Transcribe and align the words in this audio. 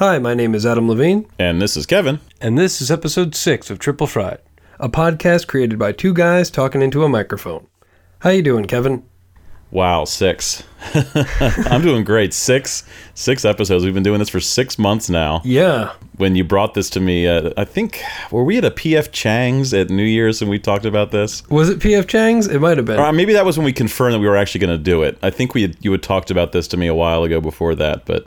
Hi, 0.00 0.18
my 0.18 0.32
name 0.32 0.54
is 0.54 0.64
Adam 0.64 0.88
Levine, 0.88 1.26
And 1.38 1.60
this 1.60 1.76
is 1.76 1.84
Kevin. 1.84 2.20
and 2.40 2.56
this 2.56 2.80
is 2.80 2.90
episode 2.90 3.34
six 3.34 3.68
of 3.68 3.78
Triple 3.78 4.06
Fried, 4.06 4.38
a 4.78 4.88
podcast 4.88 5.46
created 5.46 5.78
by 5.78 5.92
two 5.92 6.14
guys 6.14 6.50
talking 6.50 6.80
into 6.80 7.04
a 7.04 7.08
microphone. 7.10 7.66
How 8.20 8.30
you 8.30 8.40
doing, 8.42 8.64
Kevin? 8.64 9.02
Wow, 9.70 10.06
six. 10.06 10.64
I'm 11.66 11.82
doing 11.82 12.02
great. 12.02 12.32
Six, 12.32 12.82
six 13.12 13.44
episodes. 13.44 13.84
We've 13.84 13.92
been 13.92 14.02
doing 14.02 14.20
this 14.20 14.30
for 14.30 14.40
six 14.40 14.78
months 14.78 15.10
now. 15.10 15.42
Yeah, 15.44 15.92
When 16.16 16.34
you 16.34 16.44
brought 16.44 16.72
this 16.72 16.88
to 16.90 17.00
me, 17.00 17.28
uh, 17.28 17.50
I 17.58 17.64
think 17.66 18.02
were 18.30 18.42
we 18.42 18.56
at 18.56 18.64
a 18.64 18.70
PF 18.70 19.12
Chang's 19.12 19.74
at 19.74 19.90
New 19.90 20.02
Year's 20.02 20.40
and 20.40 20.50
we 20.50 20.58
talked 20.58 20.86
about 20.86 21.10
this? 21.10 21.46
was 21.50 21.68
it 21.68 21.78
PF 21.78 22.08
Chang's? 22.08 22.46
It 22.46 22.58
might 22.60 22.78
have 22.78 22.86
been. 22.86 22.98
Or 22.98 23.12
maybe 23.12 23.34
that 23.34 23.44
was 23.44 23.58
when 23.58 23.66
we 23.66 23.72
confirmed 23.74 24.14
that 24.14 24.18
we 24.20 24.26
were 24.28 24.36
actually 24.38 24.60
going 24.60 24.76
to 24.78 24.82
do 24.82 25.02
it. 25.02 25.18
I 25.22 25.28
think 25.28 25.52
we 25.52 25.60
had, 25.60 25.76
you 25.84 25.92
had 25.92 26.02
talked 26.02 26.30
about 26.30 26.52
this 26.52 26.66
to 26.68 26.78
me 26.78 26.86
a 26.86 26.94
while 26.94 27.22
ago 27.22 27.38
before 27.42 27.74
that, 27.74 28.06
but 28.06 28.26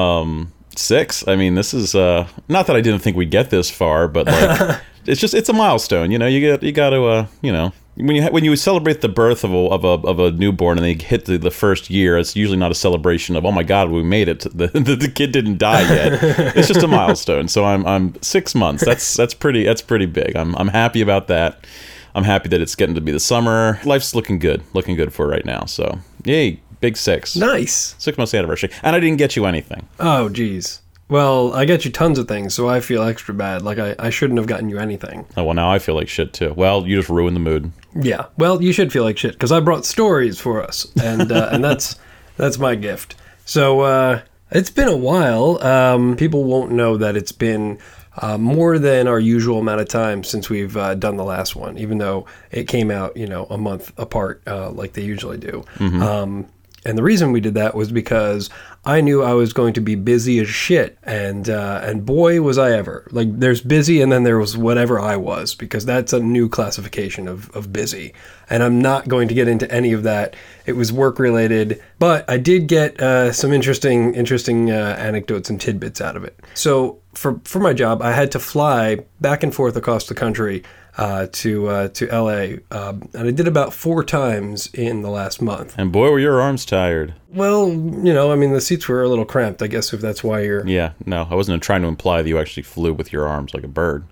um, 0.00 0.52
six. 0.80 1.26
I 1.28 1.36
mean, 1.36 1.54
this 1.54 1.74
is 1.74 1.94
uh, 1.94 2.26
not 2.48 2.66
that 2.66 2.76
I 2.76 2.80
didn't 2.80 3.00
think 3.00 3.16
we'd 3.16 3.30
get 3.30 3.50
this 3.50 3.70
far, 3.70 4.08
but 4.08 4.26
like, 4.26 4.80
it's 5.06 5.20
just 5.20 5.34
it's 5.34 5.48
a 5.48 5.52
milestone. 5.52 6.10
You 6.10 6.18
know, 6.18 6.26
you 6.26 6.40
get 6.40 6.62
you 6.62 6.72
got 6.72 6.90
to 6.90 7.04
uh, 7.04 7.26
you 7.42 7.52
know. 7.52 7.72
When 7.96 8.16
you 8.16 8.22
ha- 8.22 8.30
when 8.30 8.44
you 8.44 8.56
celebrate 8.56 9.02
the 9.02 9.08
birth 9.08 9.44
of 9.44 9.52
a 9.52 9.56
of 9.56 9.84
a, 9.84 10.08
of 10.08 10.18
a 10.18 10.30
newborn 10.30 10.78
and 10.78 10.84
they 10.84 10.94
hit 10.94 11.26
the, 11.26 11.36
the 11.36 11.50
first 11.50 11.90
year, 11.90 12.16
it's 12.16 12.34
usually 12.34 12.56
not 12.56 12.70
a 12.70 12.74
celebration 12.74 13.36
of 13.36 13.44
oh 13.44 13.52
my 13.52 13.62
god 13.62 13.90
we 13.90 14.02
made 14.02 14.28
it 14.28 14.40
the, 14.40 14.68
the, 14.72 14.96
the 14.96 15.10
kid 15.10 15.32
didn't 15.32 15.58
die 15.58 15.82
yet. 15.82 16.12
it's 16.56 16.68
just 16.68 16.82
a 16.82 16.88
milestone. 16.88 17.48
So 17.48 17.64
I'm 17.64 17.84
I'm 17.86 18.20
six 18.22 18.54
months. 18.54 18.84
That's 18.84 19.14
that's 19.14 19.34
pretty 19.34 19.64
that's 19.64 19.82
pretty 19.82 20.06
big. 20.06 20.34
I'm 20.34 20.56
I'm 20.56 20.68
happy 20.68 21.02
about 21.02 21.26
that. 21.26 21.66
I'm 22.14 22.24
happy 22.24 22.48
that 22.48 22.60
it's 22.60 22.74
getting 22.74 22.94
to 22.94 23.00
be 23.00 23.12
the 23.12 23.20
summer. 23.20 23.78
Life's 23.84 24.14
looking 24.14 24.38
good, 24.38 24.62
looking 24.72 24.96
good 24.96 25.12
for 25.12 25.26
right 25.26 25.44
now. 25.44 25.64
So 25.66 25.98
yay, 26.24 26.60
big 26.80 26.96
six, 26.96 27.36
nice. 27.36 27.94
six 27.98 28.18
months 28.18 28.34
anniversary, 28.34 28.70
and 28.82 28.96
I 28.96 29.00
didn't 29.00 29.18
get 29.18 29.36
you 29.36 29.46
anything. 29.46 29.88
Oh, 29.98 30.28
geez. 30.28 30.80
Well, 31.10 31.52
I 31.54 31.64
get 31.64 31.84
you 31.84 31.90
tons 31.90 32.20
of 32.20 32.28
things, 32.28 32.54
so 32.54 32.68
I 32.68 32.78
feel 32.78 33.02
extra 33.02 33.34
bad. 33.34 33.62
Like 33.62 33.80
I, 33.80 33.96
I 33.98 34.10
shouldn't 34.10 34.38
have 34.38 34.46
gotten 34.46 34.68
you 34.68 34.78
anything. 34.78 35.26
Oh 35.36 35.42
well, 35.42 35.54
now 35.54 35.70
I 35.70 35.80
feel 35.80 35.96
like 35.96 36.08
shit 36.08 36.32
too. 36.32 36.54
Well, 36.54 36.86
you 36.86 36.96
just 36.96 37.08
ruined 37.08 37.34
the 37.34 37.40
mood. 37.40 37.72
Yeah. 37.96 38.26
Well, 38.38 38.62
you 38.62 38.72
should 38.72 38.92
feel 38.92 39.02
like 39.02 39.18
shit 39.18 39.32
because 39.32 39.50
I 39.50 39.58
brought 39.58 39.84
stories 39.84 40.38
for 40.38 40.62
us, 40.62 40.86
and 41.02 41.32
uh, 41.32 41.48
and 41.50 41.64
that's 41.64 41.96
that's 42.36 42.58
my 42.58 42.76
gift. 42.76 43.16
So 43.44 43.80
uh, 43.80 44.22
it's 44.52 44.70
been 44.70 44.86
a 44.86 44.96
while. 44.96 45.60
Um, 45.64 46.16
people 46.16 46.44
won't 46.44 46.70
know 46.70 46.96
that 46.96 47.16
it's 47.16 47.32
been 47.32 47.80
uh, 48.18 48.38
more 48.38 48.78
than 48.78 49.08
our 49.08 49.18
usual 49.18 49.58
amount 49.58 49.80
of 49.80 49.88
time 49.88 50.22
since 50.22 50.48
we've 50.48 50.76
uh, 50.76 50.94
done 50.94 51.16
the 51.16 51.24
last 51.24 51.56
one, 51.56 51.76
even 51.76 51.98
though 51.98 52.26
it 52.52 52.68
came 52.68 52.88
out, 52.88 53.16
you 53.16 53.26
know, 53.26 53.46
a 53.50 53.58
month 53.58 53.92
apart 53.98 54.42
uh, 54.46 54.70
like 54.70 54.92
they 54.92 55.02
usually 55.02 55.38
do. 55.38 55.64
Um, 55.80 56.46
and 56.84 56.96
the 56.96 57.02
reason 57.02 57.32
we 57.32 57.40
did 57.40 57.54
that 57.54 57.74
was 57.74 57.92
because 57.92 58.48
I 58.84 59.02
knew 59.02 59.22
I 59.22 59.34
was 59.34 59.52
going 59.52 59.74
to 59.74 59.80
be 59.82 59.94
busy 59.94 60.38
as 60.38 60.48
shit, 60.48 60.98
and 61.02 61.50
uh, 61.50 61.80
and 61.82 62.06
boy 62.06 62.40
was 62.40 62.56
I 62.56 62.72
ever. 62.72 63.06
Like 63.10 63.38
there's 63.38 63.60
busy, 63.60 64.00
and 64.00 64.10
then 64.10 64.22
there 64.22 64.38
was 64.38 64.56
whatever 64.56 64.98
I 64.98 65.16
was, 65.16 65.54
because 65.54 65.84
that's 65.84 66.14
a 66.14 66.20
new 66.20 66.48
classification 66.48 67.28
of 67.28 67.50
of 67.50 67.72
busy. 67.72 68.14
And 68.48 68.62
I'm 68.62 68.80
not 68.80 69.08
going 69.08 69.28
to 69.28 69.34
get 69.34 69.46
into 69.46 69.70
any 69.70 69.92
of 69.92 70.02
that. 70.04 70.34
It 70.66 70.72
was 70.72 70.92
work 70.92 71.18
related, 71.18 71.82
but 71.98 72.28
I 72.28 72.38
did 72.38 72.66
get 72.66 72.98
uh, 73.00 73.32
some 73.32 73.52
interesting 73.52 74.14
interesting 74.14 74.70
uh, 74.70 74.96
anecdotes 74.98 75.50
and 75.50 75.60
tidbits 75.60 76.00
out 76.00 76.16
of 76.16 76.24
it. 76.24 76.40
So 76.54 76.98
for 77.12 77.40
for 77.44 77.60
my 77.60 77.74
job, 77.74 78.00
I 78.00 78.12
had 78.12 78.32
to 78.32 78.38
fly 78.38 79.04
back 79.20 79.42
and 79.42 79.54
forth 79.54 79.76
across 79.76 80.06
the 80.06 80.14
country 80.14 80.62
uh, 81.00 81.26
to 81.32 81.66
uh, 81.66 81.88
to 81.88 82.06
LA, 82.06 82.58
um, 82.70 83.08
and 83.14 83.26
I 83.26 83.30
did 83.30 83.48
about 83.48 83.72
four 83.72 84.04
times 84.04 84.68
in 84.74 85.00
the 85.00 85.08
last 85.08 85.40
month. 85.40 85.74
And 85.78 85.90
boy, 85.90 86.10
were 86.10 86.18
your 86.18 86.42
arms 86.42 86.66
tired. 86.66 87.14
Well, 87.30 87.70
you 87.70 88.12
know, 88.12 88.30
I 88.30 88.36
mean, 88.36 88.52
the 88.52 88.60
seats 88.60 88.86
were 88.86 89.02
a 89.02 89.08
little 89.08 89.24
cramped. 89.24 89.62
I 89.62 89.66
guess 89.66 89.94
if 89.94 90.02
that's 90.02 90.22
why 90.22 90.42
you're. 90.42 90.66
Yeah, 90.66 90.92
no, 91.06 91.26
I 91.30 91.34
wasn't 91.34 91.62
trying 91.62 91.80
to 91.82 91.88
imply 91.88 92.20
that 92.20 92.28
you 92.28 92.38
actually 92.38 92.64
flew 92.64 92.92
with 92.92 93.14
your 93.14 93.26
arms 93.26 93.54
like 93.54 93.64
a 93.64 93.68
bird. 93.68 94.04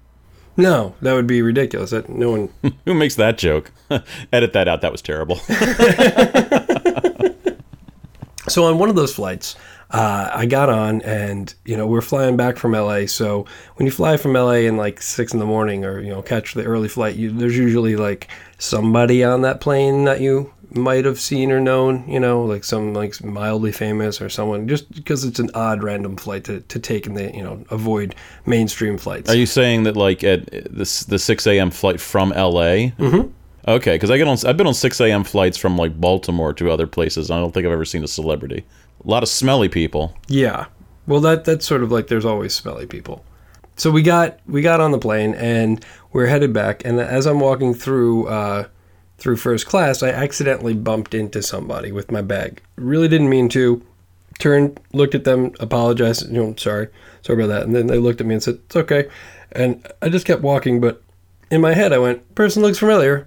No, 0.57 0.95
that 1.03 1.12
would 1.12 1.27
be 1.27 1.43
ridiculous. 1.43 1.91
That 1.91 2.09
no 2.09 2.31
one. 2.31 2.49
Who 2.87 2.95
makes 2.95 3.17
that 3.17 3.37
joke? 3.37 3.71
Edit 4.33 4.55
that 4.55 4.67
out. 4.67 4.81
That 4.81 4.91
was 4.91 5.03
terrible. 5.03 5.37
so 8.49 8.65
on 8.65 8.79
one 8.79 8.89
of 8.89 8.97
those 8.97 9.15
flights, 9.15 9.57
uh, 9.91 10.31
I 10.34 10.47
got 10.47 10.69
on, 10.69 11.00
and 11.03 11.53
you 11.65 11.76
know, 11.76 11.87
we're 11.87 12.03
flying 12.03 12.37
back 12.37 12.59
from 12.59 12.72
LA. 12.72 13.06
So 13.06 13.47
when 13.76 13.87
you 13.87 13.93
fly 13.93 14.19
from 14.19 14.34
LA 14.34 14.65
in 14.66 14.76
like 14.76 15.00
six 15.00 15.32
in 15.32 15.38
the 15.38 15.47
morning, 15.47 15.84
or 15.84 16.00
you 16.00 16.10
know, 16.10 16.21
catch 16.21 16.54
the 16.54 16.65
early 16.65 16.88
flight, 16.88 17.16
you, 17.16 17.31
there's 17.31 17.56
usually 17.56 17.97
like 17.97 18.28
somebody 18.59 19.25
on 19.25 19.41
that 19.43 19.60
plane 19.60 20.04
that 20.04 20.21
you 20.21 20.53
might 20.71 21.06
have 21.06 21.19
seen 21.19 21.50
or 21.50 21.59
known. 21.59 22.06
You 22.06 22.21
know, 22.21 22.44
like 22.44 22.65
some 22.65 22.93
like 22.93 23.25
mildly 23.25 23.72
famous 23.72 24.21
or 24.21 24.28
someone, 24.28 24.69
just 24.69 24.93
because 24.93 25.25
it's 25.25 25.38
an 25.38 25.50
odd 25.54 25.82
random 25.82 26.16
flight 26.16 26.44
to, 26.44 26.60
to 26.60 26.78
take, 26.78 27.06
and 27.06 27.16
they 27.16 27.32
you 27.32 27.43
know 27.43 27.65
avoid 27.70 28.15
mainstream 28.44 28.99
flights. 28.99 29.31
Are 29.31 29.37
you 29.37 29.47
saying 29.47 29.84
that 29.84 29.97
like 29.97 30.22
at 30.22 30.50
this 30.70 31.05
the 31.05 31.19
six 31.19 31.47
a.m. 31.47 31.70
flight 31.70 31.99
from 31.99 32.32
L.A.? 32.34 32.93
Mm-hmm. 32.99 33.31
Okay, 33.66 33.94
because 33.97 34.10
I 34.10 34.19
get 34.19 34.28
on. 34.28 34.37
I've 34.47 34.59
been 34.59 34.66
on 34.66 34.75
six 34.75 35.00
a.m. 35.00 35.25
flights 35.25 35.56
from 35.56 35.78
like 35.78 35.99
Baltimore 35.99 36.53
to 36.55 36.70
other 36.70 36.87
places. 36.87 37.31
And 37.31 37.38
I 37.38 37.41
don't 37.41 37.53
think 37.53 37.65
I've 37.66 37.72
ever 37.72 37.87
seen 37.87 38.05
a 38.05 38.09
celebrity. 38.09 38.65
A 39.05 39.09
lot 39.09 39.23
of 39.23 39.29
smelly 39.29 39.69
people. 39.69 40.15
Yeah. 40.27 40.67
Well, 41.07 41.21
that 41.21 41.45
that's 41.45 41.67
sort 41.67 41.83
of 41.83 41.91
like 41.91 42.09
there's 42.09 42.25
always 42.25 42.55
smelly 42.55 42.87
people. 42.87 43.25
So 43.77 43.91
we 43.91 44.03
got 44.03 44.41
we 44.47 44.61
got 44.61 44.81
on 44.81 44.91
the 44.91 44.99
plane 44.99 45.35
and 45.35 45.85
we're 46.13 46.27
headed 46.27 46.53
back. 46.53 46.85
And 46.85 47.01
as 47.01 47.27
I'm 47.27 47.41
walking 47.41 47.75
through 47.75 48.27
uh, 48.27 48.67
through 49.19 49.37
first 49.37 49.67
class, 49.67 50.03
I 50.03 50.09
accidentally 50.09 50.75
bumped 50.75 51.15
into 51.15 51.43
somebody 51.43 51.93
with 51.93 52.11
my 52.11 52.23
bag. 52.23 52.61
Really 52.77 53.09
didn't 53.09 53.31
mean 53.31 53.49
to. 53.51 53.85
Turned, 54.39 54.79
looked 54.93 55.17
at 55.17 55.25
them, 55.25 55.53
apologized. 55.59 56.29
You 56.31 56.35
know, 56.35 56.55
sorry, 56.57 56.89
sorry 57.23 57.43
about 57.43 57.53
that. 57.53 57.65
And 57.65 57.75
then 57.75 57.89
they 57.89 57.99
looked 57.99 58.21
at 58.21 58.27
me 58.27 58.35
and 58.35 58.43
said, 58.43 58.61
"It's 58.67 58.77
okay." 58.77 59.09
And 59.51 59.85
I 60.01 60.11
just 60.11 60.27
kept 60.27 60.43
walking, 60.43 60.81
but 60.81 61.03
in 61.51 61.61
my 61.61 61.75
head, 61.75 61.93
I 61.93 61.99
went, 61.99 62.35
"Person 62.37 62.63
looks 62.63 62.79
familiar." 62.79 63.27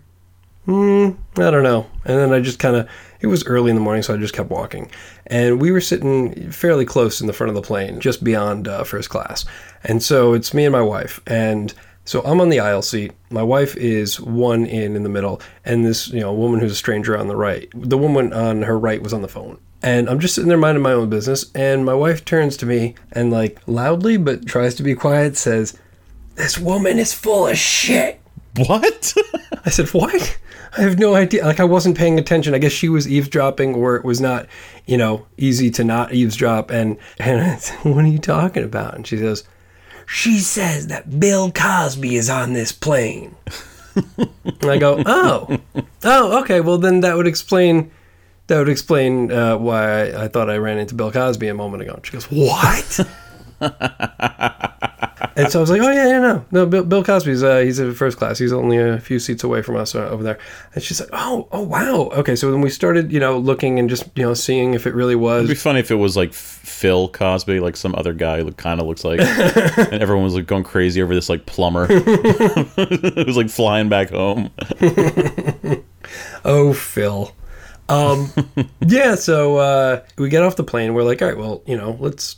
Hmm, 0.65 1.11
I 1.37 1.51
don't 1.51 1.63
know. 1.63 1.87
And 2.05 2.17
then 2.17 2.31
I 2.31 2.39
just 2.39 2.59
kind 2.59 2.75
of, 2.75 2.87
it 3.21 3.27
was 3.27 3.45
early 3.45 3.69
in 3.69 3.75
the 3.75 3.81
morning, 3.81 4.03
so 4.03 4.13
I 4.13 4.17
just 4.17 4.33
kept 4.33 4.49
walking. 4.49 4.89
And 5.27 5.61
we 5.61 5.71
were 5.71 5.81
sitting 5.81 6.51
fairly 6.51 6.85
close 6.85 7.21
in 7.21 7.27
the 7.27 7.33
front 7.33 7.49
of 7.49 7.55
the 7.55 7.61
plane, 7.61 7.99
just 7.99 8.23
beyond 8.23 8.67
uh, 8.67 8.83
first 8.83 9.09
class. 9.09 9.45
And 9.83 10.01
so 10.01 10.33
it's 10.33 10.53
me 10.53 10.65
and 10.65 10.71
my 10.71 10.81
wife. 10.81 11.21
And 11.27 11.73
so 12.03 12.21
I'm 12.23 12.41
on 12.41 12.49
the 12.49 12.59
aisle 12.59 12.81
seat. 12.81 13.13
My 13.29 13.43
wife 13.43 13.75
is 13.77 14.19
one 14.19 14.65
in 14.65 14.95
in 14.95 15.03
the 15.03 15.09
middle, 15.09 15.41
and 15.63 15.85
this, 15.85 16.09
you 16.09 16.19
know, 16.19 16.33
woman 16.33 16.59
who's 16.59 16.71
a 16.71 16.75
stranger 16.75 17.17
on 17.17 17.27
the 17.27 17.35
right. 17.35 17.69
The 17.75 17.97
woman 17.97 18.33
on 18.33 18.63
her 18.63 18.77
right 18.77 19.01
was 19.01 19.13
on 19.13 19.21
the 19.21 19.27
phone. 19.27 19.59
And 19.83 20.09
I'm 20.09 20.19
just 20.19 20.35
sitting 20.35 20.47
there 20.49 20.57
minding 20.57 20.83
my 20.83 20.93
own 20.93 21.09
business. 21.09 21.51
And 21.55 21.85
my 21.85 21.95
wife 21.95 22.23
turns 22.23 22.55
to 22.57 22.67
me 22.67 22.95
and, 23.13 23.31
like, 23.31 23.59
loudly, 23.65 24.17
but 24.17 24.45
tries 24.45 24.75
to 24.75 24.83
be 24.83 24.93
quiet, 24.93 25.37
says, 25.37 25.77
This 26.35 26.59
woman 26.59 26.99
is 26.99 27.13
full 27.13 27.47
of 27.47 27.57
shit. 27.57 28.19
What? 28.57 29.13
I 29.65 29.69
said, 29.69 29.89
"What? 29.89 30.37
I 30.77 30.81
have 30.81 30.97
no 30.97 31.15
idea. 31.15 31.45
Like 31.45 31.59
I 31.59 31.65
wasn't 31.65 31.97
paying 31.97 32.17
attention. 32.17 32.53
I 32.53 32.57
guess 32.57 32.71
she 32.71 32.89
was 32.89 33.07
eavesdropping, 33.07 33.75
or 33.75 33.95
it 33.95 34.05
was 34.05 34.21
not, 34.21 34.47
you 34.85 34.97
know, 34.97 35.25
easy 35.37 35.69
to 35.71 35.83
not 35.83 36.13
eavesdrop." 36.13 36.71
And 36.71 36.97
and 37.19 37.41
I 37.41 37.55
said, 37.57 37.77
"What 37.83 38.05
are 38.05 38.07
you 38.07 38.19
talking 38.19 38.63
about?" 38.63 38.95
And 38.95 39.05
she 39.05 39.17
goes, 39.17 39.43
"She 40.05 40.39
says 40.39 40.87
that 40.87 41.19
Bill 41.19 41.51
Cosby 41.51 42.15
is 42.15 42.29
on 42.29 42.53
this 42.53 42.71
plane." 42.71 43.35
and 44.15 44.71
I 44.71 44.77
go, 44.77 45.03
"Oh, 45.05 45.59
oh, 46.03 46.41
okay. 46.41 46.61
Well, 46.61 46.77
then 46.77 47.01
that 47.01 47.17
would 47.17 47.27
explain." 47.27 47.91
That 48.47 48.57
would 48.57 48.69
explain 48.69 49.31
uh, 49.31 49.57
why 49.57 50.09
I, 50.09 50.23
I 50.25 50.27
thought 50.27 50.49
I 50.49 50.57
ran 50.57 50.77
into 50.77 50.93
Bill 50.93 51.09
Cosby 51.09 51.47
a 51.47 51.53
moment 51.53 51.83
ago. 51.83 51.93
And 51.93 52.05
she 52.05 52.11
goes, 52.11 52.25
"What?" 52.25 52.99
And 53.61 55.51
so 55.51 55.59
I 55.59 55.61
was 55.61 55.69
like, 55.69 55.81
"Oh 55.81 55.91
yeah, 55.91 56.07
yeah, 56.07 56.19
no, 56.19 56.45
no. 56.51 56.65
Bill, 56.65 56.83
Bill 56.83 57.03
Cosby's 57.03 57.43
uh, 57.43 57.59
he's 57.59 57.79
in 57.79 57.93
first 57.93 58.17
class. 58.17 58.37
He's 58.39 58.51
only 58.51 58.77
a 58.77 58.99
few 58.99 59.19
seats 59.19 59.43
away 59.43 59.61
from 59.61 59.75
us 59.75 59.95
uh, 59.95 60.09
over 60.09 60.23
there." 60.23 60.39
And 60.73 60.83
she's 60.83 60.99
like, 60.99 61.09
"Oh, 61.13 61.47
oh, 61.51 61.61
wow. 61.61 62.09
Okay." 62.13 62.35
So 62.35 62.51
then 62.51 62.61
we 62.61 62.69
started, 62.69 63.11
you 63.11 63.19
know, 63.19 63.37
looking 63.37 63.79
and 63.79 63.89
just 63.89 64.05
you 64.15 64.23
know 64.23 64.33
seeing 64.33 64.73
if 64.73 64.85
it 64.87 64.93
really 64.93 65.15
was. 65.15 65.45
It'd 65.45 65.55
be 65.55 65.59
funny 65.59 65.79
if 65.79 65.91
it 65.91 65.95
was 65.95 66.17
like 66.17 66.33
Phil 66.33 67.09
Cosby, 67.09 67.59
like 67.59 67.77
some 67.77 67.95
other 67.95 68.13
guy 68.13 68.41
who 68.41 68.51
kind 68.51 68.81
of 68.81 68.87
looks 68.87 69.03
like, 69.03 69.19
and 69.77 70.01
everyone 70.01 70.23
was 70.23 70.35
like 70.35 70.47
going 70.47 70.63
crazy 70.63 71.01
over 71.01 71.13
this 71.13 71.29
like 71.29 71.45
plumber 71.45 71.85
who's 71.87 73.37
like 73.37 73.49
flying 73.49 73.89
back 73.89 74.09
home. 74.09 74.49
Oh, 76.43 76.73
Phil. 76.73 77.31
Um, 77.87 78.31
yeah. 78.81 79.15
So 79.15 79.57
uh, 79.57 80.03
we 80.17 80.29
get 80.29 80.43
off 80.43 80.55
the 80.55 80.63
plane. 80.63 80.93
We're 80.93 81.03
like, 81.03 81.21
all 81.21 81.27
right, 81.27 81.37
well, 81.37 81.61
you 81.65 81.77
know, 81.77 81.95
let's 81.99 82.37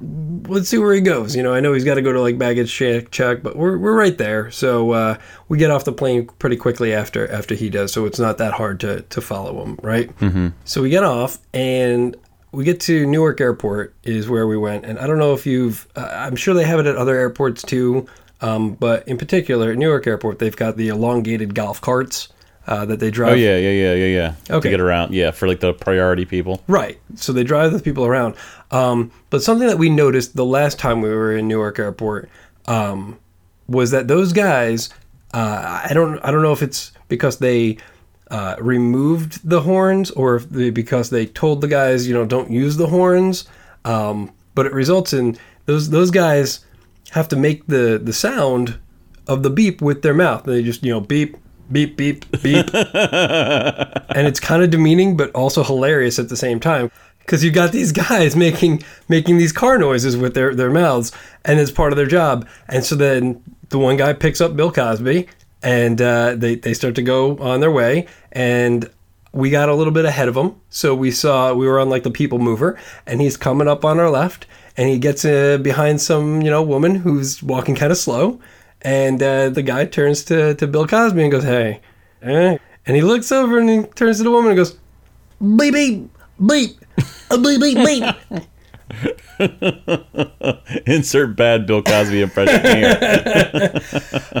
let's 0.00 0.68
see 0.68 0.78
where 0.78 0.94
he 0.94 1.00
goes. 1.00 1.36
You 1.36 1.42
know, 1.42 1.54
I 1.54 1.60
know 1.60 1.72
he's 1.72 1.84
got 1.84 1.94
to 1.94 2.02
go 2.02 2.12
to 2.12 2.20
like 2.20 2.38
baggage 2.38 2.72
check, 2.72 3.10
check, 3.10 3.42
but 3.42 3.56
we're 3.56 3.78
we're 3.78 3.96
right 3.96 4.16
there. 4.16 4.50
So 4.50 4.90
uh, 4.92 5.18
we 5.48 5.58
get 5.58 5.70
off 5.70 5.84
the 5.84 5.92
plane 5.92 6.26
pretty 6.38 6.56
quickly 6.56 6.92
after 6.92 7.30
after 7.30 7.54
he 7.54 7.70
does. 7.70 7.92
So 7.92 8.04
it's 8.06 8.18
not 8.18 8.38
that 8.38 8.54
hard 8.54 8.80
to 8.80 9.02
to 9.02 9.20
follow 9.20 9.62
him, 9.64 9.78
right? 9.82 10.16
Mm-hmm. 10.18 10.48
So 10.64 10.82
we 10.82 10.90
get 10.90 11.04
off 11.04 11.38
and. 11.52 12.16
We 12.52 12.62
get 12.62 12.78
to 12.82 13.04
Newark 13.04 13.40
Airport 13.40 13.96
is 14.04 14.28
where 14.28 14.46
we 14.46 14.56
went, 14.56 14.84
and 14.84 14.96
I 15.00 15.08
don't 15.08 15.18
know 15.18 15.34
if 15.34 15.44
you've. 15.44 15.88
Uh, 15.96 16.08
I'm 16.12 16.36
sure 16.36 16.54
they 16.54 16.62
have 16.62 16.78
it 16.78 16.86
at 16.86 16.94
other 16.94 17.16
airports 17.16 17.64
too, 17.64 18.06
um, 18.42 18.74
but 18.74 19.08
in 19.08 19.18
particular 19.18 19.72
at 19.72 19.76
Newark 19.76 20.06
Airport, 20.06 20.38
they've 20.38 20.54
got 20.54 20.76
the 20.76 20.86
elongated 20.86 21.56
golf 21.56 21.80
carts 21.80 22.28
uh, 22.66 22.84
that 22.86 23.00
they 23.00 23.10
drive. 23.10 23.32
Oh 23.32 23.36
yeah, 23.36 23.56
yeah, 23.56 23.70
yeah, 23.70 23.94
yeah, 23.94 24.06
yeah. 24.06 24.34
Okay. 24.56 24.68
To 24.68 24.70
get 24.70 24.80
around, 24.80 25.12
yeah, 25.12 25.30
for 25.30 25.46
like 25.46 25.60
the 25.60 25.74
priority 25.74 26.24
people. 26.24 26.62
Right. 26.66 26.98
So 27.14 27.32
they 27.32 27.44
drive 27.44 27.72
the 27.72 27.80
people 27.80 28.04
around. 28.04 28.34
Um, 28.70 29.12
but 29.30 29.42
something 29.42 29.68
that 29.68 29.78
we 29.78 29.90
noticed 29.90 30.36
the 30.36 30.44
last 30.44 30.78
time 30.78 31.00
we 31.00 31.08
were 31.10 31.36
in 31.36 31.48
Newark 31.48 31.78
Airport 31.78 32.30
um, 32.66 33.18
was 33.68 33.90
that 33.90 34.08
those 34.08 34.32
guys. 34.32 34.88
Uh, 35.32 35.82
I 35.88 35.92
don't. 35.94 36.18
I 36.24 36.30
don't 36.30 36.42
know 36.42 36.52
if 36.52 36.62
it's 36.62 36.92
because 37.08 37.38
they 37.38 37.78
uh, 38.30 38.56
removed 38.60 39.48
the 39.48 39.60
horns 39.62 40.10
or 40.12 40.36
if 40.36 40.48
they, 40.48 40.70
because 40.70 41.10
they 41.10 41.26
told 41.26 41.60
the 41.60 41.68
guys, 41.68 42.06
you 42.06 42.14
know, 42.14 42.24
don't 42.24 42.50
use 42.50 42.76
the 42.76 42.86
horns. 42.86 43.44
Um, 43.84 44.32
but 44.54 44.66
it 44.66 44.72
results 44.72 45.12
in 45.12 45.36
those 45.66 45.90
those 45.90 46.10
guys 46.10 46.64
have 47.10 47.28
to 47.28 47.36
make 47.36 47.66
the 47.66 48.00
the 48.02 48.12
sound 48.12 48.78
of 49.26 49.42
the 49.42 49.50
beep 49.50 49.82
with 49.82 50.02
their 50.02 50.14
mouth. 50.14 50.44
They 50.44 50.62
just 50.62 50.82
you 50.82 50.92
know 50.92 51.00
beep 51.00 51.36
beep 51.70 51.96
beep 51.96 52.24
beep. 52.42 52.68
And 52.74 54.28
it's 54.28 54.40
kind 54.40 54.62
of 54.62 54.70
demeaning 54.70 55.16
but 55.16 55.30
also 55.32 55.64
hilarious 55.64 56.18
at 56.18 56.28
the 56.28 56.36
same 56.36 56.60
time. 56.60 56.90
Because 57.18 57.42
you 57.42 57.50
got 57.50 57.72
these 57.72 57.90
guys 58.08 58.36
making 58.36 58.82
making 59.08 59.38
these 59.38 59.52
car 59.52 59.78
noises 59.78 60.16
with 60.16 60.34
their 60.34 60.54
their 60.54 60.70
mouths 60.70 61.12
and 61.44 61.58
it's 61.58 61.70
part 61.70 61.92
of 61.92 61.96
their 61.96 62.06
job. 62.06 62.46
And 62.68 62.84
so 62.84 62.94
then 62.94 63.42
the 63.70 63.78
one 63.78 63.96
guy 63.96 64.12
picks 64.12 64.40
up 64.40 64.56
bill 64.56 64.70
cosby 64.70 65.28
and 65.64 66.00
uh, 66.00 66.34
they, 66.36 66.56
they 66.56 66.74
start 66.74 66.94
to 66.94 67.02
go 67.02 67.38
on 67.38 67.60
their 67.60 67.70
way 67.70 68.06
and 68.32 68.88
we 69.32 69.50
got 69.50 69.68
a 69.68 69.74
little 69.74 69.92
bit 69.92 70.04
ahead 70.04 70.28
of 70.28 70.36
him 70.36 70.54
so 70.68 70.94
we 70.94 71.10
saw 71.10 71.52
we 71.52 71.66
were 71.66 71.80
on 71.80 71.88
like 71.88 72.04
the 72.04 72.10
people 72.10 72.38
mover 72.38 72.78
and 73.06 73.20
he's 73.20 73.36
coming 73.36 73.66
up 73.66 73.84
on 73.84 73.98
our 73.98 74.10
left 74.10 74.46
and 74.76 74.88
he 74.88 74.98
gets 74.98 75.24
uh, 75.24 75.58
behind 75.58 76.00
some 76.00 76.42
you 76.42 76.50
know 76.50 76.62
woman 76.62 76.94
who's 76.94 77.42
walking 77.42 77.74
kind 77.74 77.90
of 77.90 77.98
slow 77.98 78.38
and 78.84 79.22
uh, 79.22 79.48
the 79.48 79.62
guy 79.62 79.84
turns 79.84 80.22
to, 80.24 80.54
to 80.54 80.66
bill 80.66 80.86
cosby 80.86 81.22
and 81.22 81.32
goes 81.32 81.44
hey 81.44 81.80
eh? 82.22 82.58
and 82.86 82.96
he 82.96 83.02
looks 83.02 83.32
over 83.32 83.58
and 83.58 83.68
he 83.68 83.82
turns 83.94 84.18
to 84.18 84.24
the 84.24 84.30
woman 84.30 84.50
and 84.50 84.58
goes 84.58 84.78
beep 85.40 85.74
beep 85.74 86.10
beep 86.46 86.78
uh, 87.30 87.38
beep 87.38 87.60
beep 87.60 87.78
beep 87.78 88.44
Insert 90.86 91.36
bad 91.36 91.66
Bill 91.66 91.82
Cosby 91.82 92.20
impression 92.20 92.60
here. 92.62 93.80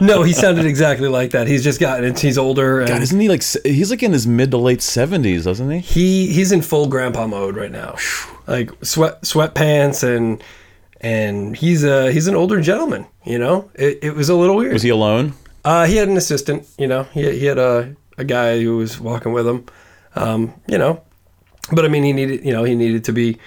no 0.00 0.22
he 0.22 0.32
sounded 0.32 0.66
exactly 0.66 1.08
like 1.08 1.32
that 1.32 1.48
he's 1.48 1.64
just 1.64 1.80
gotten 1.80 2.04
it 2.04 2.20
he's 2.20 2.38
older 2.38 2.80
and 2.80 2.88
God, 2.88 3.02
isn't 3.02 3.18
he 3.18 3.28
like? 3.28 3.42
He's 3.64 3.90
like 3.90 4.02
in 4.02 4.12
his 4.12 4.26
mid 4.26 4.50
to 4.52 4.58
late 4.58 4.82
seventies, 4.82 5.44
doesn't 5.44 5.70
he? 5.70 5.78
he 5.78 6.26
he's 6.32 6.52
in 6.52 6.62
full 6.62 6.86
grandpa 6.88 7.26
mode 7.26 7.56
right 7.56 7.72
now 7.72 7.96
like 8.46 8.70
sweat 8.84 9.22
sweatpants 9.22 10.02
and 10.04 10.42
and 11.04 11.56
he's 11.56 11.84
a 11.84 12.10
he's 12.10 12.26
an 12.26 12.34
older 12.34 12.60
gentleman 12.60 13.06
you 13.24 13.38
know 13.38 13.70
it, 13.74 13.98
it 14.02 14.14
was 14.14 14.28
a 14.28 14.34
little 14.34 14.56
weird 14.56 14.72
Was 14.72 14.82
he 14.82 14.90
alone? 14.90 15.34
Uh, 15.64 15.86
he 15.86 15.96
had 15.96 16.08
an 16.08 16.16
assistant, 16.16 16.68
you 16.76 16.86
know. 16.86 17.04
He, 17.04 17.38
he 17.38 17.46
had 17.46 17.56
a, 17.58 17.96
a 18.18 18.24
guy 18.24 18.60
who 18.60 18.76
was 18.76 19.00
walking 19.00 19.32
with 19.32 19.46
him, 19.46 19.64
um, 20.14 20.52
you 20.68 20.76
know. 20.76 21.02
But 21.72 21.86
I 21.86 21.88
mean, 21.88 22.02
he 22.04 22.12
needed, 22.12 22.44
you 22.44 22.52
know, 22.52 22.64
he 22.64 22.74
needed 22.74 23.04
to 23.04 23.12
be 23.12 23.38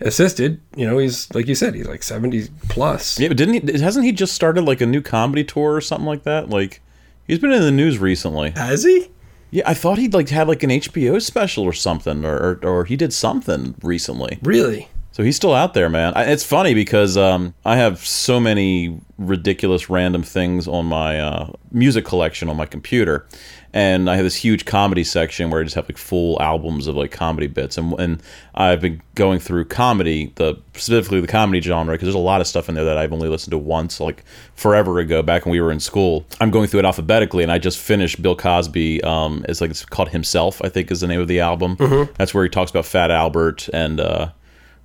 assisted. 0.00 0.60
You 0.76 0.86
know, 0.86 0.98
he's 0.98 1.32
like 1.34 1.48
you 1.48 1.56
said, 1.56 1.74
he's 1.74 1.88
like 1.88 2.04
seventy 2.04 2.48
plus. 2.68 3.18
Yeah, 3.18 3.28
but 3.28 3.36
didn't 3.36 3.68
he? 3.68 3.82
Hasn't 3.82 4.04
he 4.04 4.12
just 4.12 4.34
started 4.34 4.62
like 4.62 4.80
a 4.80 4.86
new 4.86 5.02
comedy 5.02 5.42
tour 5.42 5.74
or 5.74 5.80
something 5.80 6.06
like 6.06 6.22
that? 6.22 6.48
Like, 6.48 6.80
he's 7.26 7.40
been 7.40 7.50
in 7.50 7.62
the 7.62 7.72
news 7.72 7.98
recently. 7.98 8.50
Has 8.52 8.84
he? 8.84 9.10
Yeah, 9.50 9.64
I 9.66 9.74
thought 9.74 9.98
he'd 9.98 10.14
like 10.14 10.28
had 10.28 10.46
like 10.46 10.62
an 10.62 10.70
HBO 10.70 11.20
special 11.20 11.64
or 11.64 11.72
something, 11.72 12.24
or 12.24 12.36
or, 12.36 12.60
or 12.62 12.84
he 12.84 12.94
did 12.94 13.12
something 13.12 13.74
recently. 13.82 14.38
Really? 14.42 14.88
So 15.16 15.22
he's 15.22 15.34
still 15.34 15.54
out 15.54 15.72
there, 15.72 15.88
man. 15.88 16.12
I, 16.14 16.24
it's 16.24 16.44
funny 16.44 16.74
because 16.74 17.16
um, 17.16 17.54
I 17.64 17.76
have 17.76 18.00
so 18.04 18.38
many 18.38 19.00
ridiculous 19.16 19.88
random 19.88 20.22
things 20.22 20.68
on 20.68 20.84
my 20.84 21.18
uh, 21.18 21.52
music 21.70 22.04
collection 22.04 22.50
on 22.50 22.56
my 22.58 22.66
computer, 22.66 23.26
and 23.72 24.10
I 24.10 24.16
have 24.16 24.26
this 24.26 24.34
huge 24.34 24.66
comedy 24.66 25.04
section 25.04 25.48
where 25.48 25.62
I 25.62 25.64
just 25.64 25.74
have 25.74 25.88
like 25.88 25.96
full 25.96 26.38
albums 26.42 26.86
of 26.86 26.96
like 26.96 27.12
comedy 27.12 27.46
bits, 27.46 27.78
and 27.78 27.98
and 27.98 28.22
I've 28.54 28.82
been 28.82 29.00
going 29.14 29.38
through 29.38 29.64
comedy, 29.64 30.34
the 30.34 30.56
specifically 30.74 31.22
the 31.22 31.28
comedy 31.28 31.62
genre, 31.62 31.94
because 31.94 32.04
there's 32.04 32.14
a 32.14 32.18
lot 32.18 32.42
of 32.42 32.46
stuff 32.46 32.68
in 32.68 32.74
there 32.74 32.84
that 32.84 32.98
I've 32.98 33.14
only 33.14 33.30
listened 33.30 33.52
to 33.52 33.58
once, 33.58 34.00
like 34.00 34.22
forever 34.54 34.98
ago, 34.98 35.22
back 35.22 35.46
when 35.46 35.52
we 35.52 35.62
were 35.62 35.72
in 35.72 35.80
school. 35.80 36.26
I'm 36.40 36.50
going 36.50 36.68
through 36.68 36.80
it 36.80 36.84
alphabetically, 36.84 37.42
and 37.42 37.50
I 37.50 37.56
just 37.56 37.78
finished 37.78 38.20
Bill 38.20 38.36
Cosby. 38.36 39.02
Um, 39.02 39.46
it's 39.48 39.62
like 39.62 39.70
it's 39.70 39.82
called 39.82 40.10
Himself, 40.10 40.60
I 40.62 40.68
think, 40.68 40.90
is 40.90 41.00
the 41.00 41.06
name 41.06 41.20
of 41.20 41.28
the 41.28 41.40
album. 41.40 41.76
That's 42.18 42.34
where 42.34 42.44
he 42.44 42.50
talks 42.50 42.70
about 42.70 42.84
Fat 42.84 43.10
Albert 43.10 43.70
and. 43.72 43.98
Uh, 43.98 44.28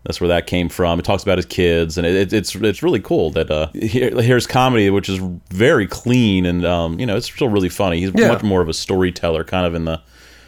that's 0.04 0.20
where 0.20 0.28
that 0.30 0.48
came 0.48 0.68
from. 0.70 1.00
It 1.00 1.04
talks 1.06 1.24
about 1.24 1.38
his 1.38 1.46
kids, 1.46 1.98
and 1.98 2.08
it, 2.08 2.16
it, 2.16 2.34
it's 2.34 2.56
it's 2.56 2.82
really 2.84 3.00
cool 3.00 3.30
that 3.32 3.52
uh, 3.52 3.68
here, 3.74 4.10
here's 4.22 4.48
comedy, 4.48 4.90
which 4.90 5.10
is 5.10 5.20
very 5.50 5.88
clean, 5.88 6.46
and 6.46 6.66
um, 6.66 7.00
you 7.00 7.06
know 7.06 7.16
it's 7.18 7.32
still 7.32 7.50
really 7.50 7.70
funny. 7.70 8.00
He's 8.00 8.12
Yeah. 8.16 8.28
much 8.30 8.44
more 8.44 8.62
of 8.62 8.70
a 8.70 8.74
storyteller, 8.74 9.44
kind 9.44 9.66
of 9.66 9.76
in 9.76 9.86
the, 9.86 10.02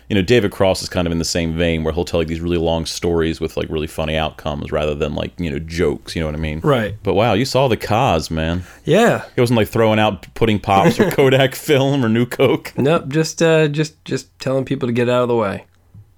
you 0.10 0.16
know, 0.16 0.22
David 0.22 0.52
Cross 0.52 0.82
is 0.84 0.90
kind 0.90 1.08
of 1.08 1.12
in 1.12 1.18
the 1.20 1.26
same 1.26 1.56
vein 1.56 1.84
where 1.84 1.94
he'll 1.94 2.04
tell 2.06 2.20
like 2.20 2.28
these 2.28 2.42
really 2.42 2.58
long 2.58 2.86
stories 2.86 3.40
with 3.40 3.56
like 3.56 3.70
really 3.70 3.88
funny 3.88 4.16
outcomes 4.18 4.72
rather 4.72 4.96
than 4.96 5.14
like 5.16 5.32
you 5.40 5.50
know 5.52 5.60
jokes. 5.60 6.16
You 6.16 6.22
know 6.22 6.28
what 6.28 6.36
I 6.36 6.40
mean? 6.40 6.60
Right. 6.62 6.96
But 7.04 7.14
wow, 7.14 7.34
you 7.34 7.46
saw 7.46 7.68
the 7.68 7.78
Cos, 7.78 8.32
man. 8.32 8.64
Yeah. 8.86 9.24
It 9.36 9.40
wasn't 9.42 9.58
like 9.58 9.68
throwing 9.70 10.00
out 10.00 10.34
pudding 10.34 10.60
pops 10.60 11.00
or 11.00 11.10
Kodak 11.12 11.54
film 11.56 12.04
or 12.04 12.10
New 12.10 12.26
Coke. 12.26 12.74
Nope. 12.76 13.08
Just 13.10 13.42
uh, 13.42 13.68
just 13.68 14.04
just 14.04 14.38
telling 14.40 14.66
people 14.66 14.88
to 14.90 14.94
get 14.94 15.10
out 15.10 15.22
of 15.22 15.28
the 15.30 15.36
way. 15.36 15.66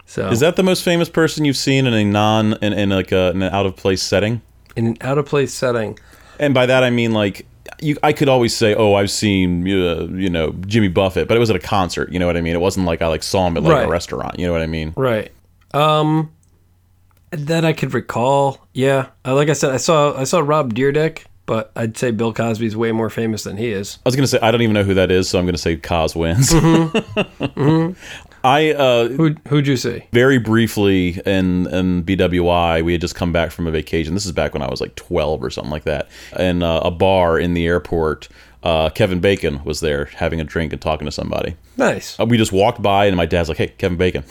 So 0.05 0.29
Is 0.29 0.39
that 0.41 0.55
the 0.55 0.63
most 0.63 0.83
famous 0.83 1.09
person 1.09 1.45
you've 1.45 1.57
seen 1.57 1.87
in 1.87 1.93
a 1.93 2.03
non 2.05 2.53
in, 2.61 2.73
in 2.73 2.89
like 2.89 3.11
a, 3.11 3.31
in 3.31 3.41
an 3.41 3.53
out 3.53 3.65
of 3.65 3.75
place 3.75 4.01
setting? 4.03 4.41
in 4.75 4.87
an 4.87 4.97
out 5.01 5.17
of 5.17 5.25
place 5.25 5.53
setting. 5.53 5.97
And 6.39 6.53
by 6.53 6.65
that 6.65 6.83
I 6.83 6.89
mean 6.89 7.11
like 7.13 7.45
you, 7.81 7.97
I 8.03 8.13
could 8.13 8.29
always 8.29 8.55
say, 8.55 8.75
"Oh, 8.75 8.93
I've 8.93 9.09
seen 9.09 9.63
uh, 9.67 10.05
you 10.11 10.29
know 10.29 10.51
Jimmy 10.67 10.87
Buffett," 10.87 11.27
but 11.27 11.35
it 11.35 11.39
was 11.39 11.49
at 11.49 11.55
a 11.55 11.59
concert. 11.59 12.11
You 12.11 12.19
know 12.19 12.25
what 12.27 12.37
I 12.37 12.41
mean? 12.41 12.53
It 12.53 12.61
wasn't 12.61 12.85
like 12.85 13.01
I 13.01 13.07
like 13.07 13.23
saw 13.23 13.47
him 13.47 13.57
at 13.57 13.63
like 13.63 13.73
Right. 13.73 13.85
a 13.85 13.89
restaurant. 13.89 14.37
You 14.39 14.45
know 14.45 14.51
what 14.53 14.61
I 14.61 14.67
mean? 14.67 14.93
Right. 14.95 15.31
Um, 15.73 16.31
that 17.31 17.65
I 17.65 17.73
could 17.73 17.93
recall. 17.93 18.65
Yeah. 18.73 19.07
Uh, 19.25 19.33
like 19.35 19.49
I 19.49 19.53
said, 19.53 19.71
I 19.71 19.77
saw 19.77 20.15
I 20.17 20.23
saw 20.25 20.39
Rob 20.39 20.73
Dyrdek, 20.75 21.23
but 21.47 21.71
I'd 21.75 21.97
say 21.97 22.11
Bill 22.11 22.31
Cosby's 22.33 22.77
way 22.77 22.91
more 22.91 23.09
famous 23.09 23.43
than 23.43 23.57
he 23.57 23.71
is. 23.71 23.97
I 24.05 24.09
was 24.09 24.15
gonna 24.15 24.27
say 24.27 24.39
I 24.41 24.51
don't 24.51 24.61
even 24.61 24.73
know 24.73 24.83
who 24.83 24.93
that 24.93 25.09
is, 25.11 25.27
so 25.27 25.39
I'm 25.39 25.45
gonna 25.45 25.57
say 25.57 25.75
Cos 25.75 26.15
wins. 26.15 26.53
I 28.45 28.73
uh, 28.73 29.07
Who 29.07 29.35
who'd 29.47 29.65
you 29.65 29.75
see? 29.75 30.03
very 30.11 30.37
briefly 30.37 31.19
in 31.25 31.65
in 31.67 32.03
BWI, 32.03 32.85
we 32.85 32.91
had 32.91 33.01
just 33.01 33.15
come 33.15 33.31
back 33.31 33.49
from 33.49 33.65
a 33.65 33.71
vacation. 33.71 34.13
This 34.13 34.25
is 34.25 34.31
back 34.31 34.53
when 34.53 34.61
I 34.61 34.69
was 34.69 34.79
like 34.79 34.93
12 34.95 35.43
or 35.43 35.49
something 35.49 35.71
like 35.71 35.85
that. 35.85 36.09
In 36.37 36.61
uh, 36.61 36.81
a 36.83 36.91
bar 36.91 37.39
in 37.39 37.55
the 37.55 37.65
airport, 37.65 38.29
uh, 38.61 38.91
Kevin 38.91 39.19
Bacon 39.19 39.63
was 39.63 39.79
there 39.79 40.05
having 40.05 40.39
a 40.39 40.43
drink 40.43 40.73
and 40.73 40.81
talking 40.81 41.05
to 41.05 41.11
somebody. 41.11 41.55
Nice. 41.75 42.19
Uh, 42.19 42.25
we 42.25 42.37
just 42.37 42.51
walked 42.51 42.83
by, 42.83 43.07
and 43.07 43.17
my 43.17 43.25
dad's 43.25 43.49
like, 43.49 43.57
"Hey, 43.57 43.69
Kevin 43.79 43.97
Bacon," 43.97 44.23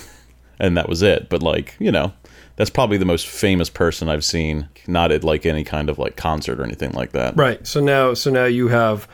and 0.61 0.77
that 0.77 0.89
was 0.89 1.03
it. 1.03 1.29
But 1.29 1.43
like, 1.43 1.75
you 1.81 1.91
know, 1.91 2.13
that's 2.55 2.71
probably 2.71 2.99
the 2.99 3.05
most 3.05 3.27
famous 3.27 3.69
person 3.69 4.09
I've 4.09 4.25
seen, 4.25 4.69
not 4.87 5.11
at 5.11 5.25
like 5.25 5.45
any 5.45 5.65
kind 5.65 5.91
of 5.91 5.99
like 5.99 6.15
concert 6.15 6.61
or 6.61 6.63
anything 6.63 6.93
like 6.93 7.11
that. 7.13 7.37
Right. 7.37 7.67
So 7.67 7.81
now 7.81 8.15
so 8.15 8.31
now 8.31 8.45
you 8.45 8.69
have 8.69 9.09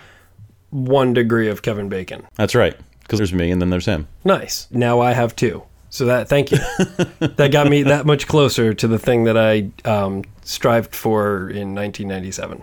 one 0.68 1.14
degree 1.14 1.48
of 1.48 1.62
Kevin 1.62 1.88
Bacon. 1.88 2.26
That's 2.36 2.54
right. 2.54 2.76
Because 3.10 3.18
there's 3.18 3.34
me, 3.34 3.50
and 3.50 3.60
then 3.60 3.70
there's 3.70 3.86
him. 3.86 4.06
Nice. 4.24 4.68
Now 4.70 5.00
I 5.00 5.14
have 5.14 5.34
two. 5.34 5.64
So 5.88 6.04
that 6.04 6.28
thank 6.28 6.52
you. 6.52 6.58
that 7.18 7.50
got 7.50 7.66
me 7.66 7.82
that 7.82 8.06
much 8.06 8.28
closer 8.28 8.72
to 8.72 8.86
the 8.86 9.00
thing 9.00 9.24
that 9.24 9.36
I 9.36 9.70
um, 9.84 10.22
strived 10.42 10.94
for 10.94 11.50
in 11.50 11.74
1997. 11.74 12.62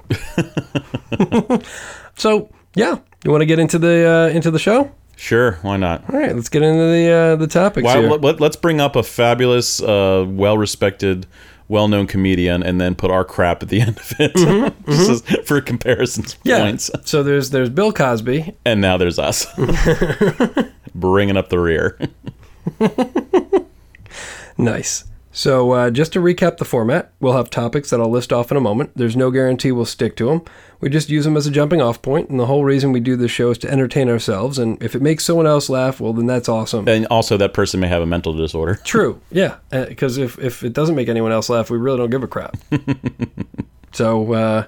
so 2.16 2.50
yeah, 2.76 3.00
you 3.26 3.32
want 3.32 3.42
to 3.42 3.46
get 3.46 3.60
into 3.60 3.78
the 3.78 4.10
uh, 4.10 4.30
into 4.34 4.50
the 4.50 4.60
show? 4.60 4.90
Sure, 5.18 5.60
why 5.64 5.76
not? 5.76 6.10
All 6.10 6.18
right, 6.18 6.34
let's 6.34 6.48
get 6.48 6.62
into 6.62 6.90
the 6.90 7.12
uh, 7.12 7.36
the 7.36 7.48
topics 7.48 7.92
here. 7.92 8.10
let, 8.10 8.42
us 8.42 8.56
bring 8.56 8.80
up 8.80 8.96
a 8.96 9.04
fabulous, 9.04 9.82
uh, 9.82 10.24
well-respected, 11.68 11.74
well-known 11.74 12.08
comedian, 12.08 12.64
and 12.64 12.80
then 12.82 12.96
put 12.96 13.12
our 13.12 13.24
crap 13.26 13.62
at 13.64 13.70
the 13.70 13.82
end 13.88 13.98
of 13.98 14.14
it, 14.20 14.74
Just 14.88 15.32
as- 15.32 15.48
for 15.48 15.62
comparison's 15.62 16.34
Mm-hmm, 16.36 16.48
yeah. 16.50 16.60
points. 16.60 16.90
So 17.06 17.24
there's 17.24 17.50
there's 17.52 17.70
Bill 17.70 17.92
Cosby. 17.94 18.56
And 18.66 18.82
now 18.82 18.98
there's 18.98 19.20
us, 19.20 19.46
bringing 20.96 21.38
up 21.38 21.50
the 21.50 21.60
rear. 21.60 21.98
Nice. 24.58 25.04
So 25.32 25.72
uh, 25.72 25.90
just 25.92 26.14
to 26.14 26.20
recap 26.20 26.58
the 26.58 26.66
format, 26.66 27.12
we'll 27.20 27.34
have 27.38 27.52
topics 27.52 27.92
that 27.92 28.02
I'll 28.02 28.10
list 28.10 28.34
off 28.34 28.50
in 28.50 28.58
a 28.58 28.62
moment. 28.62 28.90
There's 28.96 29.16
no 29.16 29.30
guarantee 29.30 29.72
we'll 29.72 29.86
stick 29.86 30.16
to 30.18 30.26
them. 30.30 30.42
We 30.80 30.90
just 30.90 31.10
use 31.10 31.26
them 31.26 31.36
as 31.36 31.48
a 31.48 31.52
jumping 31.52 31.82
off 31.82 32.02
point, 32.02 32.30
and 32.30 32.40
the 32.40 32.46
whole 32.46 32.64
reason 32.64 32.92
we 32.92 33.00
do 33.00 33.16
this 33.16 33.32
show 33.32 33.50
is 33.50 33.58
to 33.60 33.72
entertain 33.72 34.10
ourselves. 34.10 34.60
And 34.60 34.82
if 34.82 34.94
it 34.96 35.02
makes 35.02 35.26
someone 35.26 35.48
else 35.48 35.70
laugh, 35.70 36.00
well, 36.00 36.14
then 36.14 36.28
that's 36.28 36.48
awesome. 36.48 36.88
And 36.88 37.08
also, 37.08 37.36
that 37.38 37.54
person 37.54 37.80
may 37.80 37.88
have 37.88 38.02
a 38.02 38.06
mental 38.06 38.34
disorder. 38.34 38.76
True. 38.84 39.20
Yeah. 39.32 39.56
Because 39.72 40.18
if, 40.18 40.38
if 40.38 40.64
it 40.64 40.74
doesn't 40.74 40.96
make 40.96 41.10
anyone 41.10 41.32
else 41.32 41.50
laugh, 41.50 41.72
we 41.72 41.78
really 41.80 41.98
don't 41.98 42.12
give 42.12 42.22
a 42.24 42.28
crap. 42.28 42.58
so, 43.92 44.34
uh, 44.34 44.66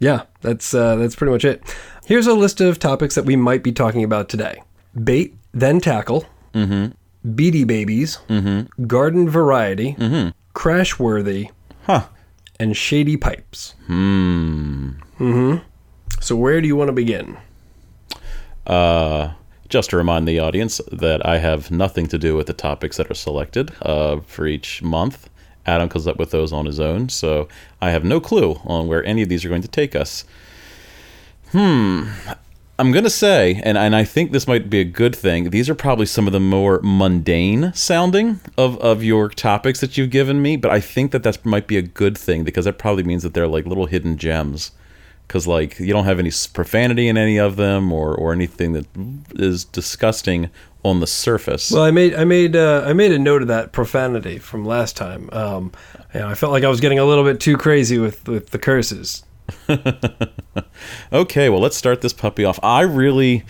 yeah, 0.00 0.22
that's 0.40 0.74
uh, 0.74 0.96
that's 0.96 1.14
pretty 1.14 1.32
much 1.32 1.44
it. 1.44 1.62
Here's 2.04 2.26
a 2.26 2.34
list 2.34 2.60
of 2.60 2.78
topics 2.78 3.14
that 3.14 3.24
we 3.24 3.36
might 3.36 3.62
be 3.62 3.72
talking 3.72 4.02
about 4.04 4.28
today: 4.28 4.62
bait, 5.02 5.36
then 5.52 5.80
tackle, 5.80 6.26
beady 6.52 7.64
babies, 7.64 8.18
garden 8.86 9.30
variety, 9.30 9.96
crash 10.52 10.98
worthy, 10.98 11.50
Huh. 11.84 12.06
and 12.58 12.76
shady 12.76 13.16
pipes. 13.16 13.74
Hmm. 13.86 14.90
Mm-hmm. 15.18 15.58
So 16.20 16.36
where 16.36 16.60
do 16.60 16.66
you 16.66 16.76
want 16.76 16.88
to 16.88 16.92
begin? 16.92 17.36
Uh, 18.66 19.32
Just 19.68 19.90
to 19.90 19.96
remind 19.96 20.28
the 20.28 20.38
audience 20.38 20.80
that 20.92 21.26
I 21.26 21.38
have 21.38 21.70
nothing 21.70 22.06
to 22.08 22.18
do 22.18 22.36
with 22.36 22.46
the 22.46 22.52
topics 22.52 22.96
that 22.98 23.10
are 23.10 23.14
selected 23.14 23.72
uh, 23.82 24.20
for 24.20 24.46
each 24.46 24.82
month. 24.82 25.28
Adam 25.66 25.88
comes 25.88 26.06
up 26.06 26.18
with 26.18 26.30
those 26.30 26.52
on 26.52 26.66
his 26.66 26.78
own, 26.78 27.08
so 27.08 27.48
I 27.80 27.90
have 27.90 28.04
no 28.04 28.20
clue 28.20 28.60
on 28.64 28.86
where 28.86 29.02
any 29.04 29.22
of 29.22 29.28
these 29.28 29.44
are 29.44 29.48
going 29.48 29.62
to 29.62 29.68
take 29.68 29.96
us. 29.96 30.24
Hmm. 31.52 32.08
I'm 32.78 32.92
going 32.92 33.04
to 33.04 33.10
say, 33.10 33.60
and, 33.64 33.78
and 33.78 33.96
I 33.96 34.04
think 34.04 34.32
this 34.32 34.46
might 34.46 34.68
be 34.68 34.80
a 34.80 34.84
good 34.84 35.16
thing, 35.16 35.50
these 35.50 35.70
are 35.70 35.74
probably 35.74 36.06
some 36.06 36.26
of 36.26 36.32
the 36.32 36.40
more 36.40 36.80
mundane 36.82 37.72
sounding 37.72 38.40
of, 38.58 38.76
of 38.78 39.02
your 39.02 39.28
topics 39.28 39.80
that 39.80 39.96
you've 39.96 40.10
given 40.10 40.42
me, 40.42 40.56
but 40.56 40.70
I 40.72 40.80
think 40.80 41.12
that 41.12 41.22
that 41.22 41.44
might 41.46 41.66
be 41.66 41.78
a 41.78 41.82
good 41.82 42.18
thing 42.18 42.44
because 42.44 42.64
that 42.66 42.78
probably 42.78 43.04
means 43.04 43.22
that 43.22 43.32
they're 43.32 43.46
like 43.48 43.64
little 43.64 43.86
hidden 43.86 44.18
gems. 44.18 44.72
Because, 45.26 45.46
like, 45.46 45.78
you 45.78 45.92
don't 45.92 46.04
have 46.04 46.18
any 46.18 46.30
profanity 46.52 47.08
in 47.08 47.16
any 47.16 47.38
of 47.38 47.56
them 47.56 47.92
or, 47.92 48.14
or 48.14 48.32
anything 48.32 48.72
that 48.74 48.86
is 49.34 49.64
disgusting 49.64 50.50
on 50.84 51.00
the 51.00 51.06
surface. 51.06 51.70
Well, 51.70 51.82
I 51.82 51.90
made 51.90 52.14
I 52.14 52.24
made 52.24 52.54
uh, 52.54 52.84
I 52.86 52.92
made 52.92 53.10
a 53.10 53.18
note 53.18 53.40
of 53.40 53.48
that 53.48 53.72
profanity 53.72 54.38
from 54.38 54.66
last 54.66 54.98
time. 54.98 55.30
Um, 55.32 55.72
you 56.12 56.20
know, 56.20 56.28
I 56.28 56.34
felt 56.34 56.52
like 56.52 56.62
I 56.62 56.68
was 56.68 56.80
getting 56.80 56.98
a 56.98 57.06
little 57.06 57.24
bit 57.24 57.40
too 57.40 57.56
crazy 57.56 57.98
with, 57.98 58.28
with 58.28 58.50
the 58.50 58.58
curses. 58.58 59.24
Okay, 61.12 61.48
well, 61.48 61.60
let's 61.60 61.76
start 61.76 62.00
this 62.00 62.12
puppy 62.12 62.44
off. 62.44 62.58
I 62.62 62.82
really, 62.82 63.44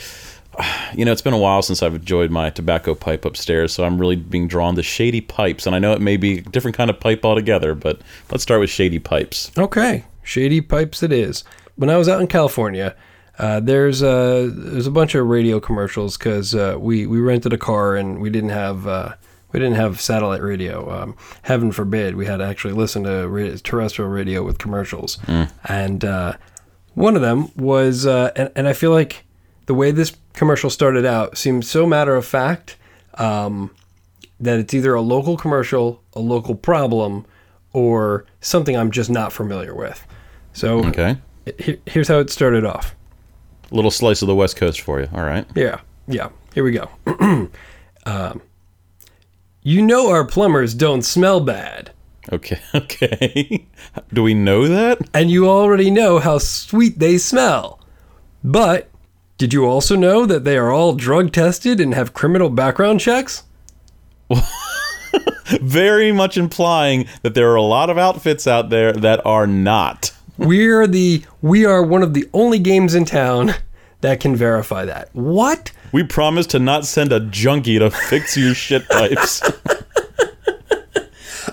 you 0.95 1.05
know, 1.05 1.13
it's 1.13 1.23
been 1.23 1.35
a 1.35 1.39
while 1.39 1.63
since 1.63 1.83
I've 1.83 1.95
enjoyed 1.95 2.31
my 2.31 2.51
tobacco 2.51 2.95
pipe 2.95 3.25
upstairs, 3.25 3.73
so 3.73 3.85
I'm 3.85 3.99
really 3.99 4.17
being 4.17 4.49
drawn 4.49 4.77
to 4.77 4.83
shady 4.83 5.21
pipes. 5.21 5.67
And 5.67 5.75
I 5.75 5.79
know 5.79 5.93
it 5.93 6.01
may 6.01 6.17
be 6.17 6.39
a 6.39 6.43
different 6.43 6.77
kind 6.77 6.91
of 6.91 7.01
pipe 7.01 7.25
altogether, 7.25 7.75
but 7.75 8.01
let's 8.31 8.43
start 8.43 8.61
with 8.61 8.71
shady 8.71 8.99
pipes. 8.99 9.51
Okay, 9.57 10.05
shady 10.23 10.61
pipes 10.61 11.03
it 11.03 11.13
is. 11.13 11.45
When 11.77 11.91
I 11.91 11.97
was 11.97 12.09
out 12.09 12.21
in 12.21 12.27
California, 12.27 12.95
uh, 13.39 13.61
there's 13.61 14.03
a 14.03 14.49
there's 14.53 14.87
a 14.87 14.93
bunch 14.93 15.15
of 15.15 15.27
radio 15.27 15.61
commercials 15.61 16.17
because 16.17 16.55
uh, 16.55 16.77
we 16.79 17.07
we 17.07 17.19
rented 17.21 17.53
a 17.53 17.59
car 17.59 17.97
and 17.97 18.21
we 18.21 18.31
didn't 18.31 18.51
have 18.51 18.87
uh, 18.87 19.15
we 19.53 19.61
didn't 19.61 19.77
have 19.77 20.01
satellite 20.01 20.43
radio. 20.43 20.91
Um, 20.91 21.17
heaven 21.43 21.73
forbid 21.73 22.17
we 22.17 22.27
had 22.27 22.39
to 22.39 22.45
actually 22.45 22.75
listen 22.75 23.05
to 23.05 23.59
terrestrial 23.59 24.11
radio 24.11 24.43
with 24.43 24.59
commercials. 24.59 25.19
And 25.65 26.05
uh, 26.05 26.35
one 26.95 27.17
of 27.17 27.23
them 27.23 27.51
was, 27.57 28.07
uh, 28.07 28.31
and, 28.37 28.51
and 28.55 28.69
I 28.69 28.73
feel 28.73 28.91
like 28.91 29.25
the 29.67 29.75
way 29.75 29.91
this 29.91 30.17
commercial 30.33 30.71
started 30.71 31.05
out 31.05 31.37
seems 31.39 31.69
so 31.69 31.87
matter 31.87 32.17
of 32.17 32.27
fact 32.27 32.77
um, 33.15 33.71
that 34.41 34.59
it's 34.59 34.75
either 34.75 34.95
a 34.95 35.01
local 35.01 35.37
commercial, 35.37 36.03
a 36.15 36.21
local 36.21 36.55
problem, 36.55 37.25
or 37.73 38.27
something 38.41 38.77
I'm 38.77 38.91
just 38.91 39.11
not 39.11 39.33
familiar 39.33 39.75
with. 39.75 40.07
So 40.53 40.85
Okay. 40.85 41.17
He- 41.59 41.81
here's 41.87 42.09
how 42.09 42.19
it 42.19 42.31
started 42.31 42.65
off. 42.65 42.95
little 43.71 43.91
slice 43.91 44.23
of 44.23 44.29
the 44.29 44.35
West 44.35 44.57
Coast 44.57 44.81
for 44.81 45.01
you. 45.01 45.09
All 45.15 45.25
right. 45.25 45.47
Yeah, 45.55 45.81
yeah. 46.07 46.29
Here 46.55 46.63
we 46.65 46.73
go. 46.73 46.89
um, 48.07 48.43
you 49.63 49.83
know 49.83 50.11
our 50.11 50.25
plumbers 50.27 50.75
don't 50.75 51.03
smell 51.03 51.41
bad, 51.41 51.91
Okay. 52.33 52.61
Okay. 52.75 53.67
Do 54.13 54.23
we 54.23 54.35
know 54.35 54.69
that? 54.69 54.99
and 55.13 55.31
you 55.31 55.49
already 55.49 55.91
know 55.91 56.19
how 56.19 56.39
sweet 56.39 56.99
they 56.99 57.19
smell. 57.19 57.81
But 58.43 58.89
did 59.39 59.53
you 59.53 59.65
also 59.67 59.97
know 59.97 60.25
that 60.27 60.45
they 60.45 60.57
are 60.57 60.71
all 60.71 60.95
drug 60.95 61.33
tested 61.33 61.81
and 61.81 61.95
have 61.95 62.15
criminal 62.15 62.49
background 62.51 63.01
checks? 63.01 63.43
Very 65.61 66.13
much 66.13 66.37
implying 66.37 67.07
that 67.23 67.35
there 67.35 67.51
are 67.51 67.57
a 67.57 67.63
lot 67.63 67.91
of 67.91 67.99
outfits 67.99 68.47
out 68.47 68.71
there 68.71 68.93
that 68.93 69.25
are 69.27 69.47
not. 69.47 70.13
We're 70.37 70.87
the 70.87 71.25
we 71.43 71.65
are 71.65 71.83
one 71.83 72.03
of 72.03 72.15
the 72.15 72.29
only 72.33 72.59
games 72.59 72.95
in 72.95 73.05
town 73.05 73.55
that 74.01 74.21
can 74.21 74.37
verify 74.37 74.85
that. 74.85 75.09
What? 75.13 75.73
We 75.93 76.03
promise 76.03 76.47
to 76.49 76.59
not 76.59 76.87
send 76.87 77.13
a 77.13 77.21
junkie 77.21 77.79
to 77.79 77.91
fix 77.91 78.37
your 78.37 78.55
shit 78.55 78.89
pipes. 78.89 79.43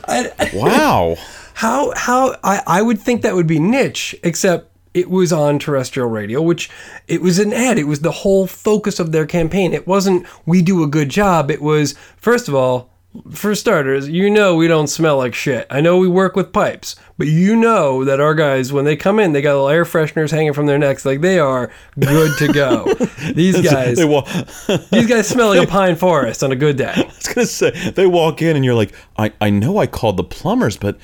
I, 0.06 0.50
Wow. 0.54 1.18
How 1.54 1.94
how 1.96 2.36
I, 2.44 2.62
I 2.66 2.82
would 2.82 3.00
think 3.00 3.22
that 3.22 3.36
would 3.36 3.48
be 3.48 3.60
niche, 3.60 4.16
except 4.24 4.76
it 4.94 5.10
was 5.10 5.32
on 5.32 5.60
terrestrial 5.60 6.10
radio, 6.10 6.42
which 6.42 6.70
it 7.08 7.22
was 7.22 7.40
an 7.40 7.54
ad. 7.54 7.78
It 7.78 7.86
was 7.86 8.02
the 8.02 8.12
whole 8.12 8.48
focus 8.48 9.00
of 9.00 9.12
their 9.12 9.26
campaign. 9.26 9.74
It 9.74 9.88
wasn't 9.88 10.26
we 10.46 10.62
do 10.62 10.84
a 10.84 10.88
good 10.88 11.10
job. 11.10 11.52
It 11.52 11.62
was 11.62 11.96
first 12.18 12.48
of 12.48 12.56
all, 12.56 12.91
for 13.32 13.54
starters, 13.56 14.08
you 14.08 14.30
know 14.30 14.56
we 14.56 14.68
don't 14.68 14.88
smell 14.88 15.18
like 15.18 15.36
shit. 15.36 15.68
I 15.70 15.82
know 15.82 15.98
we 15.98 16.08
work 16.08 16.36
with 16.36 16.54
pipes, 16.54 16.96
but 17.18 17.28
you 17.28 17.56
know 17.58 18.06
that 18.06 18.22
our 18.22 18.34
guys 18.34 18.72
when 18.72 18.86
they 18.86 18.96
come 18.96 19.20
in, 19.20 19.34
they 19.34 19.42
got 19.42 19.52
little 19.54 19.70
air 19.70 19.84
fresheners 19.84 20.32
hanging 20.32 20.54
from 20.54 20.66
their 20.66 20.78
necks, 20.78 21.06
like 21.06 21.20
they 21.20 21.38
are 21.38 21.72
good 22.00 22.38
to 22.38 22.54
go. 22.54 22.86
These 23.34 23.62
guys, 23.62 23.98
They 23.98 24.06
walk. 24.06 24.28
these 24.92 25.08
guys 25.08 25.28
smell 25.28 25.50
like 25.50 25.68
a 25.68 25.70
pine 25.70 25.96
forest 25.96 26.42
on 26.42 26.52
a 26.52 26.56
good 26.56 26.78
day. 26.78 26.94
I 26.96 27.04
was 27.06 27.28
gonna 27.28 27.48
say 27.48 27.92
they 27.92 28.08
walk 28.08 28.42
in 28.42 28.56
and 28.56 28.64
you're 28.64 28.76
like, 28.76 28.94
I, 29.18 29.34
I 29.42 29.50
know 29.50 29.78
I 29.78 29.88
called 29.88 30.16
the 30.18 30.24
plumbers, 30.24 30.78
but 30.78 30.98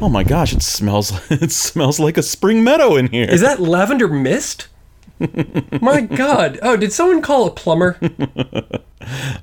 oh 0.00 0.08
my 0.08 0.24
gosh, 0.24 0.52
it 0.52 0.62
smells 0.62 1.12
it 1.30 1.52
smells 1.52 2.00
like 2.00 2.16
a 2.16 2.22
spring 2.22 2.64
meadow 2.64 2.96
in 2.96 3.08
here. 3.08 3.28
Is 3.30 3.40
that 3.42 3.60
lavender 3.60 4.08
mist? 4.08 4.68
My 5.80 6.00
God! 6.00 6.58
Oh, 6.62 6.76
did 6.76 6.92
someone 6.92 7.22
call 7.22 7.46
a 7.46 7.50
plumber? 7.52 7.96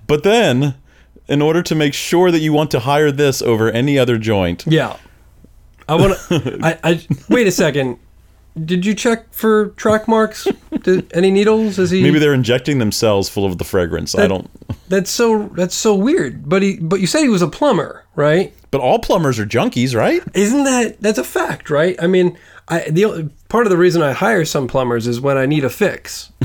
but 0.08 0.24
then, 0.24 0.76
in 1.28 1.42
order 1.42 1.62
to 1.64 1.76
make 1.76 1.94
sure 1.94 2.32
that 2.32 2.40
you 2.40 2.54
want 2.54 2.72
to 2.72 2.82
hire 2.82 3.12
this 3.12 3.42
over 3.42 3.70
any 3.70 3.98
other 3.98 4.18
joint, 4.18 4.64
Yeah, 4.68 4.98
I 5.88 5.96
want 5.96 6.18
to. 6.30 6.60
I, 6.64 6.80
I 6.84 7.08
wait 7.30 7.48
a 7.48 7.52
second. 7.52 8.00
Did 8.66 8.86
you 8.86 8.94
check 8.94 9.34
for 9.34 9.70
track 9.70 10.10
marks? 10.10 10.46
Did, 10.84 11.10
any 11.16 11.32
needles? 11.32 11.80
Is 11.80 11.90
he? 11.90 12.04
maybe 12.04 12.20
they're 12.20 12.34
injecting 12.34 12.80
themselves 12.80 13.30
full 13.30 13.46
of 13.46 13.58
the 13.58 13.64
fragrance. 13.64 14.14
I 14.14 14.28
don't. 14.28 14.50
That's 14.90 15.10
so. 15.10 15.48
That's 15.56 15.76
so 15.76 15.96
weird. 15.96 16.50
But 16.50 16.62
he. 16.62 16.78
But 16.78 17.00
you 17.00 17.08
said 17.08 17.22
he 17.22 17.30
was 17.30 17.42
a 17.42 17.48
plumber, 17.48 18.04
right? 18.16 18.54
But 18.70 18.82
all 18.82 19.00
plumbers 19.00 19.40
are 19.40 19.46
junkies, 19.46 19.96
right? 19.96 20.22
Isn't 20.34 20.66
that? 20.66 21.00
That's 21.00 21.18
a 21.18 21.24
fact, 21.24 21.70
right? 21.70 21.96
I 22.02 22.08
mean, 22.08 22.38
I 22.68 22.90
the 22.90 23.30
part 23.48 23.66
of 23.66 23.70
the 23.70 23.78
reason 23.78 24.02
I 24.02 24.12
hire 24.12 24.44
some 24.44 24.68
plumbers 24.68 25.08
is 25.08 25.22
when 25.22 25.38
I 25.38 25.46
need 25.46 25.64
a 25.64 25.70
fix. 25.70 26.32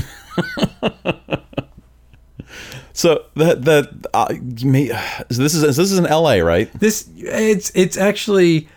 So 2.97 3.25
that 3.35 3.63
that 3.65 4.07
uh, 4.11 4.33
may, 4.63 4.87
so 4.87 5.43
this 5.43 5.53
is 5.53 5.61
this 5.61 5.77
is 5.77 5.99
in 5.99 6.07
L.A. 6.07 6.41
right? 6.41 6.73
This 6.79 7.07
it's 7.15 7.71
it's 7.75 7.95
actually. 7.95 8.67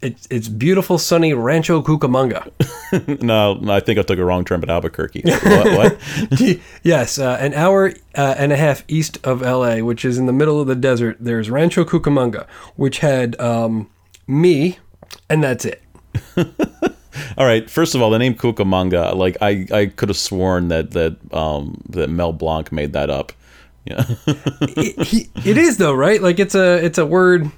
It's, 0.00 0.28
it's 0.30 0.46
beautiful 0.46 0.96
sunny 0.96 1.34
Rancho 1.34 1.82
Cucamonga. 1.82 2.52
no, 3.20 3.60
I 3.68 3.80
think 3.80 3.98
I 3.98 4.02
took 4.02 4.20
a 4.20 4.24
wrong 4.24 4.44
turn 4.44 4.62
at 4.62 4.70
Albuquerque. 4.70 5.22
what? 5.24 5.98
what? 6.30 6.60
yes, 6.84 7.18
uh, 7.18 7.36
an 7.40 7.52
hour 7.54 7.94
uh, 8.14 8.36
and 8.38 8.52
a 8.52 8.56
half 8.56 8.84
east 8.86 9.18
of 9.26 9.40
LA, 9.40 9.78
which 9.78 10.04
is 10.04 10.16
in 10.16 10.26
the 10.26 10.32
middle 10.32 10.60
of 10.60 10.68
the 10.68 10.76
desert, 10.76 11.16
there's 11.18 11.50
Rancho 11.50 11.84
Cucamonga, 11.84 12.46
which 12.76 12.98
had 13.00 13.40
um, 13.40 13.90
me, 14.28 14.78
and 15.28 15.42
that's 15.42 15.64
it. 15.64 15.82
All 17.36 17.44
right. 17.44 17.68
First 17.68 17.96
of 17.96 18.00
all, 18.00 18.10
the 18.10 18.20
name 18.20 18.34
Cucamonga, 18.36 19.16
like 19.16 19.36
I, 19.40 19.66
I 19.72 19.86
could 19.86 20.10
have 20.10 20.16
sworn 20.16 20.68
that 20.68 20.92
that 20.92 21.16
um 21.34 21.82
that 21.88 22.08
Mel 22.08 22.32
Blanc 22.32 22.70
made 22.70 22.92
that 22.92 23.10
up. 23.10 23.32
Yeah. 23.84 24.04
it, 24.26 25.06
he, 25.06 25.28
it 25.44 25.56
is 25.56 25.76
though, 25.78 25.94
right? 25.94 26.20
Like 26.20 26.38
it's 26.38 26.54
a 26.54 26.84
it's 26.84 26.98
a 26.98 27.06
word. 27.06 27.50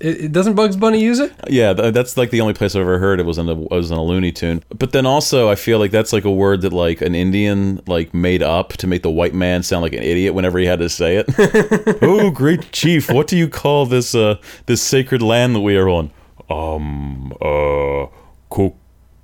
It, 0.00 0.26
it 0.26 0.32
doesn't 0.32 0.54
Bugs 0.54 0.76
Bunny 0.76 1.00
use 1.00 1.18
it? 1.18 1.32
yeah, 1.48 1.72
that's 1.72 2.16
like 2.16 2.30
the 2.30 2.40
only 2.40 2.54
place 2.54 2.76
I've 2.76 2.82
ever 2.82 3.00
heard 3.00 3.18
it 3.18 3.26
was 3.26 3.36
in 3.36 3.48
a 3.48 3.54
was 3.54 3.90
in 3.90 3.96
a 3.96 4.02
Looney 4.02 4.30
Tune. 4.30 4.62
But 4.68 4.92
then 4.92 5.06
also, 5.06 5.48
I 5.48 5.56
feel 5.56 5.78
like 5.78 5.90
that's 5.90 6.12
like 6.12 6.24
a 6.24 6.30
word 6.30 6.60
that 6.62 6.72
like 6.72 7.00
an 7.00 7.14
Indian 7.14 7.80
like 7.86 8.14
made 8.14 8.42
up 8.42 8.74
to 8.74 8.86
make 8.86 9.02
the 9.02 9.10
white 9.10 9.34
man 9.34 9.62
sound 9.62 9.82
like 9.82 9.92
an 9.92 10.02
idiot 10.02 10.34
whenever 10.34 10.58
he 10.58 10.66
had 10.66 10.78
to 10.78 10.88
say 10.88 11.16
it. 11.16 11.98
oh, 12.02 12.30
great 12.30 12.70
chief, 12.70 13.10
what 13.10 13.26
do 13.26 13.36
you 13.36 13.48
call 13.48 13.86
this 13.86 14.14
uh 14.14 14.36
this 14.66 14.82
sacred 14.82 15.22
land 15.22 15.56
that 15.56 15.60
we 15.60 15.76
are 15.76 15.88
on? 15.88 16.12
Um, 16.48 17.32
uh, 17.42 18.06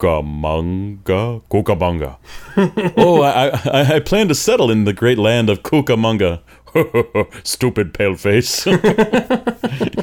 Cucamonga, 0.05 1.43
Cucamonga. 1.51 2.17
oh, 2.99 3.23
I, 3.23 3.49
I 3.49 3.95
I 3.97 4.01
plan 4.01 4.29
to 4.29 4.35
settle 4.35 4.71
in 4.71 4.85
the 4.85 4.93
great 4.93 5.19
land 5.19 5.49
of 5.49 5.63
Cucamonga. 5.63 6.41
Stupid 7.45 7.95
paleface. 7.95 8.67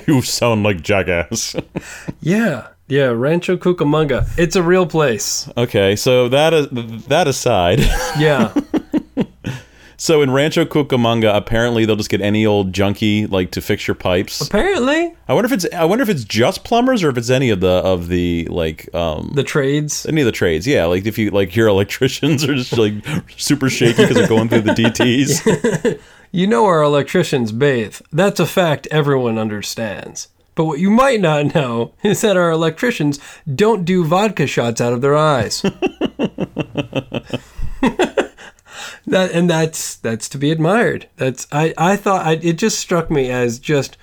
you 0.08 0.22
sound 0.22 0.63
like 0.63 0.81
jackass. 0.81 1.55
Yeah, 2.22 2.70
yeah. 2.88 3.08
Rancho 3.10 3.58
Cucamonga. 3.58 4.27
It's 4.38 4.55
a 4.55 4.63
real 4.63 4.86
place. 4.88 5.50
Okay, 5.58 5.96
so 5.96 6.29
that 6.29 6.53
is, 6.53 6.67
that 7.08 7.27
aside, 7.27 7.79
Yeah. 8.17 8.53
so 10.01 10.24
in 10.24 10.31
Rancho 10.31 10.65
Cucamonga, 10.65 11.36
apparently 11.36 11.86
they'll 11.86 11.96
just 11.96 12.10
get 12.10 12.22
any 12.22 12.43
old 12.43 12.74
junkie 12.74 13.27
like 13.27 13.51
to 13.51 13.62
fix 13.62 13.88
your 13.88 13.93
pipes. 13.93 14.41
Apparently, 14.41 15.15
I 15.27 15.34
wonder 15.36 15.46
if 15.46 15.51
it's 15.51 15.72
I 15.75 15.86
wonder 15.86 16.01
if 16.01 16.10
it's 16.10 16.24
just 16.24 16.63
plumbers 16.63 17.03
or 17.03 17.10
if 17.10 17.20
it's 17.20 17.29
any 17.29 17.51
of 17.51 17.60
the 17.60 17.67
of 17.70 18.08
the 18.08 18.48
like 18.50 18.91
um 18.96 19.34
the 19.36 19.43
trades. 19.43 20.08
any 20.08 20.22
of 20.22 20.25
the 20.25 20.31
trades. 20.31 20.65
Yeah, 20.65 20.86
like 20.86 21.05
if 21.05 21.20
you 21.20 21.29
like 21.29 21.55
your 21.55 21.67
electricians 21.75 22.43
are 22.43 22.55
just 22.55 22.75
like 22.75 22.96
super 23.38 23.70
shaky 23.70 24.01
because 24.01 24.15
they're 24.15 24.27
going 24.27 24.50
through 24.50 24.62
the 24.62 24.74
DTS. 24.74 26.00
You 26.34 26.48
know 26.48 26.63
our 26.63 26.81
electricians 26.81 27.51
bathe. 27.51 28.00
That's 28.13 28.39
a 28.39 28.46
fact 28.46 28.88
everyone 28.89 29.38
understands. 29.38 30.29
But 30.55 30.63
what 30.63 30.79
you 30.79 30.89
might 30.89 31.20
not 31.20 31.53
know 31.53 31.93
is 32.03 32.22
that 32.22 32.38
our 32.38 32.50
electricians 32.50 33.20
don't 33.53 33.84
do 33.84 34.05
vodka 34.05 34.48
shots 34.48 34.79
out 34.79 34.93
of 34.93 35.01
their 35.01 35.17
eyes. 35.17 35.62
That 39.11 39.31
and 39.31 39.49
that's 39.49 39.95
that's 39.95 40.27
to 40.29 40.37
be 40.37 40.51
admired. 40.51 41.07
That's 41.17 41.47
I 41.51 41.73
I 41.77 41.95
thought 41.95 42.25
I, 42.25 42.33
it 42.33 42.57
just 42.57 42.79
struck 42.79 43.11
me 43.11 43.29
as 43.29 43.59
just 43.59 43.97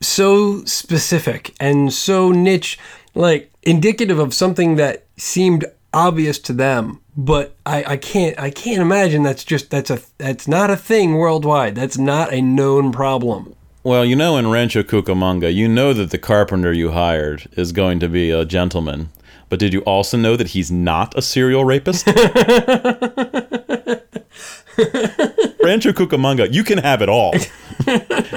so 0.00 0.64
specific 0.64 1.54
and 1.60 1.92
so 1.92 2.30
niche, 2.30 2.78
like 3.14 3.50
indicative 3.62 4.18
of 4.18 4.32
something 4.34 4.76
that 4.76 5.04
seemed 5.16 5.64
obvious 5.92 6.38
to 6.40 6.52
them. 6.52 7.00
But 7.16 7.56
I, 7.64 7.84
I 7.84 7.96
can't 7.96 8.38
I 8.38 8.50
can't 8.50 8.80
imagine 8.80 9.22
that's 9.22 9.44
just 9.44 9.70
that's 9.70 9.90
a 9.90 10.00
that's 10.18 10.46
not 10.46 10.70
a 10.70 10.76
thing 10.76 11.16
worldwide. 11.16 11.74
That's 11.74 11.98
not 11.98 12.32
a 12.32 12.40
known 12.40 12.92
problem. 12.92 13.54
Well, 13.82 14.04
you 14.04 14.16
know, 14.16 14.36
in 14.36 14.50
Rancho 14.50 14.82
Cucamonga, 14.82 15.54
you 15.54 15.68
know 15.68 15.92
that 15.92 16.10
the 16.10 16.18
carpenter 16.18 16.72
you 16.72 16.90
hired 16.90 17.48
is 17.52 17.70
going 17.70 18.00
to 18.00 18.08
be 18.08 18.32
a 18.32 18.44
gentleman. 18.44 19.10
But 19.48 19.60
did 19.60 19.72
you 19.72 19.80
also 19.82 20.16
know 20.16 20.36
that 20.36 20.48
he's 20.48 20.72
not 20.72 21.16
a 21.16 21.22
serial 21.22 21.64
rapist? 21.64 22.06
Rancho 25.62 25.92
Cucamonga, 25.92 26.52
you 26.52 26.64
can 26.64 26.78
have 26.78 27.02
it 27.02 27.08
all. 27.08 27.32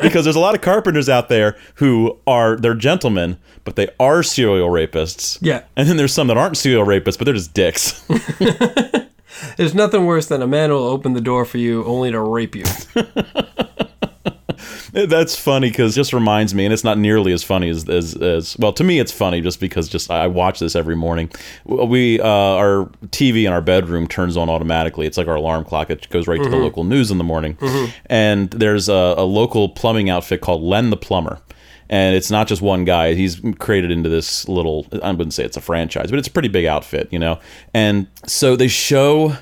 because 0.01 0.23
there's 0.23 0.35
a 0.35 0.39
lot 0.39 0.55
of 0.55 0.61
carpenters 0.61 1.09
out 1.09 1.29
there 1.29 1.57
who 1.75 2.17
are 2.25 2.55
they're 2.55 2.73
gentlemen, 2.73 3.37
but 3.63 3.75
they 3.75 3.89
are 3.99 4.23
serial 4.23 4.69
rapists. 4.69 5.37
Yeah. 5.41 5.63
And 5.75 5.87
then 5.87 5.97
there's 5.97 6.13
some 6.13 6.27
that 6.27 6.37
aren't 6.37 6.57
serial 6.57 6.85
rapists, 6.85 7.17
but 7.17 7.25
they're 7.25 7.33
just 7.33 7.53
dicks. 7.53 8.05
There's 9.57 9.73
nothing 9.75 10.05
worse 10.05 10.25
than 10.25 10.41
a 10.41 10.47
man 10.47 10.69
who 10.69 10.75
will 10.75 10.87
open 10.87 11.13
the 11.13 11.21
door 11.21 11.45
for 11.45 11.59
you 11.59 11.85
only 11.85 12.11
to 12.11 12.19
rape 12.19 12.55
you. 12.55 12.65
That's 14.91 15.35
funny 15.35 15.69
because 15.69 15.93
it 15.95 15.99
just 15.99 16.13
reminds 16.13 16.55
me, 16.55 16.65
and 16.65 16.73
it's 16.73 16.83
not 16.83 16.97
nearly 16.97 17.31
as 17.31 17.43
funny 17.43 17.69
as, 17.69 17.87
as, 17.87 18.15
as 18.15 18.57
well 18.57 18.73
to 18.73 18.83
me. 18.83 18.99
It's 18.99 19.11
funny 19.11 19.41
just 19.41 19.59
because 19.59 19.87
just 19.87 20.09
I 20.09 20.27
watch 20.27 20.59
this 20.59 20.75
every 20.75 20.95
morning. 20.95 21.29
We 21.65 22.19
uh, 22.19 22.25
our 22.27 22.85
TV 23.07 23.45
in 23.45 23.53
our 23.53 23.61
bedroom 23.61 24.07
turns 24.07 24.37
on 24.37 24.49
automatically. 24.49 25.05
It's 25.05 25.17
like 25.17 25.27
our 25.27 25.35
alarm 25.35 25.65
clock. 25.65 25.89
It 25.89 26.09
goes 26.09 26.27
right 26.27 26.41
to 26.41 26.49
the 26.49 26.57
local 26.57 26.83
news 26.83 27.11
in 27.11 27.17
the 27.17 27.23
morning, 27.23 27.57
and 28.07 28.49
there's 28.51 28.89
a, 28.89 29.15
a 29.17 29.23
local 29.23 29.69
plumbing 29.69 30.09
outfit 30.09 30.41
called 30.41 30.61
Len 30.63 30.89
the 30.89 30.97
Plumber. 30.97 31.39
And 31.91 32.15
it's 32.15 32.29
not 32.29 32.47
just 32.47 32.61
one 32.61 32.85
guy. 32.85 33.15
He's 33.15 33.41
created 33.57 33.89
into 33.89 34.09
this 34.09 34.47
little, 34.47 34.85
I 35.01 35.09
wouldn't 35.09 35.33
say 35.33 35.43
it's 35.43 35.57
a 35.57 35.61
franchise, 35.61 36.11
but 36.11 36.19
it's 36.19 36.27
a 36.27 36.31
pretty 36.31 36.47
big 36.47 36.65
outfit, 36.65 37.07
you 37.11 37.17
know? 37.17 37.39
And 37.73 38.05
so 38.27 38.55
they 38.55 38.67
show 38.67 39.35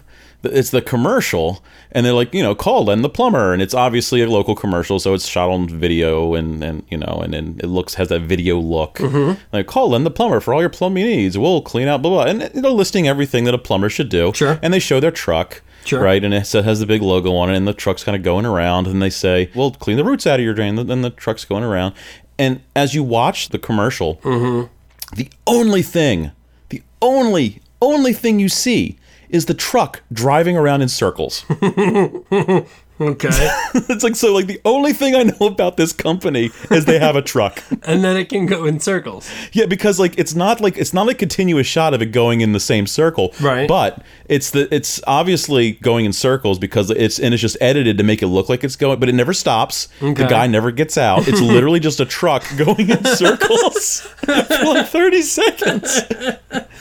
it's 0.44 0.72
the 0.72 0.82
commercial 0.82 1.62
and 1.92 2.06
they're 2.06 2.14
like 2.14 2.34
you 2.34 2.44
know 2.44 2.54
call 2.56 2.86
Len 2.86 3.02
the 3.02 3.10
plumber. 3.10 3.54
And 3.54 3.62
it's 3.62 3.74
obviously 3.74 4.22
a 4.22 4.30
local 4.30 4.56
commercial 4.56 5.00
so 5.00 5.14
it's 5.14 5.28
shot 5.28 5.50
on 5.50 5.68
video 5.68 6.34
and 6.36 6.64
and 6.64 6.84
you 6.90 6.98
know 6.98 7.22
and, 7.24 7.34
and 7.34 7.62
it 7.64 7.68
looks 7.68 7.96
has 7.96 8.10
that 8.10 8.22
video 8.22 8.60
look. 8.60 8.96
Mm-hmm. 8.96 9.40
like 9.54 9.68
call 9.68 9.90
Len 9.92 10.04
the 10.04 10.12
plumber 10.12 10.40
for 10.40 10.54
all 10.54 10.62
your 10.62 10.70
plumbing 10.70 11.06
needs. 11.06 11.38
We'll 11.38 11.62
clean 11.62 11.88
out 11.88 12.02
blah 12.02 12.12
blah. 12.12 12.24
And 12.32 12.42
they're 12.42 12.72
listing 12.72 13.08
everything 13.08 13.44
that 13.46 13.54
a 13.54 13.58
plumber 13.58 13.90
should 13.90 14.10
do. 14.10 14.32
Sure. 14.36 14.60
and 14.62 14.74
they 14.74 14.80
show 14.80 15.00
their 15.00 15.12
truck 15.12 15.62
Sure. 15.86 16.02
right? 16.02 16.22
And 16.22 16.34
it 16.34 16.52
has 16.52 16.80
the 16.82 16.86
big 16.86 17.02
logo 17.02 17.34
on 17.36 17.50
it. 17.50 17.56
And 17.56 17.66
the 17.68 17.74
truck's 17.74 18.04
kind 18.04 18.16
of 18.16 18.22
going 18.22 18.46
around. 18.46 18.88
And 18.88 19.02
they 19.02 19.10
say 19.10 19.50
well 19.56 19.72
clean 19.72 19.96
the 19.98 20.04
roots 20.04 20.28
out 20.28 20.40
of 20.40 20.44
your 20.44 20.54
drain. 20.54 20.78
And 20.78 20.90
then 20.90 21.02
the 21.02 21.10
truck's 21.12 21.46
going 21.46 21.64
around. 21.64 21.94
And 22.38 22.62
as 22.76 22.94
you 22.94 23.04
watch 23.04 23.50
the 23.50 23.58
commercial 23.60 24.16
Mm-hmm. 24.18 24.68
the 25.16 25.30
only 25.48 25.82
thing, 25.82 26.32
the 26.70 26.84
only, 27.02 27.62
only 27.82 28.12
thing 28.14 28.40
you 28.40 28.50
see 28.50 28.98
is 29.30 29.46
the 29.46 29.54
truck 29.54 30.02
driving 30.12 30.58
around 30.58 30.82
in 30.82 30.90
circles. 30.90 31.46
Okay. 33.00 33.30
it's 33.74 34.04
like 34.04 34.16
so 34.16 34.34
like 34.34 34.48
the 34.48 34.60
only 34.66 34.94
thing 34.94 35.16
I 35.16 35.24
know 35.24 35.48
about 35.48 35.78
this 35.78 35.94
company 35.94 36.50
is 36.72 36.86
they 36.86 37.00
have 37.00 37.16
a 37.16 37.22
truck. 37.22 37.64
and 37.84 38.04
then 38.04 38.18
it 38.18 38.30
can 38.30 38.46
go 38.46 38.66
in 38.66 38.80
circles. 38.80 39.30
Yeah, 39.54 39.68
because 39.68 40.00
like 40.00 40.18
it's 40.18 40.34
not 40.34 40.62
like 40.62 40.78
it's 40.78 40.94
not 40.94 41.08
a 41.10 41.14
continuous 41.14 41.68
shot 41.68 41.94
of 41.94 42.02
it 42.02 42.08
going 42.08 42.42
in 42.42 42.54
the 42.54 42.60
same 42.60 42.88
circle. 42.88 43.34
Right. 43.40 43.68
But 43.68 44.04
it's 44.26 44.52
the 44.52 44.74
it's 44.74 45.00
obviously 45.06 45.74
going 45.74 46.06
in 46.06 46.14
circles 46.14 46.58
because 46.58 46.90
it's 46.90 47.20
and 47.20 47.34
it's 47.34 47.42
just 47.42 47.58
edited 47.62 47.98
to 48.00 48.04
make 48.04 48.22
it 48.22 48.28
look 48.28 48.50
like 48.50 48.64
it's 48.64 48.76
going, 48.76 49.00
but 49.00 49.10
it 49.10 49.16
never 49.16 49.34
stops. 49.34 49.88
The 50.00 50.14
guy 50.14 50.48
never 50.48 50.72
gets 50.72 50.98
out. 50.98 51.28
It's 51.28 51.42
literally 51.58 51.80
just 51.80 52.00
a 52.00 52.06
truck 52.06 52.44
going 52.58 52.90
in 52.90 53.04
circles 53.06 54.02
for 54.02 54.34
like 54.66 54.88
30 54.88 55.22
seconds. 55.22 56.02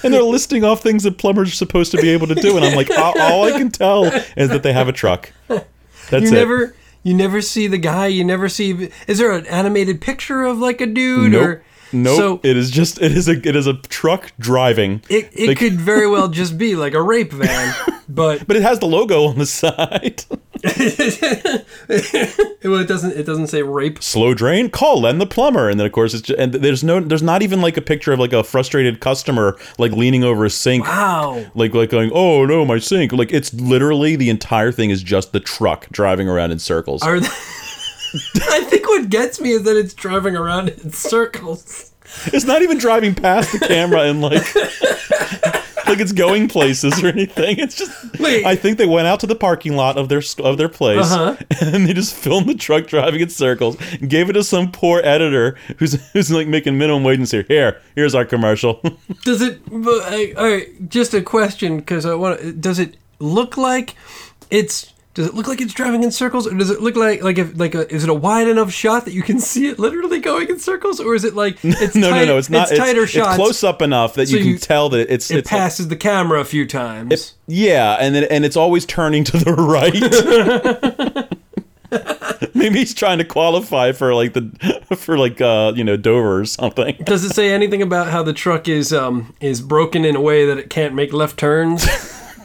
And 0.03 0.15
they're 0.15 0.23
listing 0.23 0.65
off 0.65 0.83
things 0.83 1.03
that 1.03 1.19
plumbers 1.19 1.49
are 1.49 1.57
supposed 1.57 1.91
to 1.93 1.99
be 1.99 2.11
able 2.11 2.27
to 2.29 2.35
do. 2.35 2.57
And 2.57 2.65
I'm 2.65 2.75
like, 2.75 2.91
all, 2.91 3.21
all 3.21 3.45
I 3.45 3.53
can 3.53 3.71
tell 3.71 4.05
is 4.37 4.49
that 4.51 4.63
they 4.63 4.73
have 4.73 4.89
a 4.89 4.93
truck. 4.93 5.33
That's 6.11 6.31
You 6.31 6.37
it. 6.37 6.41
never 6.41 6.75
you 7.03 7.15
never 7.15 7.41
see 7.41 7.67
the 7.69 7.79
guy, 7.79 8.07
you 8.09 8.25
never 8.25 8.49
see 8.49 8.91
is 9.07 9.19
there 9.19 9.31
an 9.33 9.47
animated 9.47 10.01
picture 10.01 10.43
of 10.45 10.59
like 10.59 10.81
a 10.81 10.87
dude 10.87 11.33
Nope. 11.33 11.43
or 11.45 11.63
Nope. 11.93 12.17
So 12.17 12.41
it 12.43 12.57
is 12.57 12.71
just 12.73 13.01
it 13.01 13.13
is 13.13 13.29
a 13.29 13.33
it 13.49 13.55
is 13.55 13.67
a 13.69 13.75
truck 13.75 14.33
driving. 14.41 15.03
it, 15.09 15.31
it 15.33 15.49
Like- 15.49 15.59
could 15.59 15.75
very 15.75 16.09
well 16.09 16.27
just 16.29 16.59
be 16.59 16.75
like 16.75 16.95
a 16.95 17.03
rape 17.03 17.33
van, 17.33 17.75
but 18.09 18.47
but 18.47 18.57
it 18.57 18.63
has 18.63 18.81
the 18.81 18.87
logo 18.87 19.25
on 19.27 19.39
the 19.39 19.47
side. 19.63 20.25
well, 22.65 22.81
it 22.81 22.89
doesn't 22.89 23.13
it 23.13 23.25
doesn't 23.25 23.47
say 23.49 23.63
rape. 23.63 24.03
Slow 24.03 24.35
drain, 24.35 24.71
call 24.71 25.01
Len 25.03 25.19
the 25.19 25.27
plumber, 25.27 25.69
and 25.69 25.79
then 25.79 25.87
of 25.87 25.93
course 25.93 26.15
it's 26.15 26.23
just, 26.23 26.39
and 26.39 26.53
there's 26.53 26.83
no 26.85 27.01
there's 27.01 27.23
not 27.23 27.43
even 27.43 27.61
like 27.61 27.77
a 27.77 27.83
picture 27.83 28.13
of 28.13 28.19
like 28.19 28.33
a 28.33 28.43
frustrated 28.43 29.01
customer 29.01 29.57
like 29.79 29.93
leaning 29.93 30.25
over 30.25 30.45
a 30.45 30.51
sink, 30.51 30.85
Wow. 30.85 31.45
like 31.55 31.75
like 31.75 31.91
going 31.91 32.11
oh 32.13 32.45
no 32.47 32.65
my 32.65 32.79
sink. 32.79 33.13
Like 33.13 33.33
it's 33.33 33.53
literally 33.55 34.17
the 34.17 34.31
entire 34.31 34.73
thing 34.73 34.91
is 34.91 35.03
just 35.03 35.33
the 35.33 35.41
truck 35.41 35.87
driving 35.91 36.29
around 36.29 36.51
in 36.53 36.59
circles. 36.59 37.03
Are 37.03 37.19
th- 37.21 37.31
I 38.51 38.63
think 38.65 38.87
what 38.89 39.09
gets 39.11 39.41
me 39.41 39.51
is 39.53 39.63
that 39.65 39.77
it's 39.77 39.95
driving 39.95 40.37
around 40.37 40.69
in 40.71 40.91
circles. 40.93 41.93
It's 42.27 42.45
not 42.45 42.63
even 42.63 42.79
driving 42.79 43.15
past 43.15 43.53
the 43.53 43.67
camera 43.67 44.03
and 44.03 44.21
like 44.21 44.47
like 45.89 46.01
it's 46.01 46.13
going 46.13 46.49
places 46.49 47.03
or 47.03 47.09
anything. 47.09 47.59
It's 47.59 47.75
just 47.77 48.19
Wait. 48.19 48.45
I 48.45 48.57
think 48.57 48.79
they 48.79 48.87
went 48.87 49.07
out 49.07 49.21
to 49.21 49.27
the 49.27 49.35
parking 49.35 49.77
lot 49.77 49.97
of 49.97 50.09
their 50.09 50.23
of 50.39 50.59
their 50.59 50.69
place 50.69 51.11
Uh-huh. 51.11 51.37
and 51.61 51.87
they 51.87 51.93
just 51.93 52.15
filmed 52.15 52.49
the 52.49 52.55
truck 52.55 52.87
driving 52.87 53.21
in 53.21 53.29
circles 53.29 53.77
and 54.01 54.09
gave 54.11 54.29
it 54.31 54.35
to 54.35 54.45
some 54.45 54.71
poor 54.73 55.01
editor 55.05 55.57
who's 55.79 55.95
who's 56.13 56.31
like 56.31 56.49
making 56.49 56.79
minimum 56.79 57.05
wage 57.05 57.19
and 57.19 57.47
here 57.49 57.81
here's 57.95 58.15
our 58.15 58.25
commercial. 58.25 58.81
Does 59.25 59.43
it? 59.43 59.61
but, 59.67 60.37
All 60.37 60.45
right, 60.47 60.89
just 60.89 61.15
a 61.15 61.23
question 61.23 61.79
because 61.79 62.07
I 62.07 62.15
want. 62.15 62.61
Does 62.61 62.79
it 62.79 62.97
look 63.19 63.57
like 63.57 63.95
it's? 64.51 64.93
Does 65.17 65.29
it 65.29 65.35
look 65.35 65.49
like 65.49 65.63
it's 65.63 65.73
driving 65.73 66.05
in 66.05 66.11
circles, 66.11 66.47
or 66.47 66.55
does 66.55 66.69
it 66.69 66.83
look 66.83 66.95
like 66.95 67.23
like 67.23 67.39
if 67.39 67.59
like 67.59 67.75
a, 67.75 67.91
is 67.91 68.05
it 68.05 68.11
a 68.11 68.15
wide 68.15 68.49
enough 68.49 68.71
shot 68.71 69.07
that 69.07 69.15
you 69.15 69.23
can 69.23 69.41
see 69.41 69.67
it 69.67 69.79
literally 69.79 70.19
going 70.21 70.47
in 70.51 70.59
circles, 70.59 71.01
or 71.01 71.15
is 71.15 71.25
it 71.25 71.35
like 71.35 71.57
it's 71.65 71.95
no 71.95 72.11
tight- 72.11 72.27
no 72.27 72.33
no 72.35 72.37
it's 72.39 72.51
not 72.51 72.71
it's 72.71 72.79
tighter 72.79 73.05
it's, 73.05 73.13
shots. 73.13 73.35
close 73.37 73.65
up 73.65 73.81
enough 73.81 74.13
that 74.17 74.29
So 74.29 74.37
you 74.37 74.43
can 74.43 74.53
you- 74.53 74.59
tell 74.59 74.91
that 74.91 75.11
it's 75.11 75.31
It 75.31 75.39
it's 75.39 75.49
passes 75.49 75.89
the 75.89 75.97
camera 75.97 76.39
a 76.41 76.45
few 76.45 76.67
times. 76.67 77.33
Yeah, 77.47 77.97
and 77.99 78.15
then 78.15 78.25
and 78.25 78.45
it's 78.45 78.57
always 78.59 78.85
turning 78.85 79.25
to 79.25 79.39
the 79.39 79.55
right. 81.31 81.33
Maybe 82.55 82.81
he's 82.81 82.93
trying 82.93 83.17
to 83.19 83.25
qualify 83.25 83.93
for 83.93 84.13
like 84.15 84.35
the 84.35 84.43
for 84.97 85.17
like 85.17 85.41
uh 85.41 85.73
you 85.75 85.83
know 85.85 85.97
Dover 85.97 86.41
or 86.41 86.45
something. 86.45 86.95
does 87.05 87.25
it 87.25 87.31
say 87.33 87.53
anything 87.53 87.81
about 87.81 88.09
how 88.09 88.23
the 88.23 88.33
truck 88.35 88.69
is 88.69 88.93
um 88.93 89.35
is 89.41 89.63
broken 89.63 90.05
in 90.05 90.15
a 90.17 90.21
way 90.21 90.45
that 90.45 90.59
it 90.59 90.69
can't 90.69 90.95
make 90.95 91.13
left 91.15 91.39
turns? 91.39 91.87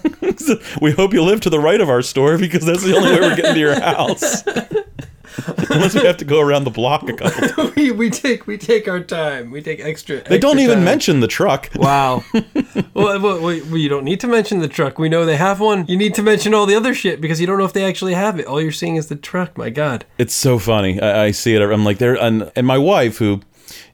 we 0.82 0.92
hope 0.92 1.14
you 1.14 1.24
live 1.24 1.42
to 1.42 1.50
the 1.50 1.60
right 1.60 1.82
of 1.82 1.90
our 1.90 2.02
store 2.02 2.38
because 2.38 2.66
that's 2.66 2.84
the 2.84 2.96
only 2.96 3.12
way 3.12 3.20
we're 3.20 3.36
getting 3.36 3.54
to 3.54 3.60
your 3.60 3.80
house. 3.80 4.44
Unless 5.70 5.96
we 5.96 6.02
have 6.02 6.18
to 6.18 6.26
go 6.26 6.40
around 6.40 6.66
the 6.66 6.72
block 6.72 7.08
a 7.08 7.14
couple. 7.14 7.48
Times. 7.48 7.76
we, 7.76 7.92
we 7.92 8.10
take 8.10 8.48
we 8.48 8.58
take 8.58 8.88
our 8.88 9.00
time. 9.00 9.52
We 9.52 9.62
take 9.62 9.80
extra. 9.80 10.22
They 10.22 10.38
don't 10.38 10.60
even 10.60 10.84
mention 10.84 11.20
the 11.20 11.28
truck. 11.28 11.70
Wow. 11.76 12.24
well, 12.94 13.20
well, 13.20 13.42
well, 13.42 13.78
you 13.78 13.90
don't 13.90 14.04
need 14.04 14.20
to 14.22 14.28
mention 14.28 14.60
the 14.60 14.68
truck. 14.68 15.00
We 15.00 15.10
know 15.10 15.26
they 15.26 15.38
have 15.38 15.60
one. 15.60 15.86
You 15.88 15.98
need 15.98 16.16
to 16.16 16.24
mention 16.24 16.54
all 16.54 16.66
the 16.66 16.76
other 16.76 16.94
shit 16.94 17.22
because 17.22 17.40
you 17.40 17.48
don't 17.48 17.58
know 17.58 17.66
if 17.66 17.74
they 17.74 17.86
actually 17.86 18.14
have 18.14 18.40
it. 18.40 18.46
All 18.46 18.62
you're 18.62 18.72
seeing 18.72 18.98
is 18.98 19.08
the 19.08 19.16
truck. 19.16 19.58
My 19.58 19.70
God. 19.70 20.06
It's 20.18 20.34
so 20.34 20.60
funny. 20.60 21.00
I, 21.00 21.26
I 21.26 21.32
see 21.32 21.56
it. 21.56 21.62
I'm 21.62 21.86
like 21.86 21.98
there, 21.98 22.16
and, 22.16 22.52
and 22.56 22.68
my 22.68 22.78
wife, 22.78 23.18
who 23.18 23.42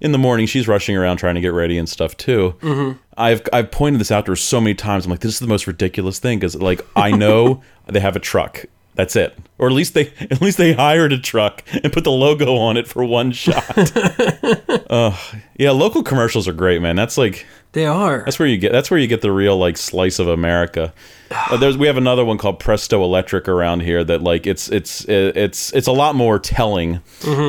in 0.01 0.11
the 0.11 0.17
morning 0.17 0.45
she's 0.47 0.67
rushing 0.67 0.95
around 0.95 1.17
trying 1.17 1.35
to 1.35 1.41
get 1.41 1.53
ready 1.53 1.77
and 1.77 1.87
stuff 1.87 2.15
too. 2.17 2.55
Mm-hmm. 2.61 2.97
I've 3.17 3.41
I've 3.51 3.71
pointed 3.71 3.99
this 3.99 4.11
out 4.11 4.25
to 4.25 4.31
her 4.31 4.35
so 4.35 4.61
many 4.61 4.75
times. 4.75 5.05
I'm 5.05 5.11
like, 5.11 5.21
this 5.21 5.33
is 5.33 5.39
the 5.39 5.47
most 5.47 5.67
ridiculous 5.67 6.19
thing 6.19 6.39
because 6.39 6.55
like 6.55 6.81
I 6.95 7.11
know 7.17 7.61
they 7.87 7.99
have 7.99 8.15
a 8.15 8.19
truck. 8.19 8.65
That's 8.95 9.15
it. 9.15 9.37
Or 9.59 9.67
at 9.67 9.73
least 9.73 9.93
they 9.93 10.11
at 10.19 10.41
least 10.41 10.57
they 10.57 10.73
hired 10.73 11.13
a 11.13 11.19
truck 11.19 11.63
and 11.83 11.93
put 11.93 12.03
the 12.03 12.11
logo 12.11 12.55
on 12.55 12.77
it 12.77 12.87
for 12.87 13.03
one 13.05 13.31
shot. 13.31 13.63
uh, 14.89 15.15
yeah, 15.57 15.71
local 15.71 16.03
commercials 16.03 16.47
are 16.47 16.53
great, 16.53 16.81
man. 16.81 16.95
That's 16.95 17.17
like 17.17 17.45
They 17.73 17.85
are. 17.85 18.23
that's 18.25 18.39
where 18.39 18.47
you 18.47 18.57
get 18.57 18.71
that's 18.71 18.89
where 18.89 18.99
you 18.99 19.07
get 19.07 19.21
the 19.21 19.31
real 19.31 19.57
like 19.57 19.77
slice 19.77 20.19
of 20.19 20.27
America. 20.27 20.93
Uh, 21.31 21.57
there's 21.57 21.77
we 21.77 21.87
have 21.87 21.97
another 21.97 22.23
one 22.23 22.37
called 22.37 22.59
Presto 22.59 23.03
Electric 23.03 23.47
around 23.47 23.81
here 23.81 24.03
that 24.03 24.21
like 24.21 24.47
it's 24.47 24.69
it's 24.69 25.05
it's 25.07 25.73
it's 25.73 25.87
a 25.87 25.91
lot 25.91 26.15
more 26.15 26.39
telling, 26.39 27.01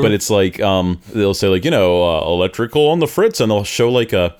but 0.02 0.12
it's 0.12 0.30
like 0.30 0.60
um 0.60 1.00
they'll 1.14 1.34
say 1.34 1.48
like 1.48 1.64
you 1.64 1.70
know 1.70 2.02
uh, 2.02 2.22
electrical 2.26 2.88
on 2.88 2.98
the 2.98 3.06
fritz 3.06 3.40
and 3.40 3.50
they'll 3.50 3.64
show 3.64 3.88
like 3.90 4.12
a 4.12 4.34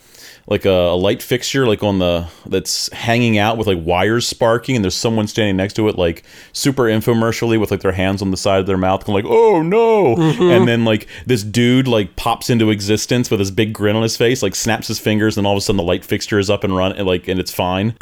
like 0.48 0.64
a, 0.64 0.70
a 0.70 0.96
light 0.96 1.22
fixture 1.22 1.66
like 1.66 1.82
on 1.82 1.98
the 1.98 2.26
that's 2.46 2.90
hanging 2.92 3.36
out 3.36 3.58
with 3.58 3.66
like 3.66 3.78
wires 3.82 4.26
sparking 4.26 4.74
and 4.74 4.82
there's 4.82 4.94
someone 4.94 5.28
standing 5.28 5.56
next 5.56 5.74
to 5.74 5.86
it 5.88 5.98
like 5.98 6.24
super 6.54 6.84
infomercially 6.84 7.60
with 7.60 7.70
like 7.70 7.82
their 7.82 7.92
hands 7.92 8.22
on 8.22 8.30
the 8.30 8.36
side 8.36 8.58
of 8.58 8.66
their 8.66 8.78
mouth 8.78 9.04
going 9.04 9.22
like 9.22 9.30
oh 9.30 9.62
no! 9.62 10.16
Mm-hmm. 10.16 10.42
And 10.42 10.66
then 10.66 10.84
like 10.86 11.06
this 11.26 11.42
dude 11.42 11.86
like 11.86 12.16
pops 12.16 12.48
into 12.48 12.70
existence 12.70 13.30
with 13.30 13.40
his 13.40 13.50
big 13.50 13.74
grin 13.74 13.94
on 13.94 14.02
his 14.02 14.16
face 14.16 14.42
like 14.42 14.54
snaps 14.54 14.88
his 14.88 14.98
fingers 14.98 15.36
and 15.36 15.46
all 15.46 15.52
of 15.52 15.58
a 15.58 15.60
sudden 15.60 15.76
the 15.76 15.82
light 15.82 16.04
fixture 16.04 16.38
is 16.38 16.48
up 16.48 16.64
and 16.64 16.74
run 16.74 16.92
and 16.92 17.06
like 17.06 17.28
and 17.28 17.38
it's 17.38 17.52
fine. 17.52 17.94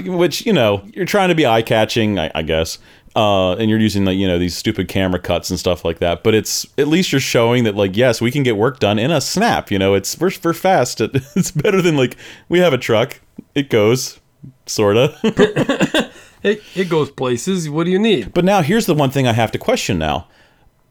Which 0.00 0.46
you 0.46 0.52
know 0.52 0.84
you're 0.94 1.04
trying 1.04 1.30
to 1.30 1.34
be 1.34 1.46
eye 1.46 1.62
catching 1.62 2.18
I, 2.18 2.30
I 2.34 2.42
guess 2.42 2.78
uh, 3.16 3.52
and 3.54 3.70
you're 3.70 3.78
using 3.78 4.04
like 4.04 4.16
you 4.16 4.26
know 4.26 4.38
these 4.38 4.56
stupid 4.56 4.88
camera 4.88 5.18
cuts 5.18 5.50
and 5.50 5.58
stuff 5.58 5.84
like 5.84 5.98
that. 5.98 6.22
But 6.22 6.34
it's 6.34 6.66
at 6.78 6.88
least 6.88 7.12
you're 7.12 7.20
showing 7.20 7.64
that 7.64 7.74
like 7.74 7.96
yes, 7.96 8.20
we 8.20 8.30
can 8.30 8.42
get 8.42 8.56
work 8.56 8.78
done 8.78 8.98
in 8.98 9.10
a 9.10 9.20
snap. 9.20 9.70
You 9.70 9.78
know, 9.78 9.94
it's 9.94 10.18
we're, 10.18 10.30
we're 10.42 10.52
fast. 10.52 11.00
It's 11.36 11.50
better 11.50 11.80
than 11.82 11.96
like 11.96 12.16
we 12.48 12.58
have 12.58 12.72
a 12.72 12.78
truck. 12.78 13.20
It 13.54 13.70
goes, 13.70 14.20
sorta. 14.66 15.14
It, 16.40 16.62
it 16.76 16.88
goes 16.88 17.10
places. 17.10 17.68
What 17.68 17.82
do 17.84 17.90
you 17.90 17.98
need? 17.98 18.32
but 18.32 18.44
now 18.44 18.62
here's 18.62 18.86
the 18.86 18.94
one 18.94 19.10
thing 19.10 19.26
I 19.26 19.32
have 19.32 19.50
to 19.50 19.58
question 19.58 19.98
now. 19.98 20.28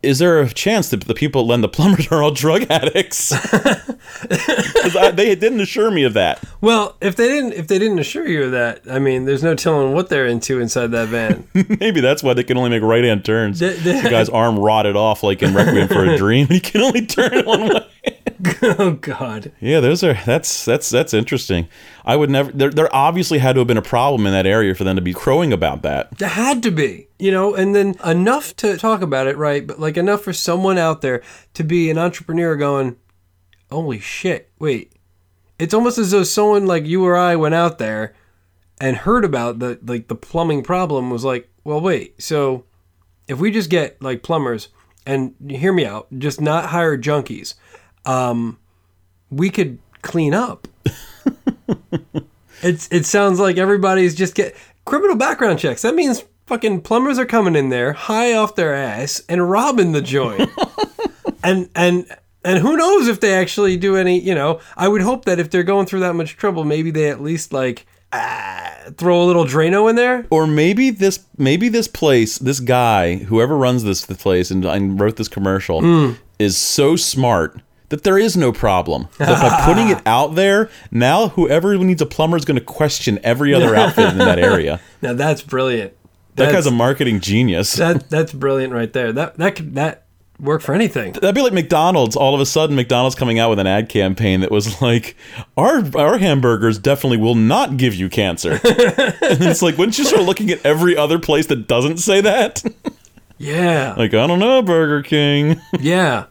Is 0.03 0.19
there 0.19 0.39
a 0.39 0.47
chance 0.49 0.89
that 0.91 1.01
the 1.01 1.13
people 1.15 1.43
that 1.43 1.49
lend 1.49 1.63
the 1.63 1.67
plumbers 1.69 2.07
are 2.11 2.21
all 2.21 2.31
drug 2.31 2.67
addicts? 2.69 3.31
I- 4.31 5.11
they 5.11 5.35
didn't 5.35 5.59
assure 5.61 5.89
me 5.91 6.03
of 6.03 6.13
that. 6.13 6.43
Well, 6.61 6.95
if 7.01 7.15
they 7.15 7.27
didn't, 7.27 7.53
if 7.53 7.67
they 7.67 7.79
didn't 7.79 7.99
assure 7.99 8.27
you 8.27 8.43
of 8.43 8.51
that, 8.51 8.81
I 8.89 8.99
mean, 8.99 9.25
there's 9.25 9.43
no 9.43 9.55
telling 9.55 9.93
what 9.93 10.09
they're 10.09 10.27
into 10.27 10.59
inside 10.59 10.87
that 10.91 11.07
van. 11.09 11.47
Maybe 11.79 11.99
that's 12.01 12.21
why 12.23 12.33
they 12.33 12.43
can 12.43 12.57
only 12.57 12.69
make 12.69 12.83
right 12.83 13.03
hand 13.03 13.25
turns. 13.25 13.59
The- 13.59 13.69
the- 13.69 14.01
the 14.03 14.09
guy's 14.09 14.29
arm 14.29 14.57
rotted 14.59 14.95
off 14.95 15.23
like 15.23 15.41
in 15.41 15.53
Requiem 15.53 15.87
for 15.87 16.05
a 16.05 16.17
Dream. 16.17 16.47
He 16.47 16.59
can 16.59 16.81
only 16.81 17.05
turn 17.05 17.43
one 17.45 17.69
way. 17.69 17.87
oh 18.61 18.97
God. 18.99 19.51
Yeah, 19.59 19.79
those 19.79 20.03
are 20.03 20.17
that's 20.25 20.65
that's 20.65 20.89
that's 20.89 21.13
interesting. 21.13 21.67
I 22.05 22.15
would 22.15 22.29
never. 22.29 22.51
There, 22.51 22.69
there 22.69 22.95
obviously 22.95 23.39
had 23.39 23.53
to 23.53 23.59
have 23.59 23.67
been 23.67 23.77
a 23.77 23.81
problem 23.81 24.25
in 24.25 24.33
that 24.33 24.45
area 24.45 24.75
for 24.75 24.83
them 24.83 24.95
to 24.95 25.01
be 25.01 25.13
crowing 25.13 25.53
about 25.53 25.81
that. 25.83 26.17
There 26.17 26.29
had 26.29 26.63
to 26.63 26.71
be, 26.71 27.07
you 27.19 27.31
know, 27.31 27.55
and 27.55 27.75
then 27.75 27.95
enough 28.05 28.55
to 28.57 28.77
talk 28.77 29.01
about 29.01 29.27
it, 29.27 29.37
right? 29.37 29.65
But 29.65 29.79
like 29.79 29.97
enough 29.97 30.21
for 30.21 30.33
someone 30.33 30.77
out 30.77 31.01
there 31.01 31.21
to 31.53 31.63
be 31.63 31.89
an 31.89 31.97
entrepreneur 31.97 32.55
going, 32.55 32.97
holy 33.71 33.99
shit, 33.99 34.51
wait. 34.59 34.93
It's 35.59 35.73
almost 35.73 35.97
as 35.97 36.11
though 36.11 36.23
someone 36.23 36.67
like 36.67 36.85
you 36.85 37.03
or 37.05 37.17
I 37.17 37.35
went 37.35 37.55
out 37.55 37.79
there 37.79 38.13
and 38.79 38.95
heard 38.97 39.25
about 39.25 39.59
the 39.59 39.79
like 39.83 40.07
the 40.07 40.15
plumbing 40.15 40.63
problem 40.63 41.09
was 41.09 41.23
like, 41.23 41.49
well, 41.63 41.81
wait, 41.81 42.21
so 42.21 42.65
if 43.27 43.39
we 43.39 43.51
just 43.51 43.69
get 43.69 44.01
like 44.01 44.23
plumbers 44.23 44.69
and 45.05 45.33
hear 45.49 45.73
me 45.73 45.85
out, 45.85 46.07
just 46.17 46.39
not 46.41 46.69
hire 46.69 46.97
junkies, 46.97 47.55
um, 48.07 48.57
we 49.29 49.49
could 49.49 49.79
clean 50.01 50.33
up. 50.33 50.67
It's 52.61 52.87
it 52.91 53.05
sounds 53.05 53.39
like 53.39 53.57
everybody's 53.57 54.15
just 54.15 54.35
get 54.35 54.55
criminal 54.85 55.15
background 55.15 55.59
checks. 55.59 55.83
That 55.83 55.95
means 55.95 56.23
fucking 56.47 56.81
plumbers 56.81 57.19
are 57.19 57.25
coming 57.25 57.55
in 57.55 57.69
there 57.69 57.93
high 57.93 58.33
off 58.33 58.55
their 58.55 58.73
ass 58.73 59.21
and 59.29 59.49
robbing 59.49 59.91
the 59.91 60.01
joint. 60.01 60.49
and 61.43 61.69
and 61.75 62.11
and 62.43 62.59
who 62.59 62.77
knows 62.77 63.07
if 63.07 63.19
they 63.19 63.33
actually 63.33 63.77
do 63.77 63.95
any, 63.95 64.19
you 64.19 64.33
know, 64.33 64.59
I 64.75 64.87
would 64.87 65.01
hope 65.01 65.25
that 65.25 65.39
if 65.39 65.49
they're 65.49 65.63
going 65.63 65.85
through 65.85 65.99
that 65.99 66.13
much 66.15 66.37
trouble, 66.37 66.63
maybe 66.63 66.89
they 66.89 67.09
at 67.09 67.21
least 67.21 67.53
like 67.53 67.85
ah, 68.11 68.73
throw 68.97 69.21
a 69.21 69.25
little 69.25 69.45
Drano 69.45 69.89
in 69.89 69.95
there. 69.95 70.25
Or 70.31 70.47
maybe 70.47 70.89
this 70.89 71.25
maybe 71.37 71.69
this 71.69 71.87
place, 71.87 72.39
this 72.39 72.59
guy, 72.59 73.17
whoever 73.17 73.55
runs 73.55 73.83
this 73.83 74.05
place 74.05 74.49
and, 74.49 74.65
and 74.65 74.99
wrote 74.99 75.17
this 75.17 75.27
commercial, 75.27 76.15
is 76.39 76.57
so 76.57 76.95
smart 76.95 77.61
that 77.89 78.03
there 78.03 78.17
is 78.17 78.35
no 78.35 78.51
problem. 78.51 79.07
That 79.17 79.41
by 79.41 79.65
putting 79.65 79.89
it 79.89 80.01
out 80.05 80.35
there, 80.35 80.69
now 80.91 81.29
whoever 81.29 81.77
needs 81.77 82.01
a 82.01 82.05
plumber 82.05 82.37
is 82.37 82.45
going 82.45 82.59
to 82.59 82.63
question 82.65 83.19
every 83.23 83.53
other 83.53 83.75
outfit 83.75 84.09
in 84.11 84.17
that 84.19 84.39
area. 84.39 84.79
Now 85.01 85.13
that's 85.13 85.41
brilliant. 85.43 85.93
That 86.35 86.51
guy's 86.51 86.65
a 86.65 86.71
marketing 86.71 87.19
genius. 87.19 87.73
that 87.73 88.09
that's 88.09 88.33
brilliant 88.33 88.73
right 88.73 88.91
there. 88.91 89.11
That 89.11 89.37
that 89.37 89.55
could 89.55 89.75
that 89.75 90.05
work 90.39 90.61
for 90.61 90.73
anything. 90.73 91.13
That'd 91.13 91.35
be 91.35 91.41
like 91.41 91.53
McDonald's. 91.53 92.15
All 92.15 92.33
of 92.33 92.41
a 92.41 92.45
sudden, 92.45 92.75
McDonald's 92.75 93.15
coming 93.15 93.39
out 93.39 93.49
with 93.49 93.59
an 93.59 93.67
ad 93.67 93.89
campaign 93.89 94.41
that 94.41 94.51
was 94.51 94.81
like, 94.81 95.15
"Our 95.55 95.83
our 95.95 96.17
hamburgers 96.17 96.79
definitely 96.79 97.17
will 97.17 97.35
not 97.35 97.77
give 97.77 97.93
you 97.93 98.09
cancer." 98.09 98.51
and 98.63 99.41
it's 99.43 99.61
like, 99.61 99.77
wouldn't 99.77 99.97
you 99.97 100.03
start 100.05 100.23
looking 100.23 100.49
at 100.51 100.65
every 100.65 100.97
other 100.97 101.19
place 101.19 101.47
that 101.47 101.67
doesn't 101.67 101.97
say 101.97 102.21
that? 102.21 102.63
Yeah. 103.39 103.93
like, 103.97 104.13
I 104.15 104.25
don't 104.25 104.39
know, 104.39 104.61
Burger 104.63 105.03
King. 105.03 105.61
Yeah. 105.79 106.25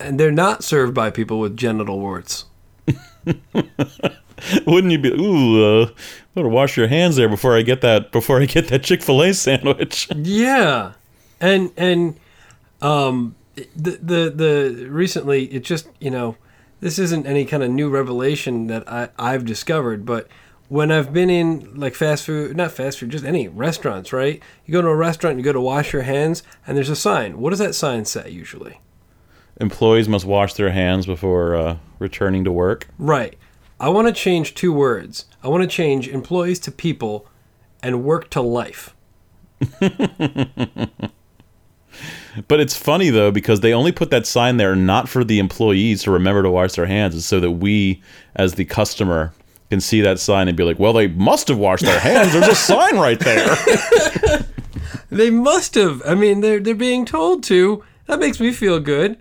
And 0.00 0.18
they're 0.18 0.32
not 0.32 0.64
served 0.64 0.94
by 0.94 1.10
people 1.10 1.38
with 1.38 1.56
genital 1.56 1.98
warts. 1.98 2.46
wouldn't 4.66 4.92
you 4.92 4.98
be? 4.98 5.10
Ooh, 5.10 5.82
uh, 5.82 5.90
better 6.34 6.48
wash 6.48 6.76
your 6.76 6.88
hands 6.88 7.16
there 7.16 7.28
before 7.28 7.56
I 7.56 7.62
get 7.62 7.80
that 7.82 8.12
before 8.12 8.40
I 8.40 8.46
get 8.46 8.68
that 8.68 8.82
Chick 8.84 9.02
Fil 9.02 9.22
A 9.22 9.32
sandwich. 9.32 10.08
Yeah. 10.14 10.92
And 11.40 11.72
and 11.76 12.18
um 12.82 13.34
the 13.54 13.98
the 14.02 14.32
the 14.34 14.86
recently 14.88 15.44
it 15.46 15.64
just, 15.64 15.88
you 16.00 16.10
know, 16.10 16.36
this 16.80 16.98
isn't 16.98 17.26
any 17.26 17.44
kind 17.44 17.62
of 17.62 17.70
new 17.70 17.88
revelation 17.88 18.66
that 18.66 18.90
I 18.90 19.08
I've 19.18 19.44
discovered, 19.44 20.04
but 20.04 20.28
when 20.68 20.90
I've 20.90 21.12
been 21.12 21.30
in 21.30 21.74
like 21.78 21.94
fast 21.94 22.24
food, 22.24 22.56
not 22.56 22.72
fast 22.72 22.98
food, 22.98 23.10
just 23.10 23.24
any 23.24 23.48
restaurants, 23.48 24.12
right? 24.12 24.42
You 24.66 24.72
go 24.72 24.82
to 24.82 24.88
a 24.88 24.96
restaurant, 24.96 25.38
you 25.38 25.44
go 25.44 25.52
to 25.52 25.60
wash 25.60 25.92
your 25.92 26.02
hands, 26.02 26.42
and 26.66 26.76
there's 26.76 26.90
a 26.90 26.96
sign. 26.96 27.38
What 27.38 27.50
does 27.50 27.58
that 27.58 27.74
sign 27.74 28.06
say 28.06 28.30
usually? 28.30 28.80
Employees 29.60 30.08
must 30.08 30.24
wash 30.24 30.54
their 30.54 30.70
hands 30.70 31.06
before 31.06 31.54
uh, 31.54 31.76
returning 31.98 32.44
to 32.44 32.52
work. 32.52 32.88
Right. 32.98 33.38
I 33.78 33.88
want 33.88 34.08
to 34.08 34.12
change 34.12 34.54
two 34.54 34.72
words. 34.72 35.26
I 35.42 35.48
want 35.48 35.62
to 35.62 35.68
change 35.68 36.08
employees 36.08 36.58
to 36.60 36.72
people 36.72 37.26
and 37.82 38.04
work 38.04 38.30
to 38.30 38.40
life. 38.40 38.94
But 42.48 42.60
it's 42.60 42.76
funny 42.76 43.10
though 43.10 43.30
because 43.30 43.60
they 43.60 43.72
only 43.72 43.92
put 43.92 44.10
that 44.10 44.26
sign 44.26 44.56
there 44.56 44.74
not 44.74 45.08
for 45.08 45.22
the 45.22 45.38
employees 45.38 46.02
to 46.02 46.10
remember 46.10 46.42
to 46.42 46.50
wash 46.50 46.72
their 46.72 46.86
hands, 46.86 47.14
it's 47.14 47.26
so 47.26 47.40
that 47.40 47.52
we, 47.52 48.02
as 48.34 48.54
the 48.54 48.64
customer, 48.64 49.32
can 49.70 49.80
see 49.80 50.00
that 50.00 50.18
sign 50.18 50.48
and 50.48 50.56
be 50.56 50.64
like, 50.64 50.78
"Well, 50.78 50.92
they 50.92 51.08
must 51.08 51.48
have 51.48 51.58
washed 51.58 51.84
their 51.84 52.00
hands. 52.00 52.32
There's 52.32 52.48
a 52.48 52.54
sign 52.54 52.96
right 52.96 53.20
there." 53.20 53.56
They 55.10 55.30
must 55.30 55.76
have. 55.76 56.02
I 56.04 56.16
mean, 56.16 56.40
they're 56.40 56.58
they're 56.58 56.74
being 56.74 57.04
told 57.04 57.44
to. 57.44 57.84
That 58.06 58.18
makes 58.18 58.40
me 58.40 58.50
feel 58.50 58.80
good. 58.80 59.16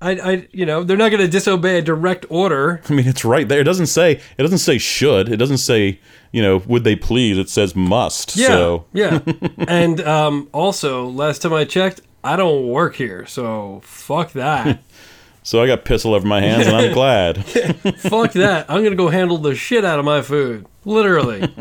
I, 0.00 0.10
I 0.12 0.48
you 0.52 0.64
know, 0.64 0.82
they're 0.82 0.96
not 0.96 1.10
going 1.10 1.20
to 1.20 1.28
disobey 1.28 1.78
a 1.78 1.82
direct 1.82 2.26
order. 2.30 2.80
I 2.88 2.92
mean, 2.92 3.06
it's 3.06 3.24
right 3.24 3.46
there. 3.48 3.60
It 3.60 3.64
doesn't 3.64 3.86
say. 3.86 4.20
It 4.38 4.42
doesn't 4.42 4.58
say 4.58 4.78
should. 4.78 5.28
It 5.28 5.36
doesn't 5.36 5.58
say. 5.58 6.00
You 6.32 6.42
know, 6.42 6.58
would 6.68 6.84
they 6.84 6.94
please? 6.94 7.38
It 7.38 7.48
says 7.48 7.74
must. 7.74 8.36
Yeah, 8.36 8.46
So 8.48 8.86
yeah. 8.92 9.20
and 9.58 10.00
um, 10.02 10.48
also, 10.52 11.06
last 11.06 11.42
time 11.42 11.52
I 11.52 11.64
checked, 11.64 12.02
I 12.22 12.36
don't 12.36 12.68
work 12.68 12.94
here, 12.94 13.26
so 13.26 13.80
fuck 13.82 14.32
that. 14.32 14.80
so 15.42 15.60
I 15.60 15.66
got 15.66 15.84
piss 15.84 16.04
all 16.04 16.14
over 16.14 16.26
my 16.28 16.40
hands, 16.40 16.68
and 16.68 16.76
I'm 16.76 16.92
glad. 16.92 17.44
fuck 17.44 18.32
that. 18.34 18.66
I'm 18.68 18.84
gonna 18.84 18.94
go 18.94 19.08
handle 19.08 19.38
the 19.38 19.56
shit 19.56 19.84
out 19.84 19.98
of 19.98 20.04
my 20.04 20.22
food, 20.22 20.66
literally. 20.84 21.52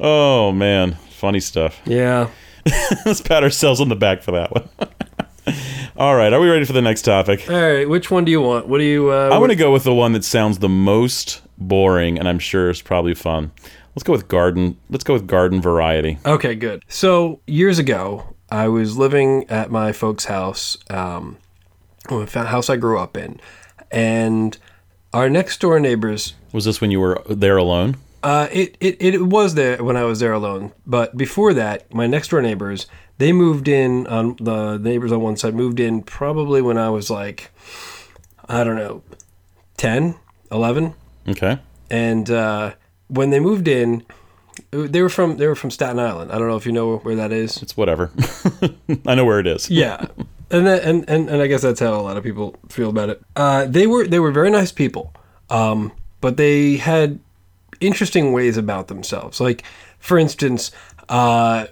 Oh 0.00 0.52
man, 0.52 0.94
funny 1.10 1.40
stuff. 1.40 1.80
Yeah. 1.84 2.30
Let's 3.06 3.20
pat 3.20 3.42
ourselves 3.42 3.80
on 3.80 3.88
the 3.88 3.96
back 3.96 4.22
for 4.22 4.32
that 4.32 4.50
one. 4.50 4.68
All 5.96 6.16
right, 6.16 6.32
are 6.32 6.40
we 6.40 6.50
ready 6.50 6.64
for 6.64 6.72
the 6.72 6.82
next 6.82 7.02
topic? 7.02 7.48
All 7.48 7.54
right. 7.54 7.88
Which 7.88 8.10
one 8.10 8.24
do 8.24 8.32
you 8.32 8.40
want? 8.40 8.66
What 8.66 8.78
do 8.78 8.84
you? 8.84 9.12
Uh, 9.12 9.30
I'm 9.30 9.38
going 9.38 9.50
to 9.50 9.54
go 9.54 9.72
with 9.72 9.84
the 9.84 9.94
one 9.94 10.12
that 10.14 10.24
sounds 10.24 10.58
the 10.58 10.68
most 10.68 11.40
boring, 11.56 12.18
and 12.18 12.28
I'm 12.28 12.40
sure 12.40 12.68
it's 12.68 12.82
probably 12.82 13.14
fun. 13.14 13.52
Let's 13.94 14.02
go 14.02 14.12
with 14.12 14.26
garden. 14.26 14.76
Let's 14.90 15.04
go 15.04 15.12
with 15.12 15.28
garden 15.28 15.62
variety. 15.62 16.18
Okay, 16.26 16.56
good. 16.56 16.82
So 16.88 17.38
years 17.46 17.78
ago, 17.78 18.34
I 18.50 18.66
was 18.66 18.96
living 18.96 19.48
at 19.48 19.70
my 19.70 19.92
folks' 19.92 20.24
house, 20.24 20.76
um, 20.90 21.38
house 22.08 22.68
I 22.68 22.74
grew 22.74 22.98
up 22.98 23.16
in, 23.16 23.40
and 23.92 24.58
our 25.12 25.30
next 25.30 25.60
door 25.60 25.78
neighbors. 25.78 26.34
Was 26.52 26.64
this 26.64 26.80
when 26.80 26.90
you 26.90 26.98
were 26.98 27.22
there 27.28 27.56
alone? 27.56 27.98
Uh, 28.24 28.48
it, 28.50 28.76
it 28.80 28.96
it 29.00 29.22
was 29.22 29.54
there 29.54 29.84
when 29.84 29.96
I 29.96 30.02
was 30.02 30.18
there 30.18 30.32
alone, 30.32 30.72
but 30.86 31.16
before 31.16 31.54
that, 31.54 31.94
my 31.94 32.08
next 32.08 32.28
door 32.28 32.42
neighbors 32.42 32.88
they 33.18 33.32
moved 33.32 33.68
in 33.68 34.06
on 34.06 34.36
the 34.40 34.78
neighbors 34.78 35.12
on 35.12 35.20
one 35.20 35.36
side 35.36 35.54
moved 35.54 35.80
in 35.80 36.02
probably 36.02 36.60
when 36.62 36.78
I 36.78 36.90
was 36.90 37.10
like, 37.10 37.50
I 38.48 38.64
don't 38.64 38.76
know, 38.76 39.02
10, 39.76 40.14
11. 40.50 40.94
Okay. 41.28 41.58
and 41.90 42.30
uh, 42.30 42.74
when 43.08 43.30
they 43.30 43.40
moved 43.40 43.68
in, 43.68 44.04
they 44.70 45.02
were 45.02 45.08
from 45.08 45.36
they 45.38 45.46
were 45.46 45.54
from 45.54 45.70
Staten 45.70 45.98
Island. 45.98 46.30
I 46.30 46.38
don't 46.38 46.48
know 46.48 46.56
if 46.56 46.66
you 46.66 46.72
know 46.72 46.98
where 46.98 47.16
that 47.16 47.32
is. 47.32 47.62
It's 47.62 47.76
whatever. 47.76 48.10
I 49.06 49.14
know 49.14 49.24
where 49.24 49.40
it 49.40 49.46
is. 49.46 49.70
Yeah, 49.70 50.06
and, 50.50 50.66
that, 50.66 50.84
and 50.84 51.08
and 51.08 51.28
and 51.28 51.42
I 51.42 51.46
guess 51.46 51.62
that's 51.62 51.80
how 51.80 51.94
a 51.94 52.02
lot 52.02 52.16
of 52.16 52.22
people 52.22 52.54
feel 52.68 52.90
about 52.90 53.08
it. 53.08 53.22
Uh, 53.34 53.66
they 53.66 53.86
were 53.86 54.06
they 54.06 54.20
were 54.20 54.30
very 54.30 54.50
nice 54.50 54.70
people, 54.70 55.12
um, 55.50 55.92
but 56.20 56.36
they 56.36 56.76
had 56.76 57.18
interesting 57.80 58.32
ways 58.32 58.56
about 58.56 58.88
themselves. 58.88 59.40
Like, 59.40 59.64
for 59.98 60.18
instance, 60.18 60.70
uh, 61.08 61.66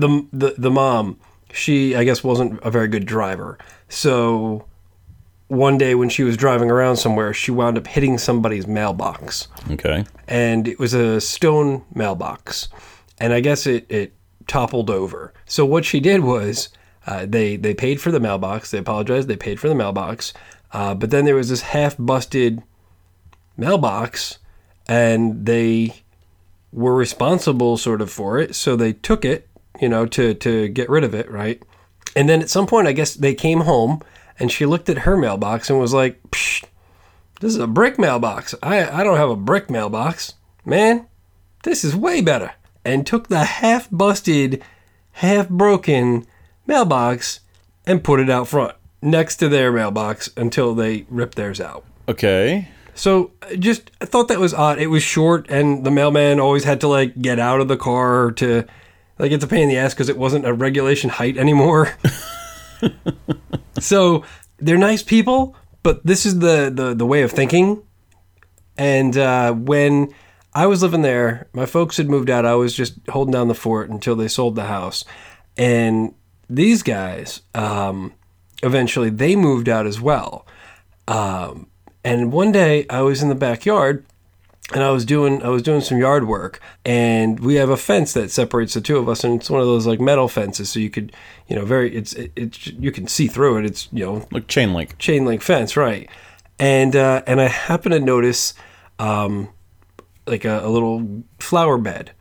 the 0.00 0.26
the 0.32 0.54
the 0.58 0.70
mom, 0.70 1.18
she 1.52 1.94
I 1.94 2.04
guess 2.04 2.24
wasn't 2.24 2.60
a 2.62 2.70
very 2.70 2.88
good 2.88 3.06
driver, 3.06 3.58
so 3.88 4.66
one 5.48 5.78
day 5.78 5.94
when 5.94 6.08
she 6.08 6.24
was 6.24 6.36
driving 6.36 6.70
around 6.70 6.96
somewhere, 6.96 7.32
she 7.32 7.50
wound 7.50 7.78
up 7.78 7.86
hitting 7.86 8.18
somebody's 8.18 8.66
mailbox. 8.66 9.46
Okay. 9.70 10.04
And 10.26 10.66
it 10.66 10.78
was 10.78 10.92
a 10.92 11.20
stone 11.20 11.84
mailbox. 11.94 12.68
And 13.18 13.32
I 13.32 13.40
guess 13.40 13.66
it, 13.66 13.86
it 13.88 14.12
toppled 14.48 14.90
over. 14.90 15.32
So 15.44 15.64
what 15.64 15.84
she 15.84 16.00
did 16.00 16.24
was 16.24 16.68
uh, 17.06 17.26
they, 17.26 17.56
they 17.56 17.74
paid 17.74 18.00
for 18.00 18.10
the 18.10 18.18
mailbox. 18.18 18.70
They 18.70 18.78
apologized. 18.78 19.28
They 19.28 19.36
paid 19.36 19.60
for 19.60 19.68
the 19.68 19.74
mailbox. 19.74 20.32
Uh, 20.72 20.94
but 20.94 21.10
then 21.10 21.24
there 21.24 21.36
was 21.36 21.48
this 21.48 21.62
half 21.62 21.94
busted 21.96 22.62
mailbox, 23.56 24.38
and 24.88 25.46
they 25.46 25.94
were 26.72 26.94
responsible 26.94 27.76
sort 27.76 28.00
of 28.00 28.10
for 28.10 28.38
it. 28.38 28.56
So 28.56 28.74
they 28.74 28.92
took 28.92 29.24
it, 29.24 29.48
you 29.80 29.88
know, 29.88 30.06
to, 30.06 30.34
to 30.34 30.68
get 30.68 30.88
rid 30.88 31.04
of 31.04 31.14
it, 31.14 31.30
right? 31.30 31.62
And 32.14 32.28
then 32.28 32.40
at 32.40 32.50
some 32.50 32.66
point, 32.66 32.88
I 32.88 32.92
guess 32.92 33.14
they 33.14 33.34
came 33.34 33.60
home 33.60 34.02
and 34.38 34.50
she 34.50 34.66
looked 34.66 34.88
at 34.88 34.98
her 34.98 35.16
mailbox 35.16 35.70
and 35.70 35.78
was 35.78 35.94
like, 35.94 36.20
Psh, 36.30 36.64
this 37.40 37.52
is 37.52 37.58
a 37.58 37.66
brick 37.66 37.98
mailbox. 37.98 38.54
I, 38.62 38.88
I 38.88 39.04
don't 39.04 39.18
have 39.18 39.30
a 39.30 39.36
brick 39.36 39.70
mailbox. 39.70 40.34
Man, 40.64 41.06
this 41.62 41.84
is 41.84 41.94
way 41.94 42.20
better. 42.20 42.52
And 42.84 43.06
took 43.06 43.28
the 43.28 43.44
half 43.44 43.88
busted, 43.90 44.62
half 45.12 45.48
broken 45.48 46.26
mailbox 46.66 47.40
and 47.86 48.02
put 48.02 48.20
it 48.20 48.30
out 48.30 48.48
front 48.48 48.74
next 49.02 49.36
to 49.36 49.48
their 49.48 49.72
mailbox 49.72 50.30
until 50.36 50.74
they 50.74 51.06
ripped 51.08 51.36
theirs 51.36 51.60
out. 51.60 51.84
Okay. 52.08 52.68
So 52.94 53.32
just 53.58 53.90
I 54.00 54.06
thought 54.06 54.28
that 54.28 54.40
was 54.40 54.54
odd. 54.54 54.78
It 54.78 54.86
was 54.86 55.02
short, 55.02 55.46
and 55.50 55.84
the 55.84 55.90
mailman 55.90 56.40
always 56.40 56.64
had 56.64 56.80
to 56.80 56.88
like 56.88 57.20
get 57.20 57.38
out 57.38 57.60
of 57.60 57.68
the 57.68 57.76
car 57.76 58.32
to 58.32 58.64
like 59.18 59.32
it's 59.32 59.44
a 59.44 59.48
pain 59.48 59.62
in 59.62 59.68
the 59.68 59.76
ass 59.76 59.94
because 59.94 60.08
it 60.08 60.18
wasn't 60.18 60.46
a 60.46 60.52
regulation 60.52 61.10
height 61.10 61.36
anymore. 61.36 61.94
so 63.80 64.24
they're 64.58 64.78
nice 64.78 65.02
people, 65.02 65.56
but 65.82 66.04
this 66.04 66.26
is 66.26 66.38
the 66.38 66.70
the, 66.74 66.94
the 66.94 67.06
way 67.06 67.22
of 67.22 67.32
thinking. 67.32 67.82
And 68.76 69.16
uh, 69.16 69.52
when 69.52 70.12
I 70.54 70.66
was 70.66 70.82
living 70.82 71.02
there, 71.02 71.48
my 71.52 71.66
folks 71.66 71.96
had 71.96 72.10
moved 72.10 72.28
out. 72.28 72.44
I 72.44 72.54
was 72.54 72.74
just 72.74 72.94
holding 73.08 73.32
down 73.32 73.48
the 73.48 73.54
fort 73.54 73.88
until 73.88 74.16
they 74.16 74.28
sold 74.28 74.54
the 74.54 74.64
house, 74.64 75.04
and 75.56 76.14
these 76.48 76.82
guys 76.82 77.42
um, 77.54 78.14
eventually 78.62 79.10
they 79.10 79.36
moved 79.36 79.68
out 79.68 79.86
as 79.86 80.00
well. 80.00 80.46
Um, 81.08 81.68
and 82.04 82.32
one 82.32 82.52
day 82.52 82.86
I 82.88 83.02
was 83.02 83.22
in 83.22 83.28
the 83.28 83.34
backyard 83.34 84.04
and 84.72 84.82
I 84.82 84.90
was 84.90 85.04
doing 85.04 85.42
I 85.42 85.48
was 85.48 85.62
doing 85.62 85.80
some 85.80 85.98
yard 85.98 86.26
work 86.26 86.60
and 86.84 87.38
we 87.38 87.54
have 87.54 87.70
a 87.70 87.76
fence 87.76 88.12
that 88.14 88.30
separates 88.30 88.74
the 88.74 88.80
two 88.80 88.98
of 88.98 89.08
us 89.08 89.22
and 89.22 89.40
it's 89.40 89.48
one 89.48 89.60
of 89.60 89.66
those 89.66 89.86
like 89.86 90.00
metal 90.00 90.28
fences 90.28 90.70
so 90.70 90.80
you 90.80 90.90
could 90.90 91.12
you 91.46 91.54
know 91.54 91.64
very 91.64 91.94
it's 91.94 92.12
it, 92.14 92.32
it's 92.34 92.66
you 92.66 92.90
can 92.90 93.06
see 93.06 93.28
through 93.28 93.58
it 93.58 93.64
it's 93.64 93.88
you 93.92 94.04
know 94.04 94.26
Like 94.32 94.48
chain 94.48 94.72
link. 94.74 94.98
chain 94.98 95.24
link 95.24 95.42
fence 95.42 95.76
right. 95.76 96.08
And 96.58 96.96
uh, 96.96 97.22
and 97.26 97.40
I 97.40 97.48
happened 97.48 97.92
to 97.92 98.00
notice 98.00 98.54
um, 98.98 99.50
like 100.26 100.44
a, 100.46 100.60
a 100.64 100.68
little 100.70 101.22
flower 101.38 101.76
bed 101.76 102.12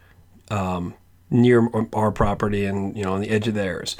um, 0.51 0.93
near 1.29 1.69
our 1.93 2.11
property 2.11 2.65
and 2.65 2.95
you 2.97 3.03
know 3.05 3.13
on 3.13 3.21
the 3.21 3.29
edge 3.29 3.47
of 3.47 3.53
theirs. 3.53 3.95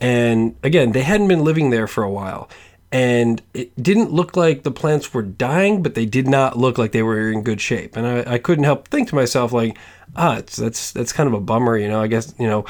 And 0.00 0.56
again 0.62 0.92
they 0.92 1.02
hadn't 1.02 1.28
been 1.28 1.44
living 1.44 1.70
there 1.70 1.86
for 1.86 2.02
a 2.02 2.10
while 2.10 2.50
and 2.92 3.42
it 3.52 3.70
didn't 3.82 4.12
look 4.12 4.36
like 4.36 4.62
the 4.62 4.70
plants 4.70 5.12
were 5.12 5.22
dying 5.22 5.82
but 5.82 5.94
they 5.94 6.06
did 6.06 6.28
not 6.28 6.56
look 6.56 6.78
like 6.78 6.92
they 6.92 7.02
were 7.02 7.30
in 7.30 7.42
good 7.42 7.60
shape. 7.60 7.96
And 7.96 8.06
i, 8.06 8.34
I 8.34 8.38
couldn't 8.38 8.64
help 8.64 8.88
think 8.88 9.08
to 9.08 9.14
myself 9.14 9.52
like 9.52 9.76
ah 10.14 10.36
that's 10.36 10.92
that's 10.92 11.12
kind 11.12 11.26
of 11.26 11.34
a 11.34 11.40
bummer 11.40 11.76
you 11.76 11.88
know 11.88 12.00
i 12.00 12.06
guess 12.06 12.34
you 12.38 12.46
know 12.46 12.64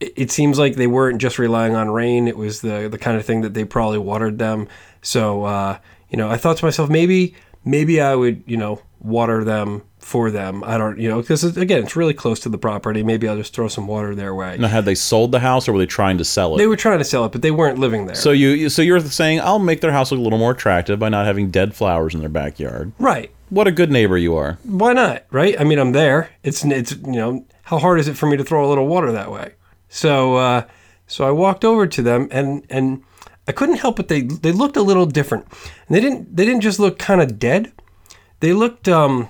it, 0.00 0.12
it 0.16 0.30
seems 0.30 0.58
like 0.58 0.76
they 0.76 0.86
weren't 0.86 1.20
just 1.20 1.38
relying 1.38 1.76
on 1.76 1.90
rain. 1.90 2.26
It 2.26 2.36
was 2.36 2.62
the 2.62 2.88
the 2.88 2.98
kind 2.98 3.18
of 3.18 3.24
thing 3.26 3.42
that 3.42 3.54
they 3.54 3.64
probably 3.64 3.98
watered 3.98 4.38
them. 4.38 4.66
So 5.02 5.44
uh, 5.44 5.78
you 6.10 6.16
know 6.16 6.28
i 6.28 6.36
thought 6.36 6.58
to 6.58 6.64
myself 6.64 6.90
maybe 6.90 7.34
maybe 7.64 8.00
i 8.00 8.14
would 8.14 8.42
you 8.46 8.56
know 8.56 8.82
water 9.00 9.44
them 9.44 9.82
for 10.00 10.30
them. 10.30 10.64
I 10.64 10.76
don't 10.78 10.98
you 10.98 11.08
know 11.08 11.20
because 11.20 11.44
again 11.56 11.82
it's 11.84 11.94
really 11.96 12.14
close 12.14 12.40
to 12.40 12.48
the 12.48 12.58
property. 12.58 13.02
Maybe 13.02 13.28
i'll 13.28 13.36
just 13.36 13.54
throw 13.54 13.68
some 13.68 13.86
water 13.86 14.14
their 14.14 14.34
way. 14.34 14.56
Now, 14.58 14.68
had 14.68 14.84
they 14.84 14.94
sold 14.94 15.32
the 15.32 15.40
house 15.40 15.68
or 15.68 15.72
were 15.72 15.78
they 15.78 15.86
trying 15.86 16.18
to 16.18 16.24
sell 16.24 16.54
it? 16.54 16.58
they 16.58 16.66
were 16.66 16.76
trying 16.76 16.98
to 16.98 17.04
sell 17.04 17.24
it 17.24 17.32
but 17.32 17.42
they 17.42 17.50
weren't 17.50 17.78
living 17.78 18.06
there. 18.06 18.14
So 18.14 18.30
you, 18.30 18.68
so 18.68 18.82
you're 18.82 19.00
saying 19.00 19.40
I'll 19.40 19.58
make 19.58 19.80
their 19.80 19.92
house 19.92 20.10
look 20.10 20.20
a 20.20 20.22
little 20.22 20.38
more 20.38 20.52
attractive 20.52 20.98
by 20.98 21.08
not 21.08 21.26
having 21.26 21.50
dead 21.50 21.74
flowers 21.74 22.14
in 22.14 22.20
their 22.20 22.28
backyard. 22.28 22.92
right. 22.98 23.30
What 23.50 23.66
a 23.66 23.72
good 23.72 23.90
neighbor 23.90 24.16
you 24.16 24.36
are. 24.36 24.58
why 24.62 24.92
not 24.92 25.24
right? 25.30 25.60
I 25.60 25.64
mean 25.64 25.78
i'm 25.78 25.92
there. 25.92 26.30
It's 26.42 26.64
it's 26.64 26.92
you 26.92 27.12
know 27.12 27.44
how 27.62 27.78
hard 27.78 27.98
is 28.00 28.08
it 28.08 28.16
for 28.16 28.26
me 28.26 28.36
to 28.36 28.44
throw 28.44 28.64
a 28.66 28.68
little 28.68 28.86
water 28.86 29.12
that 29.12 29.30
way? 29.30 29.54
So 29.88 30.36
uh 30.36 30.64
so 31.06 31.26
i 31.26 31.30
walked 31.30 31.64
over 31.64 31.86
to 31.88 32.00
them 32.02 32.28
and 32.30 32.64
and 32.70 33.02
i 33.48 33.52
couldn't 33.52 33.76
help 33.76 33.96
but 33.96 34.06
they 34.08 34.20
they 34.22 34.52
looked 34.52 34.76
a 34.76 34.82
little 34.82 35.04
different. 35.06 35.46
And 35.88 35.96
they 35.96 36.00
didn't 36.00 36.36
they 36.36 36.44
didn't 36.46 36.60
just 36.62 36.78
look 36.78 36.98
kind 36.98 37.20
of 37.20 37.38
dead. 37.38 37.72
They 38.38 38.52
looked 38.52 38.88
um 38.88 39.28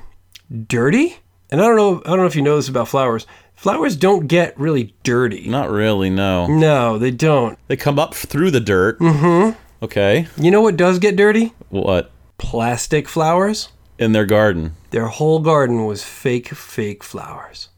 dirty 0.67 1.17
and 1.51 1.61
i 1.61 1.65
don't 1.67 1.77
know 1.77 2.03
i 2.05 2.09
don't 2.11 2.19
know 2.19 2.27
if 2.27 2.37
you 2.37 2.43
know 2.43 2.57
this 2.57 2.69
about 2.69 2.89
flowers 2.89 3.27
flowers 3.55 3.95
don't 3.97 4.27
get 4.27 4.59
really 4.59 4.95
dirty 5.03 5.49
Not 5.49 5.71
really, 5.71 6.11
no. 6.11 6.47
no 6.47 6.99
they 6.99 7.11
don't 7.11 7.59
They 7.69 7.77
come 7.77 7.99
up 7.99 8.15
through 8.15 8.51
the 8.51 8.61
dirt. 8.61 8.99
Mm-hmm. 8.99 9.57
Okay. 9.83 10.27
you 10.37 10.51
know 10.51 10.61
what 10.61 10.77
does 10.77 10.99
get 10.99 11.17
dirty 11.17 11.53
What? 11.69 12.11
plastic 12.39 13.09
flowers 13.09 13.69
In 13.99 14.13
their 14.13 14.27
garden. 14.27 14.75
Their 14.91 15.07
whole 15.07 15.41
garden 15.41 15.85
was 15.87 16.03
fake, 16.03 16.49
fake 16.49 17.05
flowers. 17.05 17.69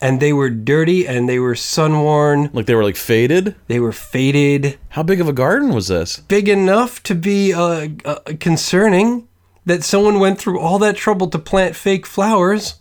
And 0.00 0.18
they 0.18 0.32
were 0.32 0.48
dirty 0.48 1.06
and 1.06 1.28
they 1.28 1.38
were 1.38 1.54
sun 1.54 2.00
worn. 2.00 2.48
Like 2.54 2.64
they 2.66 2.74
were 2.74 2.84
like 2.84 2.96
faded. 2.96 3.54
They 3.66 3.80
were 3.80 3.92
faded, 3.92 4.78
How 4.90 5.02
big 5.02 5.20
of 5.20 5.28
a 5.28 5.32
garden 5.34 5.74
was 5.74 5.88
this? 5.88 6.20
big 6.20 6.48
enough 6.48 7.02
to 7.02 7.14
be 7.14 7.52
uh, 7.52 7.88
uh, 8.06 8.18
concerning 8.40 9.28
that 9.66 9.84
someone 9.84 10.18
went 10.18 10.38
through 10.38 10.58
all 10.58 10.78
that 10.78 10.96
trouble 10.96 11.28
to 11.28 11.38
plant 11.38 11.76
fake 11.76 12.06
flowers. 12.06 12.76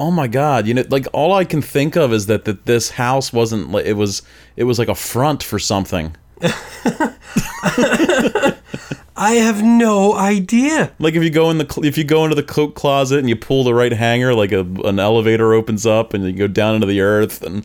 Oh 0.00 0.10
my 0.10 0.26
god! 0.26 0.66
You 0.66 0.74
know, 0.74 0.84
like 0.88 1.06
all 1.12 1.32
I 1.32 1.44
can 1.44 1.62
think 1.62 1.96
of 1.96 2.12
is 2.12 2.26
that 2.26 2.44
that 2.44 2.66
this 2.66 2.90
house 2.90 3.32
wasn't 3.32 3.70
like 3.70 3.86
it 3.86 3.92
was. 3.94 4.22
It 4.56 4.64
was 4.64 4.78
like 4.78 4.88
a 4.88 4.94
front 4.94 5.42
for 5.42 5.58
something. 5.58 6.16
I 9.14 9.34
have 9.34 9.62
no 9.62 10.14
idea. 10.14 10.92
Like 10.98 11.14
if 11.14 11.22
you 11.22 11.30
go 11.30 11.50
in 11.50 11.58
the 11.58 11.80
if 11.84 11.96
you 11.96 12.02
go 12.02 12.24
into 12.24 12.34
the 12.34 12.42
coat 12.42 12.74
closet 12.74 13.20
and 13.20 13.28
you 13.28 13.36
pull 13.36 13.62
the 13.62 13.74
right 13.74 13.92
hanger, 13.92 14.34
like 14.34 14.50
a, 14.50 14.60
an 14.84 14.98
elevator 14.98 15.54
opens 15.54 15.86
up 15.86 16.14
and 16.14 16.24
you 16.24 16.32
go 16.32 16.48
down 16.48 16.74
into 16.74 16.86
the 16.86 17.00
earth 17.00 17.42
and. 17.42 17.64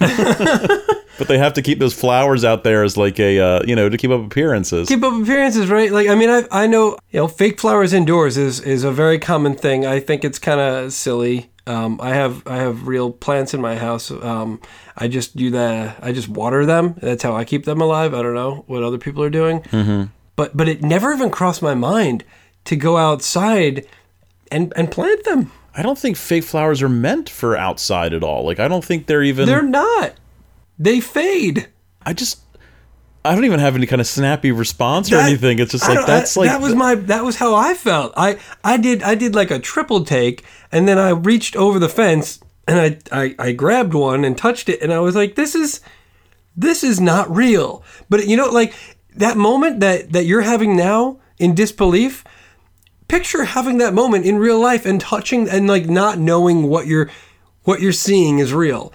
but 1.20 1.28
they 1.28 1.36
have 1.36 1.52
to 1.52 1.60
keep 1.60 1.78
those 1.78 1.92
flowers 1.92 2.46
out 2.46 2.64
there 2.64 2.82
as 2.82 2.96
like 2.96 3.20
a 3.20 3.38
uh, 3.38 3.62
you 3.66 3.76
know 3.76 3.90
to 3.90 3.98
keep 3.98 4.10
up 4.10 4.24
appearances. 4.24 4.88
Keep 4.88 5.02
up 5.02 5.20
appearances, 5.20 5.68
right? 5.68 5.92
Like, 5.92 6.08
I 6.08 6.14
mean, 6.14 6.30
I, 6.30 6.44
I 6.50 6.66
know, 6.66 6.96
you 7.10 7.20
know, 7.20 7.28
fake 7.28 7.60
flowers 7.60 7.92
indoors 7.92 8.38
is, 8.38 8.58
is 8.60 8.84
a 8.84 8.90
very 8.90 9.18
common 9.18 9.54
thing. 9.54 9.84
I 9.84 10.00
think 10.00 10.24
it's 10.24 10.38
kind 10.38 10.60
of 10.60 10.94
silly. 10.94 11.50
Um, 11.66 12.00
I 12.00 12.14
have 12.14 12.42
I 12.46 12.56
have 12.56 12.88
real 12.88 13.12
plants 13.12 13.52
in 13.52 13.60
my 13.60 13.76
house. 13.76 14.10
Um, 14.10 14.62
I 14.96 15.08
just 15.08 15.36
do 15.36 15.50
that. 15.50 15.98
I 16.02 16.12
just 16.12 16.28
water 16.28 16.64
them. 16.64 16.94
That's 17.02 17.22
how 17.22 17.36
I 17.36 17.44
keep 17.44 17.66
them 17.66 17.82
alive. 17.82 18.14
I 18.14 18.22
don't 18.22 18.34
know 18.34 18.64
what 18.66 18.82
other 18.82 18.98
people 18.98 19.22
are 19.22 19.30
doing. 19.30 19.60
Mm-hmm. 19.60 20.04
But 20.36 20.56
but 20.56 20.68
it 20.68 20.82
never 20.82 21.12
even 21.12 21.30
crossed 21.30 21.60
my 21.60 21.74
mind 21.74 22.24
to 22.64 22.76
go 22.76 22.96
outside 22.96 23.86
and 24.50 24.72
and 24.74 24.90
plant 24.90 25.24
them. 25.24 25.52
I 25.76 25.82
don't 25.82 25.98
think 25.98 26.16
fake 26.16 26.44
flowers 26.44 26.80
are 26.80 26.88
meant 26.88 27.28
for 27.28 27.58
outside 27.58 28.14
at 28.14 28.24
all. 28.24 28.42
Like 28.42 28.58
I 28.58 28.68
don't 28.68 28.84
think 28.84 29.06
they're 29.06 29.22
even. 29.22 29.46
They're 29.46 29.60
not. 29.60 30.14
They 30.80 30.98
fade. 31.00 31.68
I 32.04 32.12
just. 32.14 32.40
I 33.22 33.34
don't 33.34 33.44
even 33.44 33.60
have 33.60 33.76
any 33.76 33.86
kind 33.86 34.00
of 34.00 34.06
snappy 34.06 34.50
response 34.50 35.12
or 35.12 35.16
That- 35.16 35.28
anything. 35.28 35.58
It's 35.58 35.72
just 35.72 35.86
like 35.86 36.06
that's 36.06 36.38
I- 36.38 36.40
like 36.40 36.50
that 36.50 36.62
was 36.62 36.74
my 36.74 36.94
that 36.94 37.22
was 37.22 37.36
how 37.36 37.54
I 37.54 37.74
felt. 37.74 38.14
I 38.16 38.38
I 38.64 38.78
did 38.78 39.02
I 39.02 39.14
did 39.14 39.34
like 39.34 39.50
a 39.50 39.58
triple 39.58 40.04
take, 40.04 40.42
and 40.72 40.88
then 40.88 40.98
I 40.98 41.10
reached 41.10 41.54
over 41.54 41.78
the 41.78 41.90
fence 41.90 42.40
and 42.66 42.80
I 42.80 42.98
I, 43.12 43.34
I 43.38 43.52
grabbed 43.52 43.92
one 43.92 44.24
and 44.24 44.38
touched 44.38 44.70
it, 44.70 44.80
and 44.80 44.90
I 44.90 45.00
was 45.00 45.14
like, 45.14 45.34
this 45.34 45.54
is 45.54 45.80
this 46.56 46.82
is 46.82 46.98
not 46.98 47.30
real. 47.30 47.84
But 48.08 48.26
you 48.26 48.38
know, 48.38 48.48
like 48.48 48.72
that 49.16 49.36
moment 49.36 49.80
that 49.80 50.12
that 50.12 50.24
you're 50.24 50.40
having 50.40 50.74
now 50.74 51.18
in 51.38 51.54
disbelief. 51.54 52.24
Picture 53.06 53.42
having 53.42 53.78
that 53.78 53.92
moment 53.92 54.24
in 54.24 54.38
real 54.38 54.60
life 54.60 54.86
and 54.86 55.00
touching 55.00 55.48
and 55.48 55.66
like 55.66 55.88
not 55.88 56.16
knowing 56.18 56.68
what 56.68 56.86
you're 56.86 57.10
what 57.64 57.80
you're 57.80 57.92
seeing 57.92 58.38
is 58.38 58.54
real. 58.54 58.92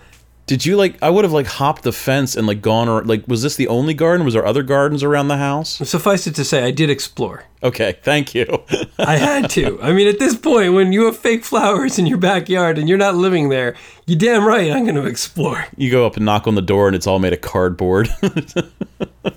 Did 0.48 0.64
you 0.64 0.78
like? 0.78 1.02
I 1.02 1.10
would 1.10 1.26
have 1.26 1.34
like 1.34 1.48
hopped 1.48 1.82
the 1.82 1.92
fence 1.92 2.36
and 2.36 2.46
like 2.46 2.62
gone 2.62 2.88
or 2.88 3.04
like 3.04 3.28
was 3.28 3.42
this 3.42 3.56
the 3.56 3.68
only 3.68 3.96
garden? 3.96 4.26
Was 4.26 4.36
there 4.36 4.46
other 4.46 4.62
gardens 4.62 5.02
around 5.02 5.28
the 5.28 5.38
house? 5.38 5.78
Suffice 5.90 6.28
it 6.28 6.36
to 6.36 6.44
say, 6.44 6.64
I 6.64 6.70
did 6.72 6.90
explore. 6.92 7.46
Okay, 7.64 7.98
thank 8.04 8.36
you. 8.36 8.46
I 9.00 9.18
had 9.18 9.50
to. 9.52 9.82
I 9.82 9.92
mean, 9.92 10.08
at 10.08 10.20
this 10.20 10.36
point, 10.36 10.74
when 10.74 10.94
you 10.94 11.06
have 11.06 11.18
fake 11.18 11.44
flowers 11.44 11.98
in 11.98 12.06
your 12.06 12.20
backyard 12.20 12.78
and 12.78 12.88
you're 12.88 12.98
not 12.98 13.16
living 13.16 13.50
there, 13.50 13.76
you 14.06 14.16
damn 14.16 14.46
right 14.46 14.72
I'm 14.72 14.84
going 14.84 14.96
to 14.96 15.06
explore. 15.06 15.66
you 15.78 15.90
go 15.90 16.06
up 16.06 16.16
and 16.16 16.26
knock 16.26 16.46
on 16.46 16.54
the 16.54 16.62
door 16.62 16.86
and 16.86 16.96
it's 16.96 17.08
all 17.08 17.18
made 17.18 17.34
of 17.34 17.42
cardboard. 17.42 18.08
the 18.22 19.34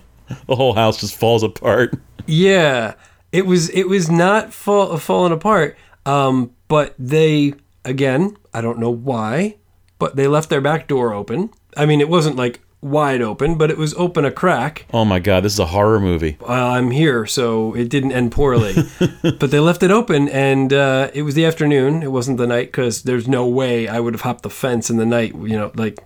whole 0.48 0.74
house 0.74 1.00
just 1.00 1.16
falls 1.16 1.42
apart. 1.42 1.94
Yeah, 2.26 2.94
it 3.32 3.46
was 3.46 3.70
it 3.70 3.88
was 3.88 4.10
not 4.10 4.52
fall, 4.52 4.98
falling 4.98 5.32
apart. 5.32 5.78
Um, 6.04 6.52
but 6.68 6.94
they 6.98 7.54
again, 7.84 8.36
I 8.52 8.60
don't 8.60 8.78
know 8.78 8.90
why, 8.90 9.56
but 9.98 10.16
they 10.16 10.26
left 10.26 10.50
their 10.50 10.60
back 10.60 10.88
door 10.88 11.12
open. 11.12 11.50
I 11.76 11.86
mean, 11.86 12.00
it 12.00 12.08
wasn't 12.08 12.36
like 12.36 12.60
wide 12.80 13.20
open, 13.20 13.56
but 13.56 13.70
it 13.70 13.78
was 13.78 13.94
open 13.94 14.24
a 14.24 14.30
crack. 14.30 14.86
Oh 14.92 15.04
my 15.04 15.18
god, 15.18 15.44
this 15.44 15.54
is 15.54 15.58
a 15.58 15.66
horror 15.66 16.00
movie. 16.00 16.36
Well, 16.40 16.68
I'm 16.68 16.90
here, 16.90 17.26
so 17.26 17.74
it 17.74 17.88
didn't 17.88 18.12
end 18.12 18.32
poorly. 18.32 18.74
but 19.22 19.50
they 19.50 19.60
left 19.60 19.82
it 19.82 19.90
open, 19.90 20.28
and 20.28 20.72
uh, 20.72 21.10
it 21.14 21.22
was 21.22 21.34
the 21.34 21.44
afternoon. 21.44 22.02
It 22.02 22.12
wasn't 22.12 22.38
the 22.38 22.46
night 22.46 22.66
because 22.68 23.02
there's 23.02 23.28
no 23.28 23.46
way 23.46 23.88
I 23.88 24.00
would 24.00 24.14
have 24.14 24.22
hopped 24.22 24.42
the 24.42 24.50
fence 24.50 24.90
in 24.90 24.96
the 24.96 25.06
night. 25.06 25.34
You 25.34 25.56
know, 25.56 25.72
like 25.74 25.98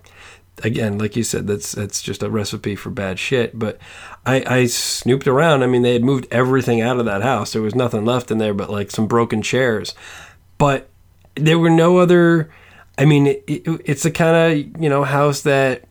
again, 0.63 0.97
like 0.97 1.15
you 1.15 1.23
said, 1.23 1.47
that's 1.47 1.71
that's 1.71 2.01
just 2.01 2.23
a 2.23 2.29
recipe 2.29 2.75
for 2.75 2.89
bad 2.89 3.19
shit. 3.19 3.57
But 3.57 3.77
I, 4.25 4.43
I 4.45 4.65
snooped 4.65 5.27
around. 5.27 5.63
I 5.63 5.67
mean, 5.67 5.81
they 5.81 5.93
had 5.93 6.03
moved 6.03 6.27
everything 6.31 6.81
out 6.81 6.99
of 6.99 7.05
that 7.05 7.21
house. 7.21 7.53
There 7.53 7.61
was 7.61 7.75
nothing 7.75 8.05
left 8.05 8.31
in 8.31 8.37
there 8.37 8.53
but 8.53 8.69
like 8.69 8.91
some 8.91 9.07
broken 9.07 9.41
chairs. 9.41 9.93
But 10.57 10.89
there 11.35 11.59
were 11.59 11.69
no 11.69 11.97
other. 11.97 12.51
I 12.97 13.05
mean, 13.05 13.27
it, 13.27 13.43
it, 13.47 13.81
it's 13.85 14.03
the 14.03 14.11
kind 14.11 14.35
of 14.53 14.81
you 14.81 14.89
know 14.89 15.03
house 15.03 15.41
that 15.41 15.83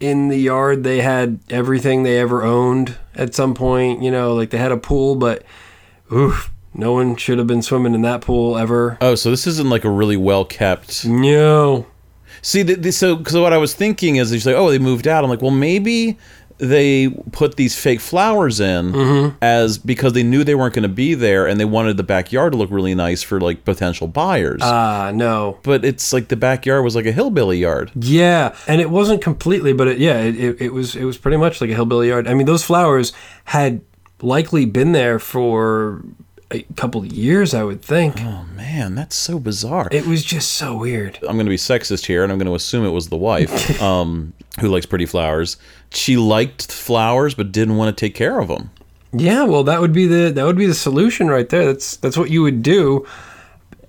in 0.00 0.28
the 0.28 0.36
yard 0.36 0.84
they 0.84 1.00
had 1.00 1.40
everything 1.48 2.02
they 2.02 2.18
ever 2.18 2.42
owned 2.42 2.96
at 3.14 3.34
some 3.34 3.54
point. 3.54 4.02
You 4.02 4.10
know, 4.10 4.34
like 4.34 4.50
they 4.50 4.58
had 4.58 4.72
a 4.72 4.76
pool, 4.76 5.16
but 5.16 5.42
oof, 6.12 6.50
no 6.74 6.92
one 6.92 7.16
should 7.16 7.38
have 7.38 7.46
been 7.46 7.62
swimming 7.62 7.94
in 7.94 8.02
that 8.02 8.20
pool 8.20 8.56
ever. 8.56 8.98
Oh, 9.00 9.14
so 9.14 9.30
this 9.30 9.46
isn't 9.46 9.70
like 9.70 9.84
a 9.84 9.90
really 9.90 10.16
well 10.16 10.44
kept. 10.44 11.06
No. 11.06 11.86
See, 12.42 12.62
the, 12.62 12.74
the, 12.74 12.92
so 12.92 13.16
because 13.16 13.34
what 13.34 13.52
I 13.52 13.58
was 13.58 13.74
thinking 13.74 14.16
is, 14.16 14.30
he's 14.30 14.46
like, 14.46 14.54
oh, 14.54 14.70
they 14.70 14.78
moved 14.78 15.08
out. 15.08 15.24
I'm 15.24 15.30
like, 15.30 15.42
well, 15.42 15.50
maybe 15.50 16.18
they 16.58 17.10
put 17.32 17.56
these 17.56 17.76
fake 17.78 18.00
flowers 18.00 18.60
in 18.60 18.92
Mm-hmm. 18.92 19.36
as 19.42 19.76
because 19.78 20.14
they 20.14 20.22
knew 20.22 20.42
they 20.42 20.54
weren't 20.54 20.74
going 20.74 20.82
to 20.84 20.88
be 20.88 21.14
there, 21.14 21.46
and 21.46 21.60
they 21.60 21.64
wanted 21.66 21.96
the 21.96 22.02
backyard 22.02 22.52
to 22.52 22.58
look 22.58 22.70
really 22.70 22.94
nice 22.94 23.22
for 23.22 23.40
like 23.40 23.64
potential 23.64 24.08
buyers. 24.08 24.60
Ah, 24.62 25.12
no. 25.14 25.58
but 25.62 25.84
it's 25.84 26.12
like 26.12 26.28
the 26.28 26.36
backyard 26.36 26.82
was 26.84 26.96
like 26.96 27.06
a 27.06 27.12
hillbilly 27.12 27.58
yard. 27.58 27.90
Yeah, 27.94 28.54
and 28.66 28.80
it 28.80 28.90
wasn't 28.90 29.20
completely, 29.22 29.72
but 29.72 29.88
it, 29.88 29.98
yeah, 29.98 30.18
it, 30.20 30.36
it, 30.36 30.60
it 30.60 30.72
was 30.72 30.96
it 30.96 31.04
was 31.04 31.18
pretty 31.18 31.36
much 31.36 31.60
like 31.60 31.68
a 31.70 31.74
hillbilly 31.74 32.08
yard. 32.08 32.26
I 32.26 32.34
mean, 32.34 32.46
those 32.46 32.62
flowers 32.64 33.12
had 33.44 33.80
likely 34.22 34.64
been 34.64 34.92
there 34.92 35.18
for 35.18 36.02
a 36.68 36.74
couple 36.74 37.02
of 37.02 37.12
years, 37.12 37.54
I 37.54 37.62
would 37.62 37.82
think. 37.82 38.16
Oh 38.20 38.44
man, 38.54 38.94
that's 38.94 39.16
so 39.16 39.38
bizarre. 39.38 39.88
It 39.90 40.06
was 40.06 40.24
just 40.24 40.52
so 40.52 40.76
weird. 40.76 41.18
I'm 41.22 41.36
going 41.36 41.46
to 41.46 41.50
be 41.50 41.56
sexist 41.56 42.06
here, 42.06 42.22
and 42.22 42.32
I'm 42.32 42.38
going 42.38 42.48
to 42.48 42.54
assume 42.54 42.84
it 42.84 42.90
was 42.90 43.08
the 43.08 43.16
wife 43.16 43.80
um, 43.82 44.32
who 44.60 44.68
likes 44.68 44.86
pretty 44.86 45.06
flowers. 45.06 45.56
She 45.90 46.16
liked 46.16 46.70
flowers, 46.72 47.34
but 47.34 47.52
didn't 47.52 47.76
want 47.76 47.96
to 47.96 48.00
take 48.00 48.14
care 48.14 48.38
of 48.38 48.48
them. 48.48 48.70
Yeah, 49.12 49.44
well, 49.44 49.64
that 49.64 49.80
would 49.80 49.92
be 49.92 50.06
the 50.06 50.30
that 50.30 50.44
would 50.44 50.58
be 50.58 50.66
the 50.66 50.74
solution 50.74 51.28
right 51.28 51.48
there. 51.48 51.64
That's 51.64 51.96
that's 51.96 52.16
what 52.16 52.30
you 52.30 52.42
would 52.42 52.62
do, 52.62 53.06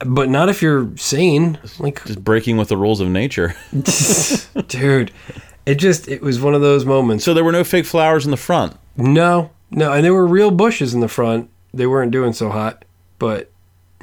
but 0.06 0.30
not 0.30 0.48
if 0.50 0.62
you're 0.62 0.96
sane. 0.96 1.60
Like, 1.80 2.04
Just 2.06 2.24
breaking 2.24 2.58
with 2.58 2.70
the 2.70 2.78
rules 2.78 3.02
of 3.02 3.10
nature. 3.10 3.56
dude, 4.68 5.12
it 5.66 5.76
just 5.76 6.08
it 6.08 6.22
was 6.22 6.40
one 6.40 6.54
of 6.54 6.62
those 6.62 6.86
moments. 6.86 7.26
So 7.26 7.34
there 7.34 7.44
were 7.44 7.52
no 7.52 7.64
fake 7.64 7.86
flowers 7.86 8.26
in 8.26 8.32
the 8.32 8.38
front. 8.38 8.78
No, 8.96 9.52
no, 9.70 9.92
and 9.92 10.06
there 10.06 10.14
were 10.14 10.28
real 10.28 10.52
bushes 10.52 10.94
in 10.94 11.02
the 11.02 11.08
front. 11.10 11.50
They 11.74 11.88
weren't 11.88 12.12
doing 12.12 12.34
so 12.34 12.50
hot, 12.50 12.86
but 13.20 13.52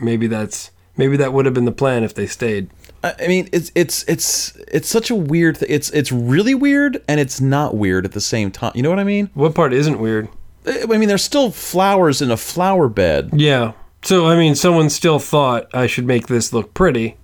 maybe 0.00 0.26
that's 0.26 0.70
maybe 0.96 1.16
that 1.16 1.32
would 1.32 1.44
have 1.46 1.54
been 1.54 1.64
the 1.64 1.72
plan 1.72 2.04
if 2.04 2.14
they 2.14 2.26
stayed. 2.26 2.70
I 3.02 3.26
mean, 3.28 3.48
it's 3.52 3.70
it's 3.74 4.04
it's 4.08 4.56
it's 4.72 4.88
such 4.88 5.10
a 5.10 5.14
weird. 5.14 5.58
Th- 5.58 5.70
it's 5.70 5.90
it's 5.90 6.10
really 6.12 6.54
weird, 6.54 7.02
and 7.08 7.20
it's 7.20 7.40
not 7.40 7.76
weird 7.76 8.04
at 8.04 8.12
the 8.12 8.20
same 8.20 8.50
time. 8.50 8.72
You 8.74 8.82
know 8.82 8.90
what 8.90 8.98
I 8.98 9.04
mean? 9.04 9.30
What 9.34 9.54
part 9.54 9.72
isn't 9.72 9.98
weird? 10.00 10.28
I 10.66 10.86
mean, 10.86 11.08
there's 11.08 11.22
still 11.24 11.50
flowers 11.50 12.22
in 12.22 12.30
a 12.30 12.36
flower 12.38 12.88
bed. 12.88 13.30
Yeah. 13.34 13.72
So 14.02 14.26
I 14.26 14.36
mean, 14.36 14.54
someone 14.54 14.88
still 14.88 15.18
thought 15.18 15.66
I 15.74 15.86
should 15.86 16.06
make 16.06 16.26
this 16.28 16.52
look 16.52 16.72
pretty. 16.74 17.16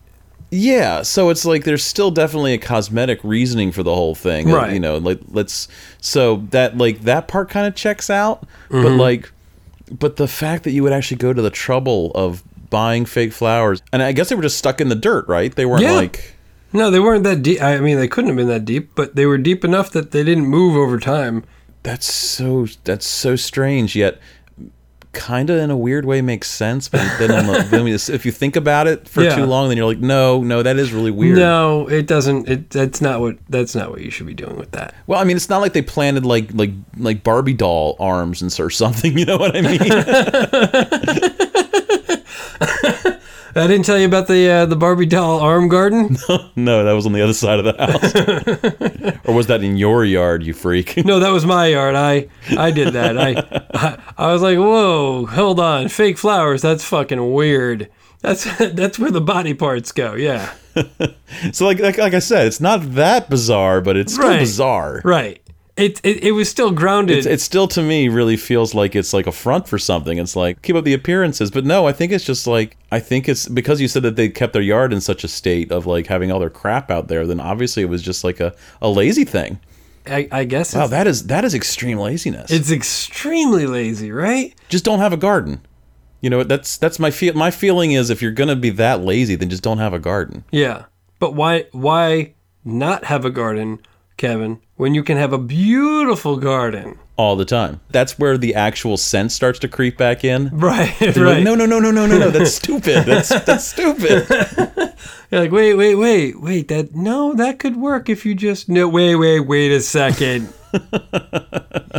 Yeah, 0.53 1.03
so 1.03 1.31
it's 1.31 1.45
like 1.45 1.63
there's 1.63 1.85
still 1.85 2.11
definitely 2.11 2.55
a 2.55 2.59
cosmetic 2.59 3.21
reasoning 3.23 3.71
for 3.71 3.85
the 3.85 3.95
whole 3.95 4.17
thing. 4.17 4.49
Right. 4.51 4.73
You 4.73 4.81
know, 4.81 4.99
like 4.99 5.21
let's 5.29 5.69
so 6.01 6.39
that 6.51 6.77
like 6.77 7.03
that 7.03 7.29
part 7.29 7.49
kind 7.51 7.67
of 7.69 7.75
checks 7.77 8.11
out, 8.11 8.41
but 8.69 8.77
Mm-hmm. 8.79 8.99
like 9.01 9.33
but 9.91 10.17
the 10.17 10.29
fact 10.29 10.65
that 10.65 10.71
you 10.73 10.83
would 10.83 10.93
actually 10.93 11.17
go 11.19 11.33
to 11.33 11.43
the 11.43 11.51
trouble 11.51 12.11
of 12.15 12.43
buying 12.71 13.05
fake 13.05 13.33
flowers 13.33 13.83
and 13.93 14.03
I 14.03 14.13
guess 14.13 14.29
they 14.29 14.35
were 14.37 14.43
just 14.43 14.57
stuck 14.59 14.81
in 14.81 14.89
the 14.89 14.95
dirt, 14.95 15.27
right? 15.29 15.55
They 15.55 15.67
weren't 15.67 15.83
Yeah. 15.83 15.93
like 15.93 16.35
No, 16.73 16.91
they 16.91 17.01
weren't 17.01 17.25
that 17.25 17.43
deep. 17.43 17.61
I 17.61 17.79
mean, 17.81 17.99
they 17.99 18.07
couldn't 18.07 18.29
have 18.29 18.37
been 18.37 18.47
that 18.47 18.65
deep, 18.65 18.91
but 18.95 19.17
they 19.17 19.27
were 19.27 19.39
deep 19.39 19.65
enough 19.65 19.91
that 19.91 20.13
they 20.13 20.23
didn't 20.23 20.47
move 20.47 20.77
over 20.77 20.99
time. 21.01 21.43
that's 21.83 22.13
so 22.13 22.67
that's 22.85 23.07
so 23.07 23.35
strange 23.37 23.97
yet 23.97 24.19
kind 25.13 25.51
of 25.51 25.59
in 25.59 25.71
a 25.71 25.77
weird 25.77 26.05
way 26.05 26.23
makes 26.23 26.49
sense 26.49 26.89
but 26.89 27.01
then, 27.19 27.31
on 27.33 27.47
the, 27.47 27.63
then 27.71 27.85
just, 27.87 28.09
if 28.09 28.25
you 28.25 28.31
think 28.31 28.55
about 28.55 28.87
it 28.87 29.09
for 29.09 29.23
Yeah. 29.25 29.35
too 29.35 29.45
long 29.45 29.69
then 29.69 29.77
you're 29.77 29.87
like 29.87 29.99
no 29.99 30.41
no 30.43 30.63
that 30.63 30.79
is 30.79 30.93
really 30.93 31.11
weird 31.11 31.37
No, 31.39 31.89
it 31.89 32.07
doesn't. 32.07 32.49
It 32.49 32.71
that's 32.71 33.01
not 33.01 33.21
what 33.21 33.39
that's 33.49 33.75
not 33.75 33.91
what 33.91 34.03
you 34.03 34.11
should 34.11 34.27
be 34.27 34.35
doing 34.35 34.57
with 34.57 34.71
that. 34.73 34.95
Well, 35.07 35.19
I 35.21 35.25
mean, 35.25 35.37
it's 35.37 35.49
not 35.49 35.59
like 35.59 35.73
they 35.73 35.83
planted 35.83 36.25
like 36.25 36.53
like 36.55 36.71
like 36.97 37.25
Barbie 37.25 37.55
doll 37.55 37.97
arms 37.99 38.43
and 38.43 38.51
or 38.61 38.71
something. 38.71 39.11
You 39.19 39.25
know 39.27 39.37
what 39.37 39.57
I 39.57 39.61
mean? 39.63 39.81
I 43.55 43.67
didn't 43.67 43.85
tell 43.85 43.99
you 43.99 44.07
about 44.07 44.29
the 44.29 44.49
uh, 44.49 44.67
the 44.67 44.77
Barbie 44.77 45.07
doll 45.07 45.41
arm 45.41 45.69
garden. 45.69 46.17
no, 46.57 46.85
that 46.85 46.93
was 46.93 47.07
on 47.07 47.13
the 47.13 47.23
other 47.23 47.33
side 47.33 47.59
of 47.59 47.65
the 47.65 49.11
house. 49.13 49.19
or 49.25 49.35
was 49.35 49.47
that 49.49 49.63
in 49.63 49.77
your 49.77 50.05
yard, 50.05 50.43
you 50.43 50.53
freak? 50.55 50.97
No, 51.05 51.19
that 51.19 51.31
was 51.31 51.45
my 51.45 51.67
yard. 51.69 51.95
I 51.97 52.29
I 52.57 52.71
did 52.71 52.93
that. 52.95 53.19
I, 53.19 53.63
I 53.75 53.99
I 54.17 54.33
was 54.33 54.43
like, 54.43 54.59
whoa, 54.59 55.27
hold 55.27 55.59
on, 55.59 55.89
fake 55.89 56.19
flowers. 56.19 56.63
That's 56.63 56.85
fucking 56.85 57.33
weird. 57.33 57.89
That's 58.21 58.45
that's 58.59 58.99
where 58.99 59.11
the 59.11 59.21
body 59.21 59.55
parts 59.55 59.93
go. 59.93 60.15
Yeah, 60.15 60.53
so 61.53 61.65
like, 61.65 61.81
like 61.81 61.99
like 61.99 62.15
I 62.15 62.19
said, 62.19 62.47
it's 62.47 62.61
not 62.61 62.95
that 62.95 63.31
bizarre, 63.31 63.81
but 63.81 63.97
it's 63.97 64.13
still 64.13 64.29
Right. 64.29 64.39
bizarre. 64.41 65.01
right. 65.05 65.41
It, 65.81 66.01
it 66.05 66.25
it 66.25 66.33
was 66.33 66.49
still 66.49 66.71
grounded. 66.71 67.19
It's, 67.19 67.27
it 67.27 67.41
still 67.41 67.67
to 67.69 67.83
me 67.83 68.09
really 68.09 68.37
feels 68.37 68.75
like 68.75 68.95
it's 68.95 69.13
like 69.13 69.27
a 69.27 69.33
front 69.33 69.67
for 69.69 69.79
something. 69.79 70.19
It's 70.19 70.37
like 70.37 70.63
keep 70.63 70.77
up 70.77 70.85
the 70.85 70.95
appearances, 70.95 71.51
but 71.51 71.65
no, 71.65 71.87
I 71.87 71.93
think 71.93 72.13
it's 72.13 72.25
just 72.25 72.47
like 72.47 72.77
I 72.93 73.01
think 73.01 73.29
it's 73.29 73.49
because 73.49 73.81
you 73.81 73.89
said 73.89 74.03
that 74.03 74.17
they 74.17 74.29
kept 74.29 74.53
their 74.53 74.63
yard 74.63 74.93
in 74.93 75.01
such 75.01 75.25
a 75.25 75.29
state 75.29 75.73
of 75.73 75.87
like 75.87 76.07
having 76.07 76.31
all 76.31 76.39
their 76.39 76.51
crap 76.51 76.91
out 76.91 77.09
there. 77.09 77.27
Then 77.27 77.41
obviously 77.41 77.83
it 77.83 77.87
was 77.89 78.03
just 78.03 78.25
like 78.25 78.41
a, 78.41 78.55
a 78.83 78.89
lazy 78.89 79.25
thing. 79.25 79.59
I, 80.07 80.29
I 80.33 80.45
guess 80.45 80.75
Wow, 80.75 80.83
it's, 80.85 80.91
that 80.91 81.07
is 81.07 81.27
that 81.27 81.45
is 81.45 81.55
extreme 81.55 81.99
laziness. 81.99 82.51
it's 82.51 82.71
extremely 82.71 83.67
lazy, 83.67 84.11
right? 84.13 84.55
just 84.69 84.85
don't 84.85 84.99
have 85.01 85.13
a 85.13 85.17
garden. 85.17 85.61
You 86.23 86.31
know, 86.31 86.43
that's 86.43 86.77
that's 86.77 86.99
my 86.99 87.11
feel. 87.11 87.35
My 87.35 87.51
feeling 87.51 87.93
is 87.93 88.11
if 88.11 88.21
you're 88.21 88.31
gonna 88.31 88.57
be 88.57 88.71
that 88.71 89.03
lazy, 89.03 89.37
then 89.37 89.49
just 89.51 89.63
don't 89.63 89.79
have 89.79 89.93
a 89.95 89.99
garden. 89.99 90.45
Yeah, 90.51 90.85
but 91.19 91.35
why 91.35 91.67
why 91.73 92.35
not 92.65 93.05
have 93.05 93.25
a 93.25 93.31
garden, 93.31 93.81
Kevin, 94.17 94.61
when 94.81 94.95
you 94.95 95.03
can 95.05 95.17
have 95.19 95.33
a 95.33 95.39
beautiful 95.39 96.37
garden? 96.37 96.99
all 97.21 97.37
the 97.37 97.45
time. 97.45 97.83
That's 97.91 98.19
where 98.19 98.39
the 98.39 98.55
actual 98.55 98.97
sense 98.97 99.35
starts 99.35 99.59
to 99.59 99.69
creep 99.69 99.99
back 99.99 100.25
in. 100.25 100.49
Right, 100.59 100.99
You're 101.03 101.27
like, 101.27 101.35
right. 101.35 101.43
no, 101.43 101.55
no, 101.55 101.67
no, 101.67 101.79
no, 101.79 101.91
no, 101.91 102.07
no, 102.07 102.19
no. 102.19 102.31
That's 102.31 102.55
stupid. 102.63 103.05
That's 103.05 103.29
that's 103.45 103.67
stupid. 103.67 104.27
You're 105.31 105.41
like, 105.43 105.53
wait, 105.53 105.75
wait, 105.75 105.97
wait, 105.97 106.41
wait. 106.41 106.69
That 106.69 106.95
no, 106.95 107.35
that 107.35 107.59
could 107.59 107.77
work 107.77 108.09
if 108.09 108.25
you 108.25 108.35
just 108.35 108.71
no. 108.71 108.89
Wait, 108.89 109.17
wait, 109.17 109.41
wait 109.41 109.71
a 109.71 109.83
second. 109.83 110.51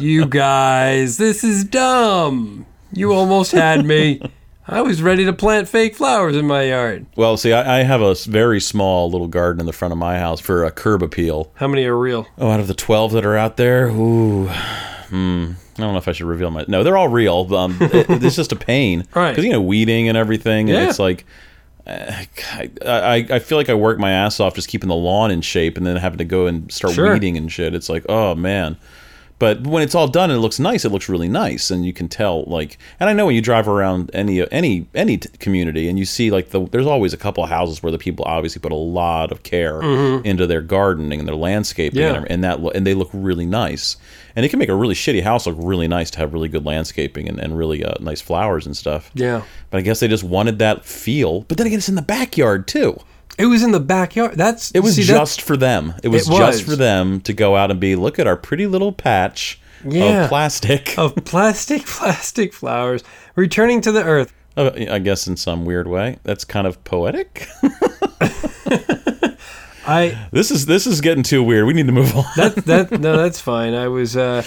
you 0.02 0.26
guys, 0.26 1.18
this 1.18 1.44
is 1.44 1.66
dumb. 1.66 2.66
You 2.92 3.14
almost 3.14 3.52
had 3.52 3.86
me. 3.86 4.22
I 4.72 4.82
was 4.82 5.02
ready 5.04 5.26
to 5.26 5.34
plant 5.34 5.68
fake 5.68 5.96
flowers 5.96 6.36
in 6.36 6.48
my 6.48 6.64
yard. 6.64 7.06
Well, 7.18 7.36
see, 7.38 7.52
I, 7.52 7.80
I 7.80 7.84
have 7.84 8.02
a 8.02 8.16
very 8.16 8.62
small 8.62 9.12
little 9.12 9.28
garden 9.28 9.60
in 9.60 9.66
the 9.66 9.74
front 9.74 9.92
of 9.92 9.98
my 9.98 10.18
house 10.18 10.40
for 10.40 10.64
a 10.64 10.72
curb 10.72 11.04
appeal. 11.04 11.52
How 11.56 11.68
many 11.68 11.86
are 11.86 11.98
real? 11.98 12.26
Oh, 12.38 12.50
out 12.50 12.60
of 12.62 12.68
the 12.68 12.74
twelve 12.74 13.12
that 13.12 13.26
are 13.26 13.36
out 13.38 13.58
there, 13.58 13.88
ooh, 13.90 14.48
hmm. 14.48 15.52
I 15.78 15.82
don't 15.84 15.94
know 15.94 15.98
if 15.98 16.08
I 16.08 16.14
should 16.14 16.26
reveal 16.28 16.52
my. 16.52 16.64
No, 16.68 16.84
they're 16.84 16.98
all 16.98 17.08
real. 17.10 17.54
Um, 17.54 17.78
it- 17.82 18.10
it's 18.24 18.36
just 18.36 18.52
a 18.52 18.56
pain, 18.56 19.06
Right. 19.16 19.32
Because 19.32 19.44
you 19.46 19.52
know, 19.52 19.62
weeding 19.62 20.08
and 20.08 20.18
everything, 20.18 20.70
and 20.70 20.78
Yeah. 20.84 20.90
it's 20.90 21.00
like. 21.00 21.26
uh, 21.88 22.14
I, 22.54 22.70
I 22.86 23.16
I 23.30 23.40
feel 23.40 23.58
like 23.58 23.68
I 23.70 23.74
work 23.74 23.98
my 24.00 24.12
ass 24.12 24.40
off 24.40 24.54
just 24.54 24.68
keeping 24.70 24.88
the 24.88 24.96
lawn 24.96 25.32
in 25.32 25.42
shape 25.42 25.78
and 25.78 25.86
then 25.86 25.96
having 25.98 26.20
to 26.20 26.26
go 26.26 26.46
and 26.46 26.72
start 26.72 26.94
Sure. 26.94 27.12
weeding 27.12 27.36
and 27.38 27.52
shit. 27.52 27.74
It's 27.76 27.90
like, 27.90 28.06
oh 28.08 28.36
man. 28.36 28.78
But 29.42 29.66
when 29.66 29.82
it's 29.82 29.96
all 29.96 30.08
done 30.08 30.30
and 30.30 30.38
it 30.38 30.42
looks 30.42 30.60
nice, 30.60 30.86
it 30.86 30.92
looks 30.92 31.10
really 31.10 31.28
nice, 31.28 31.72
and 31.72 31.84
you 31.84 31.94
can 31.94 32.08
tell. 32.08 32.44
Like, 32.44 32.78
and 33.00 33.10
I 33.10 33.14
know 33.14 33.26
when 33.26 33.34
you 33.34 33.42
drive 33.42 33.68
around 33.68 34.12
any 34.14 34.50
any 34.52 34.86
any 34.94 35.18
t- 35.18 35.30
community 35.40 35.90
and 35.90 35.98
you 35.98 36.06
see 36.06 36.30
like 36.30 36.50
the 36.52 36.64
there's 36.68 36.86
always 36.86 37.12
a 37.12 37.18
couple 37.18 37.44
of 37.44 37.50
houses 37.50 37.82
where 37.82 37.92
the 37.92 37.98
people 37.98 38.24
obviously 38.28 38.60
put 38.62 38.72
a 38.72 38.76
lot 38.76 39.32
of 39.32 39.42
care 39.42 39.82
into 40.24 40.46
their 40.46 40.62
gardening 40.62 41.18
and 41.20 41.28
their 41.28 41.36
landscaping, 41.36 42.00
Mm-hmm. 42.00 42.14
Yeah. 42.14 42.22
and, 42.22 42.32
and 42.32 42.44
that 42.44 42.76
and 42.76 42.86
they 42.86 42.94
look 42.94 43.10
really 43.14 43.48
nice. 43.48 43.98
And 44.36 44.46
it 44.46 44.50
can 44.50 44.60
make 44.60 44.70
a 44.70 44.76
really 44.76 44.94
shitty 44.96 45.24
house 45.24 45.48
look 45.48 45.56
really 45.60 45.88
nice 45.88 46.12
to 46.12 46.20
have 46.20 46.32
really 46.34 46.48
good 46.48 46.64
landscaping 46.66 47.28
and, 47.28 47.40
and 47.40 47.58
really 47.58 47.84
uh, 47.84 47.96
nice 48.00 48.22
flowers 48.22 48.66
and 48.68 48.78
stuff. 48.78 49.10
Yeah. 49.16 49.42
But 49.72 49.80
I 49.80 49.82
guess 49.82 50.00
they 50.02 50.08
just 50.08 50.24
wanted 50.24 50.60
that 50.60 50.86
feel. 50.86 51.42
But 51.42 51.58
then 51.58 51.66
again, 51.68 51.80
it's 51.80 51.90
in 51.90 51.96
the 51.96 52.02
backyard 52.04 52.68
too. 52.68 52.98
It 53.38 53.46
was 53.48 53.64
in 53.64 53.72
the 53.72 53.80
backyard. 53.80 54.36
That's 54.36 54.72
It 54.72 54.82
was 54.82 54.96
see, 54.96 55.04
just 55.04 55.42
for 55.42 55.58
them. 55.58 55.94
It 56.04 56.10
was 56.10 56.28
It 56.28 56.32
was. 56.32 56.40
just 56.40 56.64
for 56.64 56.76
them 56.76 57.22
to 57.22 57.34
go 57.34 57.56
out 57.56 57.72
and 57.72 57.80
be, 57.80 57.96
look 57.96 58.20
at 58.20 58.28
our 58.28 58.36
pretty 58.38 58.68
little 58.68 58.92
patch 58.92 59.60
Yeah. 59.86 60.24
of 60.24 60.30
plastic. 60.30 60.96
of 60.98 61.16
plastic, 61.26 61.86
plastic 61.86 62.54
flowers 62.54 63.04
returning 63.36 63.82
to 63.82 63.92
the 63.92 64.04
earth. 64.04 64.34
Uh, 64.58 64.72
I 64.90 65.00
guess 65.00 65.28
in 65.28 65.38
some 65.38 65.64
weird 65.66 65.88
way. 65.88 66.20
That's 66.24 66.44
kind 66.44 66.68
of 66.68 66.84
poetic. 66.84 67.48
I 69.88 70.28
This 70.32 70.52
is 70.52 70.66
this 70.66 70.86
is 70.86 71.02
getting 71.02 71.24
too 71.24 71.42
weird. 71.44 71.66
We 71.66 71.74
need 71.74 71.88
to 71.88 71.92
move 71.92 72.16
on. 72.16 72.26
that 72.36 72.56
that 72.66 72.92
no, 73.00 73.18
that's 73.18 73.40
fine. 73.40 73.74
I 73.74 73.88
was 73.88 74.16
uh, 74.16 74.44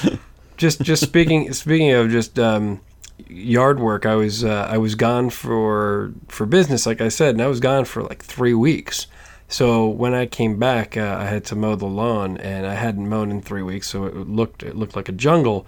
just 0.57 0.81
just 0.83 1.03
speaking 1.03 1.53
speaking 1.53 1.91
of 1.93 2.11
just 2.11 2.39
um, 2.39 2.81
yard 3.29 3.81
work. 3.81 4.07
I 4.07 4.15
was 4.15 4.45
uh, 4.45 4.67
I 4.71 4.79
was 4.79 4.95
gone 4.95 5.31
for 5.31 6.13
for 6.29 6.47
business, 6.47 6.87
like 6.87 7.01
I 7.01 7.09
said, 7.09 7.35
and 7.35 7.43
I 7.43 7.47
was 7.47 7.61
gone 7.61 7.85
for 7.85 8.03
like 8.03 8.23
three 8.23 8.55
weeks. 8.55 9.07
So 9.49 9.87
when 9.87 10.15
I 10.15 10.27
came 10.27 10.59
back, 10.59 10.97
uh, 10.97 11.17
I 11.21 11.27
had 11.27 11.45
to 11.47 11.57
mow 11.57 11.77
the 11.77 11.87
lawn, 11.87 12.39
and 12.39 12.67
I 12.67 12.75
hadn't 12.75 13.09
mown 13.09 13.31
in 13.31 13.41
three 13.43 13.63
weeks, 13.63 13.89
so 13.89 14.05
it 14.07 14.15
looked 14.15 14.63
it 14.63 14.77
looked 14.77 14.97
like 14.97 15.09
a 15.09 15.13
jungle. 15.13 15.67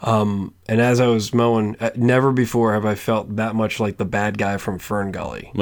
Um, 0.00 0.54
and 0.68 0.80
as 0.80 1.00
I 1.00 1.08
was 1.08 1.34
mowing, 1.34 1.76
uh, 1.80 1.90
never 1.96 2.30
before 2.30 2.72
have 2.72 2.84
I 2.84 2.94
felt 2.94 3.34
that 3.36 3.56
much 3.56 3.80
like 3.80 3.96
the 3.96 4.04
bad 4.04 4.38
guy 4.38 4.56
from 4.56 4.78
Fern 4.78 5.12
Gully. 5.12 5.52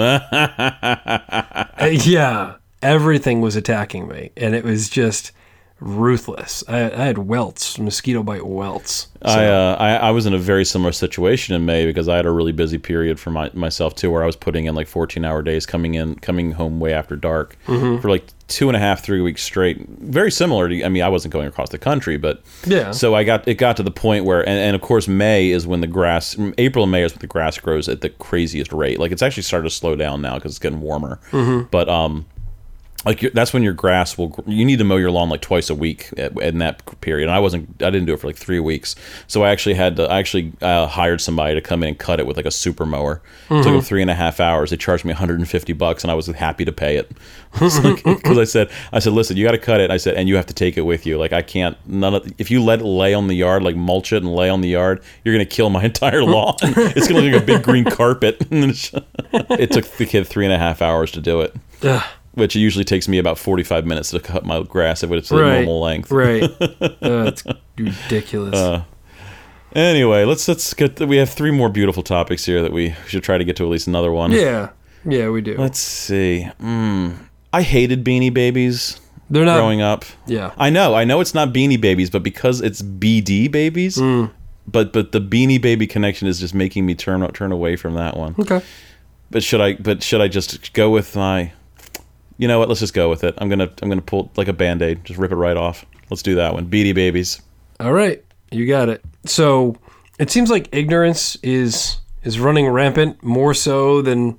Uh, 1.78 1.90
yeah, 1.92 2.54
everything 2.82 3.42
was 3.42 3.54
attacking 3.54 4.08
me, 4.08 4.30
and 4.36 4.54
it 4.54 4.64
was 4.64 4.88
just 4.88 5.32
ruthless. 5.80 6.64
I, 6.68 6.84
I 6.90 7.04
had 7.04 7.18
welts, 7.18 7.78
mosquito 7.78 8.22
bite 8.22 8.46
welts. 8.46 9.08
I, 9.22 9.46
uh, 9.46 9.76
I 9.78 9.94
I 9.96 10.10
was 10.10 10.24
in 10.26 10.32
a 10.34 10.38
very 10.38 10.64
similar 10.64 10.92
situation 10.92 11.54
in 11.54 11.66
May 11.66 11.84
because 11.86 12.08
I 12.08 12.16
had 12.16 12.26
a 12.26 12.30
really 12.30 12.52
busy 12.52 12.78
period 12.78 13.18
for 13.20 13.30
my, 13.30 13.50
myself 13.54 13.94
too, 13.94 14.10
where 14.10 14.22
I 14.22 14.26
was 14.26 14.36
putting 14.36 14.66
in 14.66 14.74
like 14.74 14.86
14 14.88 15.24
hour 15.24 15.42
days, 15.42 15.66
coming 15.66 15.94
in, 15.94 16.14
coming 16.16 16.52
home 16.52 16.80
way 16.80 16.92
after 16.92 17.16
dark 17.16 17.56
Mm-hmm. 17.66 18.00
for 18.00 18.08
like 18.08 18.26
two 18.48 18.68
and 18.68 18.76
a 18.76 18.78
half, 18.80 19.02
three 19.02 19.20
weeks 19.20 19.42
straight. 19.42 19.86
Very 19.88 20.30
similar 20.30 20.68
to, 20.68 20.84
I 20.84 20.88
mean, 20.88 21.02
I 21.02 21.08
wasn't 21.08 21.32
going 21.32 21.48
across 21.48 21.70
the 21.70 21.78
country, 21.78 22.16
but 22.16 22.42
Yeah. 22.64 22.92
So 22.92 23.14
I 23.14 23.24
got 23.24 23.46
it 23.48 23.54
got 23.54 23.76
to 23.78 23.82
the 23.82 23.90
point 23.90 24.24
where, 24.24 24.40
and, 24.40 24.58
and 24.58 24.76
of 24.76 24.82
course, 24.82 25.08
May 25.08 25.50
is 25.50 25.66
when 25.66 25.80
the 25.80 25.86
grass, 25.86 26.36
April 26.58 26.84
and 26.84 26.92
May 26.92 27.02
is 27.02 27.12
when 27.12 27.20
the 27.20 27.26
grass 27.26 27.58
grows 27.58 27.88
at 27.88 28.00
the 28.02 28.10
craziest 28.10 28.72
rate. 28.72 28.98
Like 29.00 29.12
it's 29.12 29.22
actually 29.22 29.42
started 29.42 29.68
to 29.68 29.74
slow 29.74 29.96
down 29.96 30.22
now 30.22 30.36
because 30.36 30.52
it's 30.52 30.58
getting 30.60 30.80
warmer. 30.80 31.18
Mm-hmm. 31.32 31.66
But 31.70 31.88
um, 31.88 32.26
like 33.06 33.20
that's 33.32 33.52
when 33.52 33.62
your 33.62 33.72
grass 33.72 34.18
will 34.18 34.44
you 34.46 34.64
need 34.64 34.78
to 34.78 34.84
mow 34.84 34.96
your 34.96 35.12
lawn 35.12 35.30
like 35.30 35.40
twice 35.40 35.70
a 35.70 35.74
week 35.74 36.10
at, 36.18 36.36
in 36.40 36.58
that 36.58 37.00
period. 37.00 37.28
And 37.28 37.34
i 37.34 37.38
wasn't 37.38 37.70
i 37.82 37.88
didn't 37.88 38.06
do 38.06 38.12
it 38.12 38.20
for 38.20 38.26
like 38.26 38.36
three 38.36 38.58
weeks. 38.58 38.96
So 39.28 39.44
i 39.44 39.50
actually 39.50 39.74
had 39.74 39.96
to 39.96 40.10
i 40.10 40.18
actually 40.18 40.52
uh, 40.60 40.86
hired 40.88 41.20
somebody 41.20 41.54
to 41.54 41.60
come 41.60 41.82
in 41.82 41.90
and 41.90 41.98
cut 41.98 42.18
it 42.18 42.26
with 42.26 42.36
like 42.36 42.46
a 42.46 42.50
super 42.50 42.84
mower. 42.84 43.22
Mm-hmm. 43.48 43.62
took 43.62 43.72
them 43.72 43.80
three 43.80 44.02
and 44.02 44.10
a 44.10 44.14
half 44.14 44.40
hours. 44.40 44.70
They 44.70 44.76
charged 44.76 45.04
me 45.04 45.12
150 45.12 45.72
bucks 45.74 46.02
and 46.02 46.10
i 46.10 46.14
was 46.14 46.26
happy 46.26 46.64
to 46.64 46.72
pay 46.72 46.96
it. 46.96 47.10
Because 47.56 48.38
i 48.38 48.44
said 48.44 48.70
i 48.92 48.98
said 48.98 49.12
listen 49.12 49.36
you 49.36 49.44
got 49.44 49.52
to 49.52 49.58
cut 49.58 49.80
it. 49.80 49.90
I 49.90 49.96
said 49.96 50.14
and 50.14 50.28
you 50.28 50.36
have 50.36 50.46
to 50.46 50.54
take 50.54 50.76
it 50.76 50.82
with 50.82 51.06
you. 51.06 51.16
Like 51.16 51.32
i 51.32 51.42
can't 51.42 51.76
none 51.86 52.14
of 52.14 52.28
if 52.38 52.50
you 52.50 52.62
let 52.62 52.80
it 52.80 52.84
lay 52.84 53.14
on 53.14 53.28
the 53.28 53.36
yard 53.36 53.62
like 53.62 53.76
mulch 53.76 54.12
it 54.12 54.22
and 54.22 54.34
lay 54.34 54.50
on 54.50 54.60
the 54.60 54.68
yard 54.68 55.02
you're 55.24 55.34
gonna 55.34 55.46
kill 55.46 55.70
my 55.70 55.84
entire 55.92 56.24
lawn. 56.24 56.56
It's 56.60 57.06
gonna 57.06 57.20
look 57.20 57.32
like 57.32 57.42
a 57.42 57.46
big 57.46 57.62
green 57.62 57.84
carpet. 57.84 58.36
It 58.50 59.70
took 59.70 59.86
the 59.96 60.06
kid 60.06 60.26
three 60.26 60.44
and 60.44 60.52
a 60.52 60.58
half 60.58 60.82
hours 60.82 61.12
to 61.12 61.20
do 61.20 61.40
it. 61.40 61.54
Ugh, 61.82 62.02
which 62.36 62.54
usually 62.54 62.84
takes 62.84 63.08
me 63.08 63.18
about 63.18 63.38
45 63.38 63.84
minutes 63.84 64.10
to 64.12 64.20
cut 64.20 64.44
my 64.46 64.62
grass 64.62 65.02
if 65.02 65.10
it's 65.10 65.30
a 65.32 65.36
right. 65.36 65.54
normal 65.56 65.80
length. 65.80 66.10
Right. 66.12 66.44
Uh, 67.02 67.24
it's 67.32 67.42
ridiculous. 67.76 68.54
Uh, 68.54 68.84
Anyway, 69.74 70.24
let's 70.24 70.48
let's 70.48 70.72
get 70.72 70.98
we 71.00 71.16
have 71.18 71.28
three 71.28 71.50
more 71.50 71.68
beautiful 71.68 72.02
topics 72.02 72.46
here 72.46 72.62
that 72.62 72.72
we 72.72 72.94
should 73.06 73.22
try 73.22 73.36
to 73.36 73.44
get 73.44 73.56
to 73.56 73.64
at 73.64 73.68
least 73.68 73.86
another 73.86 74.10
one. 74.12 74.30
yeah. 74.32 74.70
Yeah, 75.04 75.28
we 75.28 75.40
do. 75.40 75.54
Let's 75.56 75.78
see. 75.78 76.48
Mm. 76.60 77.16
I 77.52 77.62
hated 77.62 78.02
Beanie 78.04 78.32
Babies 78.32 78.98
They're 79.30 79.44
not. 79.44 79.56
growing 79.58 79.80
up. 79.82 80.04
Yeah. 80.26 80.52
I 80.58 80.68
know, 80.70 80.94
I 80.94 81.04
know 81.04 81.20
it's 81.20 81.34
not 81.34 81.52
Beanie 81.52 81.80
Babies, 81.80 82.10
but 82.10 82.22
because 82.24 82.60
it's 82.60 82.80
BD 82.82 83.50
Babies, 83.50 83.98
Mm. 83.98 84.30
but 84.66 84.92
but 84.92 85.12
the 85.12 85.20
Beanie 85.20 85.60
Baby 85.60 85.86
connection 85.86 86.26
is 86.26 86.40
just 86.40 86.54
making 86.54 86.86
me 86.86 86.94
turn 86.94 87.26
turn 87.32 87.52
away 87.52 87.76
from 87.76 87.94
that 87.94 88.16
one. 88.16 88.34
Okay. 88.38 88.62
But 89.30 89.42
should 89.44 89.60
I? 89.60 89.74
But 89.74 90.02
should 90.02 90.20
I 90.22 90.28
just 90.28 90.72
go 90.72 90.90
with 90.90 91.14
my? 91.14 91.52
You 92.38 92.48
know 92.48 92.58
what? 92.58 92.68
Let's 92.68 92.80
just 92.80 92.94
go 92.94 93.08
with 93.08 93.24
it. 93.24 93.34
I'm 93.38 93.48
gonna 93.48 93.70
I'm 93.82 93.88
gonna 93.88 94.02
pull 94.02 94.30
like 94.36 94.48
a 94.48 94.52
band 94.52 94.82
aid, 94.82 95.04
just 95.04 95.18
rip 95.18 95.32
it 95.32 95.36
right 95.36 95.56
off. 95.56 95.84
Let's 96.10 96.22
do 96.22 96.34
that 96.36 96.54
one. 96.54 96.66
Beady 96.66 96.92
Babies. 96.92 97.40
All 97.80 97.92
right. 97.92 98.24
You 98.50 98.66
got 98.66 98.88
it. 98.88 99.04
So 99.24 99.76
it 100.18 100.30
seems 100.30 100.50
like 100.50 100.68
ignorance 100.72 101.36
is 101.42 101.98
is 102.22 102.38
running 102.40 102.68
rampant 102.68 103.22
more 103.22 103.54
so 103.54 104.02
than 104.02 104.38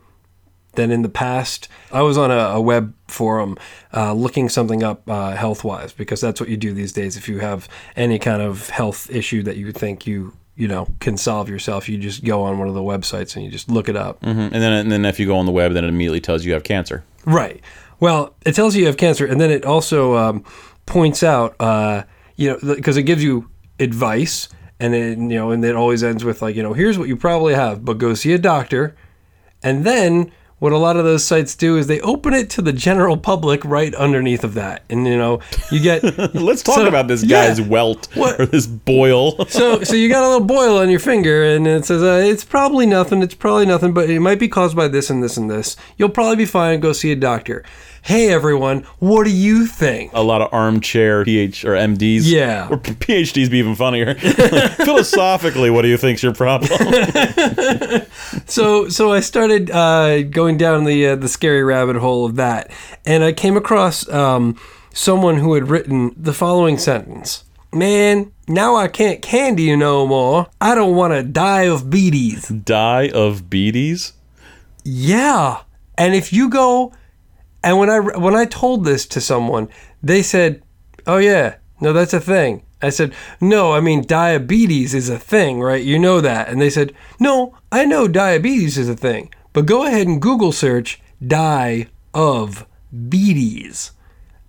than 0.73 0.91
in 0.91 1.01
the 1.01 1.09
past. 1.09 1.67
I 1.91 2.03
was 2.03 2.17
on 2.17 2.29
a, 2.31 2.37
a 2.37 2.61
web 2.61 2.93
forum 3.07 3.57
uh, 3.93 4.13
looking 4.13 4.47
something 4.47 4.83
up 4.83 5.09
uh, 5.09 5.31
health 5.31 5.63
wise 5.63 5.91
because 5.91 6.21
that's 6.21 6.39
what 6.39 6.49
you 6.49 6.57
do 6.57 6.73
these 6.73 6.91
days. 6.93 7.17
If 7.17 7.27
you 7.27 7.39
have 7.39 7.67
any 7.95 8.19
kind 8.19 8.41
of 8.41 8.69
health 8.69 9.09
issue 9.09 9.41
that 9.43 9.57
you 9.57 9.71
think 9.71 10.05
you 10.05 10.33
you 10.55 10.67
know 10.67 10.87
can 10.99 11.17
solve 11.17 11.49
yourself, 11.49 11.89
you 11.89 11.97
just 11.97 12.23
go 12.23 12.43
on 12.43 12.59
one 12.59 12.67
of 12.67 12.73
the 12.75 12.81
websites 12.81 13.35
and 13.35 13.43
you 13.43 13.51
just 13.51 13.69
look 13.69 13.89
it 13.89 13.95
up. 13.95 14.23
hmm 14.23 14.29
And 14.39 14.53
then 14.53 14.71
and 14.71 14.91
then 14.91 15.03
if 15.05 15.19
you 15.19 15.25
go 15.25 15.37
on 15.37 15.45
the 15.45 15.51
web, 15.51 15.73
then 15.73 15.83
it 15.83 15.89
immediately 15.89 16.21
tells 16.21 16.43
you 16.45 16.49
you 16.49 16.53
have 16.53 16.63
cancer. 16.63 17.03
Right. 17.25 17.61
Well, 17.99 18.35
it 18.45 18.53
tells 18.53 18.75
you 18.75 18.81
you 18.81 18.87
have 18.87 18.97
cancer, 18.97 19.25
and 19.25 19.39
then 19.41 19.49
it 19.51 19.65
also 19.65 20.15
um, 20.15 20.43
points 20.85 21.23
out, 21.23 21.55
uh, 21.59 22.03
you 22.35 22.49
know, 22.51 22.75
because 22.75 22.97
it 22.97 23.03
gives 23.03 23.23
you 23.23 23.49
advice, 23.79 24.49
and 24.79 24.93
then 24.93 25.29
you 25.29 25.37
know, 25.37 25.51
and 25.51 25.63
it 25.65 25.75
always 25.75 26.03
ends 26.03 26.23
with 26.23 26.41
like, 26.41 26.55
you 26.55 26.63
know, 26.63 26.73
here's 26.73 26.99
what 26.99 27.07
you 27.07 27.15
probably 27.17 27.55
have, 27.55 27.83
but 27.83 27.97
go 27.97 28.13
see 28.13 28.33
a 28.33 28.37
doctor, 28.37 28.95
and 29.63 29.83
then 29.85 30.31
what 30.59 30.71
a 30.73 30.77
lot 30.77 30.97
of 30.97 31.03
those 31.05 31.23
sites 31.23 31.53
do 31.55 31.77
is 31.77 31.85
they 31.85 31.99
open 32.01 32.33
it 32.33 32.49
to 32.49 32.63
the 32.63 32.73
general 32.73 33.15
public 33.15 33.63
right 33.63 33.93
underneath 33.93 34.43
of 34.43 34.55
that, 34.55 34.81
and 34.89 35.05
you 35.07 35.15
know, 35.17 35.39
you 35.71 35.79
get 35.79 36.03
Let's 36.35 36.63
talk 36.63 36.75
So- 36.75 36.87
about 36.87 37.07
this 37.07 37.23
yeah. 37.23 37.47
guy's 37.47 37.61
welt 37.61 38.07
What? 38.15 38.39
or 38.39 38.45
this 38.47 38.65
boil. 38.67 39.45
so 39.49 39.83
so 39.83 39.95
you 39.95 40.09
got 40.09 40.23
a 40.23 40.27
little 40.29 40.47
boil 40.47 40.77
on 40.77 40.89
your 40.89 40.99
finger 40.99 41.43
and 41.43 41.67
it 41.67 41.85
says 41.85 42.01
uh, 42.01 42.21
it's 42.27 42.43
probably 42.43 42.85
nothing 42.87 43.21
it's 43.21 43.35
probably 43.35 43.65
nothing 43.67 43.93
but 43.93 44.09
it 44.09 44.19
might 44.19 44.39
be 44.39 44.47
caused 44.47 44.75
by 44.75 44.87
this 44.87 45.11
and 45.11 45.21
this 45.23 45.37
and 45.37 45.47
this 45.49 45.75
you'll 45.97 46.09
probably 46.09 46.35
be 46.37 46.45
fine 46.45 46.79
go 46.79 46.91
see 46.91 47.11
a 47.11 47.15
doctor 47.15 47.63
hey 48.08 48.30
everyone 48.30 48.84
what 48.99 49.26
do 49.26 49.30
you 49.30 49.68
think 49.68 50.12
a 50.14 50.22
lot 50.22 50.41
of 50.41 50.51
armchair 50.53 51.24
PH 51.24 51.66
or 51.66 51.74
MDs. 51.74 52.22
Yeah. 52.24 52.68
Or 52.70 52.78
PhDs 52.78 53.49
be 53.49 53.58
even 53.60 53.76
funnier. 53.76 54.16
Philosophically, 54.86 55.70
what 55.70 55.82
do 55.84 55.88
you 55.88 55.97
think's 55.97 56.24
your 56.24 56.34
problem? 56.34 56.72
so 58.45 58.89
so 58.89 59.12
I 59.12 59.20
started 59.20 59.72
uh, 59.72 60.24
going 60.24 60.58
down 60.58 60.86
the 60.86 61.08
uh, 61.08 61.16
the 61.16 61.28
scary 61.28 61.64
rabbit 61.64 61.97
hole 61.97 62.26
of 62.26 62.36
that, 62.36 62.72
and 63.05 63.24
I 63.24 63.34
came 63.34 63.58
across 63.58 64.08
um, 64.10 64.60
someone 64.93 65.38
who 65.38 65.53
had 65.53 65.70
written 65.70 66.14
the 66.18 66.34
following 66.34 66.78
sentence: 66.78 67.43
"Man, 67.74 68.32
now 68.47 68.76
I 68.76 68.88
can't 68.88 69.22
candy 69.22 69.64
you 69.64 69.78
no 69.78 70.08
more. 70.08 70.47
I 70.60 70.76
don't 70.76 70.95
want 70.95 71.14
to 71.14 71.24
die 71.24 71.64
of 71.64 71.89
beaties." 71.89 72.47
Die 72.47 73.10
of 73.10 73.49
beaties? 73.49 74.14
Yeah, 74.84 75.62
and 75.97 76.16
if 76.16 76.32
you 76.32 76.49
go, 76.49 76.93
and 77.64 77.78
when 77.78 77.89
I 77.89 77.99
when 77.99 78.36
I 78.36 78.45
told 78.45 78.86
this 78.86 79.05
to 79.08 79.22
someone, 79.22 79.70
they 80.01 80.22
said, 80.22 80.62
"Oh 81.05 81.18
yeah, 81.18 81.55
no, 81.82 81.93
that's 81.93 82.14
a 82.14 82.20
thing." 82.20 82.64
I 82.82 82.89
said, 82.89 83.14
"No, 83.41 83.74
I 83.74 83.80
mean 83.80 84.05
diabetes 84.05 84.93
is 84.93 85.10
a 85.10 85.18
thing, 85.20 85.62
right? 85.62 85.84
You 85.84 85.97
know 85.97 86.22
that." 86.22 86.49
And 86.49 86.62
they 86.62 86.70
said, 86.70 86.93
"No, 87.20 87.55
I 87.72 87.86
know 87.86 88.08
diabetes 88.08 88.78
is 88.78 88.89
a 88.89 88.95
thing, 88.95 89.34
but 89.53 89.66
go 89.66 89.86
ahead 89.86 90.08
and 90.08 90.22
Google 90.22 90.51
search 90.51 91.01
die 91.26 91.88
of 92.14 92.66
beaties." 93.10 93.91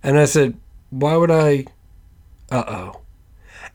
And 0.03 0.17
I 0.17 0.25
said, 0.25 0.57
"Why 0.89 1.15
would 1.15 1.31
I?" 1.31 1.65
Uh 2.51 2.63
oh. 2.67 2.99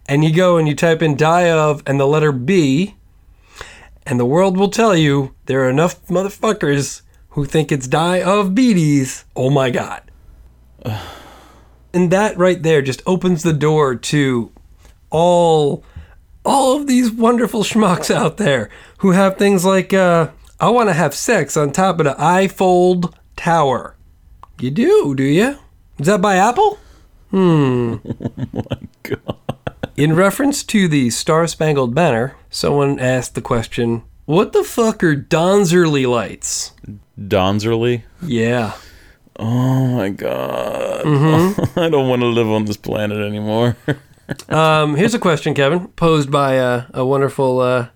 And 0.06 0.22
you 0.24 0.34
go 0.34 0.56
and 0.56 0.68
you 0.68 0.74
type 0.74 1.02
in 1.02 1.16
die 1.16 1.50
of 1.50 1.82
and 1.86 1.98
the 1.98 2.06
letter 2.06 2.32
B, 2.32 2.94
and 4.06 4.20
the 4.20 4.26
world 4.26 4.56
will 4.56 4.68
tell 4.68 4.96
you 4.96 5.34
there 5.46 5.64
are 5.64 5.70
enough 5.70 6.06
motherfuckers 6.06 7.02
who 7.34 7.44
think 7.44 7.70
it's 7.70 7.86
die 7.86 8.22
of 8.22 8.54
beaties. 8.54 9.24
Oh 9.36 9.50
my 9.50 9.70
god. 9.70 10.02
and 11.92 12.10
that 12.10 12.36
right 12.36 12.62
there 12.62 12.82
just 12.82 13.02
opens 13.06 13.42
the 13.42 13.52
door 13.52 13.94
to 13.94 14.50
all 15.10 15.84
all 16.44 16.76
of 16.76 16.86
these 16.86 17.10
wonderful 17.10 17.62
schmucks 17.62 18.12
out 18.14 18.36
there 18.36 18.68
who 18.98 19.12
have 19.12 19.36
things 19.36 19.64
like 19.64 19.92
uh 19.92 20.28
I 20.60 20.70
want 20.70 20.88
to 20.88 20.92
have 20.94 21.14
sex 21.14 21.56
on 21.56 21.72
top 21.72 21.98
of 22.00 22.06
the 22.06 22.14
iFold 22.14 23.12
tower. 23.36 23.96
You 24.60 24.70
do, 24.70 25.14
do 25.14 25.24
you? 25.24 25.58
Is 25.98 26.06
that 26.06 26.22
by 26.22 26.36
Apple? 26.36 26.78
Hmm. 27.30 27.96
In 29.96 30.14
reference 30.14 30.62
to 30.64 30.88
the 30.88 31.10
Star 31.10 31.46
Spangled 31.46 31.94
Banner, 31.94 32.36
someone 32.50 32.98
asked 33.00 33.34
the 33.34 33.40
question, 33.42 34.02
What 34.24 34.52
the 34.52 34.64
fuck 34.64 35.02
are 35.02 35.16
Donzerly 35.16 36.06
lights? 36.06 36.72
Donzerly? 37.18 38.02
Yeah. 38.22 38.72
Oh 39.36 39.86
my 39.88 40.10
god. 40.10 41.02
I 41.76 41.88
don't 41.88 42.08
want 42.08 42.22
to 42.22 42.26
live 42.26 42.48
on 42.48 42.64
this 42.64 42.76
planet 42.76 43.18
anymore. 43.18 43.76
Um, 44.48 44.96
here's 44.96 45.12
a 45.12 45.18
question, 45.18 45.52
Kevin, 45.52 45.88
posed 45.88 46.30
by 46.30 46.58
uh, 46.58 46.86
a 46.94 47.04
wonderful, 47.04 47.60
uh, 47.60 47.88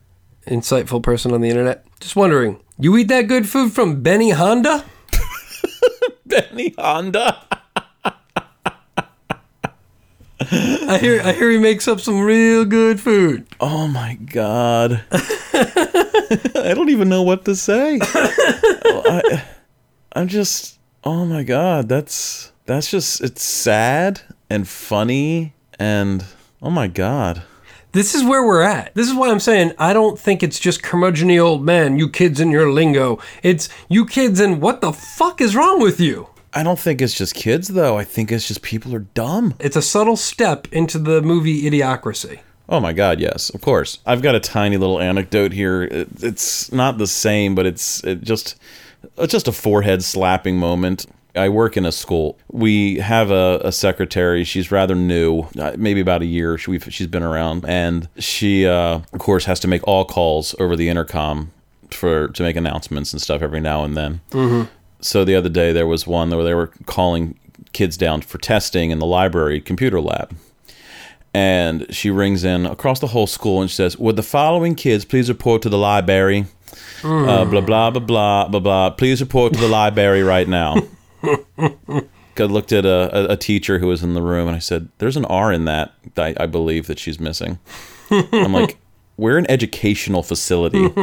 insightful 0.47 1.03
person 1.03 1.33
on 1.33 1.41
the 1.41 1.49
internet. 1.49 1.87
Just 2.01 2.17
wondering, 2.17 2.61
you 2.79 2.95
eat 2.99 3.09
that 3.09 3.29
good 3.29 3.49
food 3.49 3.73
from 3.73 4.03
Benny 4.03 4.29
Honda? 4.33 4.85
Benny 6.27 6.75
Honda. 6.77 7.47
I 10.41 10.99
hear, 11.01 11.23
I 11.23 11.33
hear 11.33 11.51
he 11.51 11.57
makes 11.57 11.89
up 11.89 11.99
some 11.99 12.21
real 12.21 12.67
good 12.67 13.01
food. 13.01 13.47
Oh 13.59 13.89
my 13.89 14.15
god. 14.15 15.05
I 16.55 16.75
don't 16.75 16.91
even 16.91 17.09
know 17.09 17.23
what 17.23 17.45
to 17.45 17.57
say. 17.57 17.99
I, 18.03 19.45
I'm 20.13 20.29
just. 20.29 20.79
Oh 21.05 21.25
my 21.25 21.43
god. 21.43 21.89
That's 21.89 22.53
that's 22.67 22.91
just 22.91 23.23
it's 23.23 23.43
sad 23.43 24.21
and 24.51 24.69
funny 24.69 25.55
and 25.79 26.25
oh 26.61 26.71
my 26.71 26.89
god. 26.89 27.43
This 27.93 28.15
is 28.15 28.23
where 28.23 28.47
we're 28.47 28.63
at. 28.63 28.95
This 28.95 29.09
is 29.09 29.15
why 29.15 29.31
I'm 29.31 29.41
saying 29.41 29.73
I 29.79 29.93
don't 29.93 30.19
think 30.19 30.43
it's 30.43 30.59
just 30.59 30.83
curmudgeony 30.83 31.43
old 31.43 31.65
men, 31.65 31.99
you 31.99 32.09
kids 32.09 32.41
and 32.41 32.53
your 32.53 32.71
lingo. 32.71 33.19
It's 33.43 33.69
you 33.89 34.05
kids 34.05 34.41
and 34.41 34.61
what 34.61 34.83
the 34.83 34.93
fuck 34.93 35.41
is 35.41 35.57
wrong 35.57 35.81
with 35.81 35.99
you? 35.99 36.29
I 36.53 36.63
don't 36.63 36.79
think 36.79 37.01
it's 37.01 37.15
just 37.15 37.35
kids 37.35 37.69
though. 37.69 37.97
I 37.97 38.05
think 38.05 38.31
it's 38.31 38.47
just 38.47 38.63
people 38.63 38.95
are 38.95 39.01
dumb. 39.01 39.55
It's 39.59 39.77
a 39.77 39.83
subtle 39.83 40.17
step 40.17 40.69
into 40.73 40.99
the 40.99 41.23
movie 41.23 41.63
Idiocracy. 41.63 42.41
Oh 42.69 42.81
my 42.81 42.93
god, 42.93 43.19
yes, 43.19 43.51
of 43.51 43.61
course. 43.61 43.99
I've 44.05 44.23
got 44.23 44.35
a 44.35 44.41
tiny 44.41 44.77
little 44.77 45.01
anecdote 45.01 45.53
here. 45.53 45.85
It's 45.91 46.71
not 46.71 46.99
the 46.99 47.07
same, 47.07 47.55
but 47.55 47.65
it's 47.67 48.05
it 48.05 48.23
just 48.23 48.57
it's 49.17 49.33
just 49.33 49.49
a 49.49 49.53
forehead 49.53 50.03
slapping 50.05 50.59
moment. 50.59 51.07
I 51.35 51.49
work 51.49 51.77
in 51.77 51.87
a 51.87 51.93
school. 51.93 52.39
We 52.51 52.97
have 52.99 53.31
a, 53.31 53.61
a 53.63 53.73
secretary. 53.73 54.45
She's 54.45 54.73
rather 54.73 54.95
new, 54.95 55.45
uh, 55.59 55.75
maybe 55.79 56.01
about 56.01 56.21
a 56.23 56.27
year. 56.27 56.59
She, 56.59 56.71
we've, 56.71 56.93
she's 56.93 57.07
been 57.07 57.23
around, 57.23 57.65
and 57.67 58.09
she, 58.19 58.67
uh, 58.67 59.01
of 59.13 59.19
course, 59.19 59.45
has 59.45 59.61
to 59.61 59.69
make 59.69 59.87
all 59.87 60.05
calls 60.05 60.55
over 60.59 60.75
the 60.75 60.89
intercom 60.89 61.53
for 61.91 62.29
to 62.29 62.43
make 62.43 62.57
announcements 62.57 63.13
and 63.13 63.23
stuff 63.23 63.41
every 63.41 63.61
now 63.61 63.85
and 63.85 63.97
then. 63.97 64.21
So 65.01 65.25
the 65.25 65.37
other 65.37 65.49
day 65.49 65.73
there 65.73 65.87
was 65.87 66.07
one 66.07 66.31
where 66.31 66.45
they 66.45 66.55
were 66.55 66.73
calling 66.87 67.39
kids 67.73 67.97
down 67.97 68.23
for 68.23 68.39
testing 68.39 68.91
in 68.91 68.99
the 68.99 69.07
library 69.07 69.61
computer 69.61 70.01
lab. 70.01 70.37
And 71.35 71.87
she 71.95 72.11
rings 72.11 72.43
in 72.43 72.67
across 72.67 73.01
the 73.01 73.09
whole 73.09 73.27
school 73.27 73.61
and 73.61 73.71
she 73.71 73.77
says, 73.77 73.99
Would 73.99 74.17
the 74.17 74.23
following 74.23 74.75
kids 74.75 75.05
please 75.05 75.29
report 75.29 75.63
to 75.63 75.69
the 75.69 75.79
library? 75.79 76.47
Uh, 77.05 77.45
blah, 77.45 77.61
blah, 77.61 77.91
blah, 77.91 78.01
blah, 78.01 78.49
blah, 78.49 78.61
blah. 78.61 78.91
Please 78.91 79.21
report 79.21 79.53
to 79.53 79.61
the 79.61 79.69
library 79.69 80.23
right 80.23 80.49
now. 80.49 80.77
I 82.39 82.45
looked 82.45 82.73
at 82.73 82.85
a, 82.85 83.33
a, 83.33 83.37
teacher 83.37 83.81
who 83.81 83.89
was 83.89 84.05
in 84.05 84.15
the 84.15 84.23
room 84.23 84.47
and 84.47 84.57
I 84.57 84.61
said, 84.61 84.89
There's 84.99 85.17
an 85.17 85.25
R 85.25 85.53
in 85.53 85.65
that, 85.65 85.93
I, 86.17 86.35
I 86.39 86.47
believe, 86.47 86.87
that 86.87 86.99
she's 86.99 87.19
missing. 87.19 87.59
I'm 88.11 88.53
like, 88.53 88.79
We're 89.17 89.39
an 89.39 89.51
educational 89.51 90.23
facility. 90.23 90.79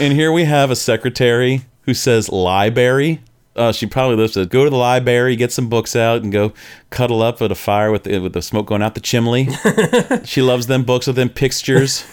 and 0.00 0.14
here 0.14 0.32
we 0.32 0.44
have 0.44 0.70
a 0.70 0.76
secretary 0.76 1.60
who 1.82 1.92
says 1.92 2.30
library. 2.30 3.20
Uh, 3.58 3.72
she 3.72 3.86
probably 3.86 4.16
lives 4.16 4.34
to 4.34 4.46
go 4.46 4.62
to 4.62 4.70
the 4.70 4.76
library, 4.76 5.34
get 5.34 5.50
some 5.50 5.68
books 5.68 5.96
out, 5.96 6.22
and 6.22 6.30
go 6.32 6.52
cuddle 6.90 7.20
up 7.22 7.42
at 7.42 7.50
a 7.50 7.56
fire 7.56 7.90
with 7.90 8.04
the, 8.04 8.20
with 8.20 8.32
the 8.32 8.40
smoke 8.40 8.66
going 8.66 8.82
out 8.82 8.94
the 8.94 9.00
chimney. 9.00 9.48
she 10.24 10.40
loves 10.40 10.68
them 10.68 10.84
books 10.84 11.08
with 11.08 11.16
them 11.16 11.28
pictures. 11.28 12.06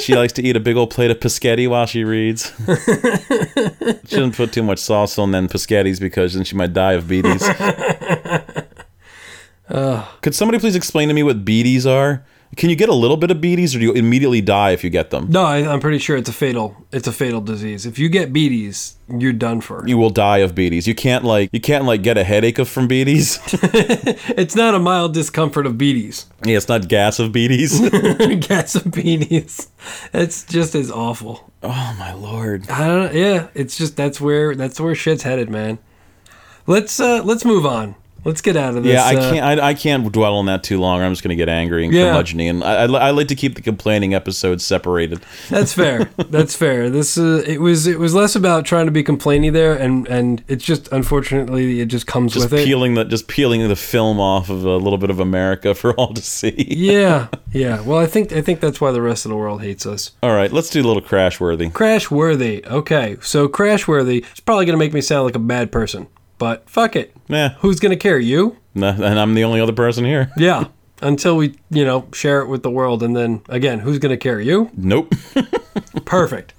she 0.00 0.16
likes 0.16 0.32
to 0.32 0.42
eat 0.42 0.56
a 0.56 0.60
big 0.60 0.76
old 0.76 0.90
plate 0.90 1.12
of 1.12 1.20
pescetti 1.20 1.68
while 1.68 1.86
she 1.86 2.02
reads. 2.02 2.52
she 4.04 4.16
doesn't 4.16 4.34
put 4.34 4.52
too 4.52 4.64
much 4.64 4.80
sauce 4.80 5.16
on 5.16 5.30
them 5.30 5.48
pescettis 5.48 6.00
because 6.00 6.34
then 6.34 6.42
she 6.42 6.56
might 6.56 6.72
die 6.72 6.94
of 6.94 7.06
beaties. 7.06 7.42
Could 9.68 10.34
somebody 10.34 10.58
please 10.58 10.74
explain 10.74 11.06
to 11.08 11.14
me 11.14 11.22
what 11.22 11.44
beaties 11.44 11.86
are? 11.86 12.24
Can 12.56 12.70
you 12.70 12.76
get 12.76 12.88
a 12.88 12.94
little 12.94 13.16
bit 13.16 13.30
of 13.30 13.40
beaties, 13.40 13.74
or 13.76 13.78
do 13.78 13.84
you 13.84 13.92
immediately 13.92 14.40
die 14.40 14.70
if 14.70 14.82
you 14.82 14.90
get 14.90 15.10
them? 15.10 15.26
No, 15.30 15.44
I, 15.44 15.58
I'm 15.70 15.80
pretty 15.80 15.98
sure 15.98 16.16
it's 16.16 16.28
a 16.28 16.32
fatal. 16.32 16.76
It's 16.90 17.06
a 17.06 17.12
fatal 17.12 17.40
disease. 17.40 17.84
If 17.86 17.98
you 17.98 18.08
get 18.08 18.32
beaties, 18.32 18.96
you're 19.08 19.32
done 19.34 19.60
for. 19.60 19.86
You 19.86 19.98
will 19.98 20.10
die 20.10 20.38
of 20.38 20.54
beaties. 20.54 20.88
You 20.88 20.94
can't 20.94 21.24
like 21.24 21.50
you 21.52 21.60
can't 21.60 21.84
like 21.84 22.02
get 22.02 22.16
a 22.18 22.24
headache 22.24 22.58
of 22.58 22.68
from 22.68 22.88
beaties. 22.88 23.38
It's 24.38 24.54
not 24.54 24.74
a 24.74 24.78
mild 24.78 25.14
discomfort 25.14 25.66
of 25.66 25.76
beaties. 25.76 26.26
yeah, 26.44 26.56
it's 26.56 26.68
not 26.68 26.88
gas 26.88 27.18
of 27.18 27.32
beaties. 27.32 27.78
Gas 28.46 28.74
of 28.76 28.90
beaties. 28.92 29.68
It's 30.14 30.44
just 30.44 30.74
as 30.74 30.90
awful. 30.90 31.50
oh 31.62 31.96
my 31.98 32.12
lord. 32.14 32.68
I 32.70 32.86
don't 32.86 33.04
know. 33.14 33.18
Yeah, 33.20 33.48
it's 33.54 33.76
just 33.76 33.96
that's 33.96 34.20
where 34.20 34.54
that's 34.54 34.80
where 34.80 34.94
shit's 34.94 35.22
headed, 35.22 35.50
man. 35.50 35.78
Let's 36.66 36.98
uh 37.00 37.22
let's 37.24 37.44
move 37.44 37.66
on. 37.66 37.94
Let's 38.24 38.40
get 38.40 38.56
out 38.56 38.76
of 38.76 38.82
this. 38.82 38.92
Yeah, 38.92 39.04
I 39.04 39.14
uh, 39.14 39.30
can't. 39.32 39.60
I, 39.60 39.68
I 39.68 39.74
can't 39.74 40.10
dwell 40.12 40.34
on 40.36 40.46
that 40.46 40.62
too 40.64 40.80
long. 40.80 41.00
I'm 41.02 41.12
just 41.12 41.22
going 41.22 41.30
to 41.30 41.36
get 41.36 41.48
angry 41.48 41.84
and 41.84 41.94
Yeah. 41.94 42.12
curmudgeony, 42.12 42.50
and 42.50 42.64
I, 42.64 42.84
I, 42.84 43.08
I 43.08 43.10
like 43.10 43.28
to 43.28 43.34
keep 43.34 43.54
the 43.54 43.62
complaining 43.62 44.12
episodes 44.12 44.64
separated. 44.64 45.20
That's 45.50 45.72
fair. 45.72 46.10
That's 46.16 46.54
fair. 46.56 46.90
This 46.90 47.16
uh, 47.16 47.42
it 47.46 47.60
was 47.60 47.86
it 47.86 47.98
was 47.98 48.14
less 48.14 48.34
about 48.34 48.64
trying 48.64 48.86
to 48.86 48.92
be 48.92 49.02
complaining 49.02 49.52
there, 49.52 49.74
and 49.74 50.06
and 50.08 50.42
it's 50.48 50.64
just 50.64 50.88
unfortunately 50.92 51.80
it 51.80 51.86
just 51.86 52.06
comes 52.06 52.34
Just 52.34 52.50
with 52.50 52.60
it. 52.60 52.64
peeling 52.66 52.94
the 52.94 53.04
just 53.04 53.28
peeling 53.28 53.66
the 53.68 53.76
film 53.76 54.18
off 54.20 54.50
of 54.50 54.64
a 54.64 54.76
little 54.76 54.98
bit 54.98 55.10
of 55.10 55.20
America 55.20 55.74
for 55.76 55.94
all 55.94 56.12
to 56.12 56.22
see. 56.22 56.66
Yeah, 56.68 57.28
yeah. 57.52 57.80
Well, 57.82 57.98
I 57.98 58.06
think 58.06 58.32
I 58.32 58.42
think 58.42 58.60
that's 58.60 58.80
why 58.80 58.90
the 58.90 59.02
rest 59.02 59.24
of 59.24 59.30
the 59.30 59.36
world 59.36 59.62
hates 59.62 59.86
us. 59.86 60.12
All 60.22 60.34
right, 60.34 60.52
let's 60.52 60.70
do 60.70 60.82
a 60.82 60.86
little 60.86 61.02
crash 61.02 61.38
worthy. 61.40 61.70
Crash 61.70 62.10
worthy. 62.10 62.64
Okay, 62.66 63.16
so 63.20 63.46
crash 63.48 63.86
worthy. 63.86 64.18
It's 64.30 64.40
probably 64.40 64.66
gonna 64.66 64.78
make 64.78 64.92
me 64.92 65.00
sound 65.00 65.24
like 65.24 65.36
a 65.36 65.38
bad 65.40 65.70
person, 65.72 66.08
but 66.38 66.68
fuck 66.68 66.96
it. 66.96 67.14
Yeah, 67.28 67.50
Who's 67.60 67.80
gonna 67.80 67.96
care? 67.96 68.18
You? 68.18 68.56
and 68.74 69.18
I'm 69.18 69.34
the 69.34 69.44
only 69.44 69.60
other 69.60 69.72
person 69.72 70.04
here. 70.04 70.32
Yeah. 70.38 70.64
Until 71.00 71.36
we, 71.36 71.54
you 71.70 71.84
know, 71.84 72.08
share 72.12 72.40
it 72.40 72.48
with 72.48 72.64
the 72.64 72.70
world, 72.70 73.04
and 73.04 73.14
then 73.14 73.42
again, 73.48 73.78
who's 73.80 74.00
gonna 74.00 74.16
care? 74.16 74.40
You? 74.40 74.70
Nope. 74.76 75.12
Perfect. 76.04 76.54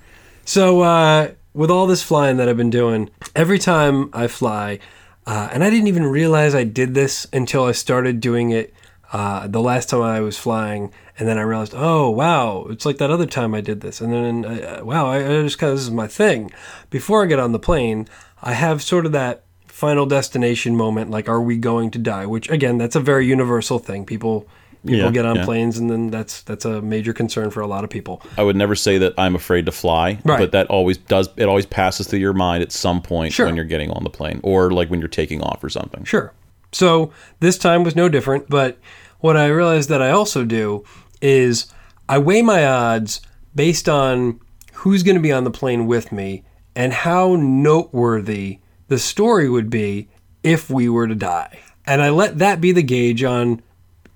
So, 0.45 0.81
uh, 0.81 1.31
with 1.53 1.69
all 1.69 1.87
this 1.87 2.01
flying 2.01 2.37
that 2.37 2.47
I've 2.47 2.55
been 2.55 2.69
doing, 2.69 3.09
every 3.35 3.59
time 3.59 4.09
I 4.13 4.27
fly, 4.27 4.79
uh, 5.27 5.49
and 5.51 5.61
I 5.61 5.69
didn't 5.69 5.87
even 5.87 6.05
realize 6.05 6.55
I 6.55 6.63
did 6.63 6.93
this 6.93 7.27
until 7.33 7.65
I 7.65 7.73
started 7.73 8.21
doing 8.21 8.51
it 8.51 8.73
uh, 9.11 9.47
the 9.47 9.59
last 9.61 9.89
time 9.89 10.01
I 10.03 10.21
was 10.21 10.37
flying, 10.37 10.93
and 11.17 11.27
then 11.27 11.37
I 11.37 11.41
realized, 11.41 11.73
oh 11.75 12.09
wow, 12.09 12.65
it's 12.69 12.85
like 12.85 12.97
that 12.99 13.11
other 13.11 13.25
time 13.25 13.53
I 13.53 13.59
did 13.61 13.81
this, 13.81 13.99
and 13.99 14.13
then 14.13 14.45
uh, 14.45 14.81
wow, 14.83 15.07
I, 15.07 15.17
I 15.17 15.41
just 15.43 15.57
kind 15.59 15.71
of 15.71 15.77
this 15.77 15.83
is 15.85 15.91
my 15.91 16.07
thing. 16.07 16.51
Before 16.89 17.23
I 17.23 17.25
get 17.25 17.39
on 17.39 17.51
the 17.51 17.59
plane, 17.59 18.07
I 18.41 18.53
have 18.53 18.81
sort 18.81 19.05
of 19.05 19.11
that 19.11 19.43
final 19.79 20.05
destination 20.05 20.75
moment, 20.75 21.09
like 21.09 21.29
are 21.29 21.41
we 21.41 21.57
going 21.57 21.89
to 21.91 21.99
die? 21.99 22.25
Which 22.25 22.49
again, 22.49 22.77
that's 22.77 22.95
a 22.95 22.99
very 22.99 23.25
universal 23.25 23.79
thing. 23.79 24.05
People 24.05 24.47
people 24.85 25.05
Yeah, 25.05 25.11
get 25.11 25.25
on 25.25 25.35
yeah. 25.37 25.45
planes, 25.45 25.77
and 25.77 25.89
then 25.89 26.09
that's 26.09 26.41
that's 26.43 26.65
a 26.65 26.81
major 26.81 27.13
concern 27.13 27.49
for 27.49 27.61
a 27.61 27.67
lot 27.67 27.83
of 27.83 27.89
people. 27.89 28.21
I 28.37 28.43
would 28.43 28.55
never 28.55 28.75
say 28.75 28.97
that 28.99 29.13
I'm 29.17 29.35
afraid 29.35 29.65
to 29.65 29.71
fly, 29.71 30.19
Right. 30.25 30.39
but 30.39 30.51
that 30.51 30.67
always 30.67 30.97
does. 30.97 31.29
It 31.37 31.45
always 31.47 31.65
passes 31.65 32.07
through 32.07 32.19
your 32.19 32.33
mind 32.33 32.61
at 32.63 32.71
some 32.71 33.01
point 33.01 33.33
Sure. 33.33 33.45
when 33.45 33.55
you're 33.55 33.65
getting 33.65 33.91
on 33.91 34.03
the 34.03 34.09
plane, 34.09 34.39
or 34.43 34.71
like 34.71 34.89
when 34.89 34.99
you're 34.99 35.07
taking 35.09 35.41
off 35.41 35.63
or 35.63 35.69
something. 35.69 36.03
Sure. 36.03 36.33
So 36.71 37.11
this 37.39 37.57
time 37.57 37.83
was 37.83 37.95
no 37.95 38.09
different, 38.09 38.49
but 38.49 38.77
what 39.21 39.35
I 39.37 39.47
realized 39.47 39.89
that 39.89 40.01
I 40.01 40.11
also 40.11 40.43
do 40.45 40.83
is 41.21 41.65
I 42.07 42.17
weigh 42.19 42.41
my 42.41 42.65
odds 42.65 43.21
based 43.55 43.89
on 43.89 44.39
who's 44.73 45.03
going 45.03 45.15
to 45.17 45.21
be 45.21 45.31
on 45.31 45.43
the 45.45 45.51
plane 45.51 45.87
with 45.87 46.11
me 46.11 46.43
and 46.75 46.93
how 46.93 47.35
noteworthy 47.35 48.59
the 48.89 48.99
story 48.99 49.49
would 49.49 49.69
be 49.69 50.09
if 50.43 50.69
we 50.69 50.89
were 50.89 51.07
to 51.07 51.15
die. 51.15 51.59
And 51.85 52.01
I 52.01 52.09
let 52.09 52.37
that 52.39 52.61
be 52.61 52.71
the 52.71 52.83
gauge 52.83 53.23
on, 53.23 53.61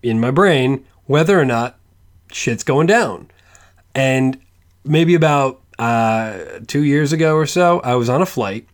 in 0.02 0.20
my 0.20 0.32
brain, 0.32 0.86
whether 1.06 1.40
or 1.40 1.46
not 1.46 1.80
shit's 2.32 2.64
going 2.64 2.88
down. 2.88 3.30
And 3.96 4.38
maybe 4.84 5.16
about 5.16 5.62
uh, 5.80 6.40
two 6.68 6.84
years 6.84 7.14
ago 7.14 7.36
or 7.36 7.46
so, 7.46 7.80
I 7.82 7.96
was 7.96 8.10
on 8.10 8.22
a 8.22 8.26
flight 8.26 8.68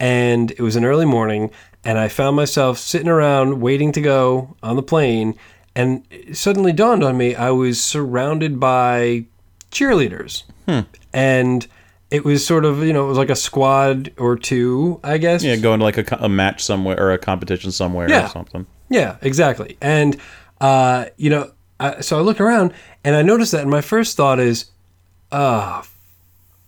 and 0.00 0.50
it 0.50 0.60
was 0.60 0.76
an 0.76 0.84
early 0.84 1.06
morning 1.06 1.50
and 1.84 1.98
I 1.98 2.08
found 2.08 2.36
myself 2.36 2.78
sitting 2.78 3.08
around 3.08 3.60
waiting 3.60 3.92
to 3.92 4.00
go 4.00 4.56
on 4.62 4.76
the 4.76 4.82
plane 4.82 5.34
and 5.74 6.06
suddenly 6.32 6.72
dawned 6.72 7.02
on 7.02 7.16
me 7.16 7.34
I 7.34 7.50
was 7.50 7.82
surrounded 7.82 8.60
by 8.60 9.24
cheerleaders. 9.70 10.44
And 11.12 11.66
it 12.12 12.24
was 12.24 12.46
sort 12.46 12.64
of, 12.64 12.84
you 12.84 12.92
know, 12.92 13.04
it 13.04 13.08
was 13.08 13.18
like 13.18 13.30
a 13.30 13.34
squad 13.36 14.12
or 14.18 14.36
two, 14.36 15.00
I 15.02 15.18
guess. 15.18 15.42
Yeah, 15.42 15.56
going 15.56 15.78
to 15.80 15.84
like 15.84 15.96
a, 15.98 16.16
a 16.20 16.28
match 16.28 16.62
somewhere 16.62 16.98
or 17.00 17.10
a 17.12 17.18
competition 17.18 17.72
somewhere 17.72 18.08
Yeah. 18.08 18.26
or 18.26 18.28
something. 18.28 18.66
Yeah, 18.90 19.16
exactly. 19.22 19.78
And 19.80 20.16
uh, 20.60 21.06
you 21.16 21.30
know, 21.30 21.50
I, 21.80 22.00
so 22.02 22.18
I 22.18 22.20
look 22.20 22.40
around 22.40 22.72
and 23.02 23.16
I 23.16 23.22
noticed 23.22 23.52
that, 23.52 23.62
and 23.62 23.70
my 23.70 23.80
first 23.80 24.16
thought 24.16 24.38
is, 24.38 24.66
"Ah, 25.32 25.84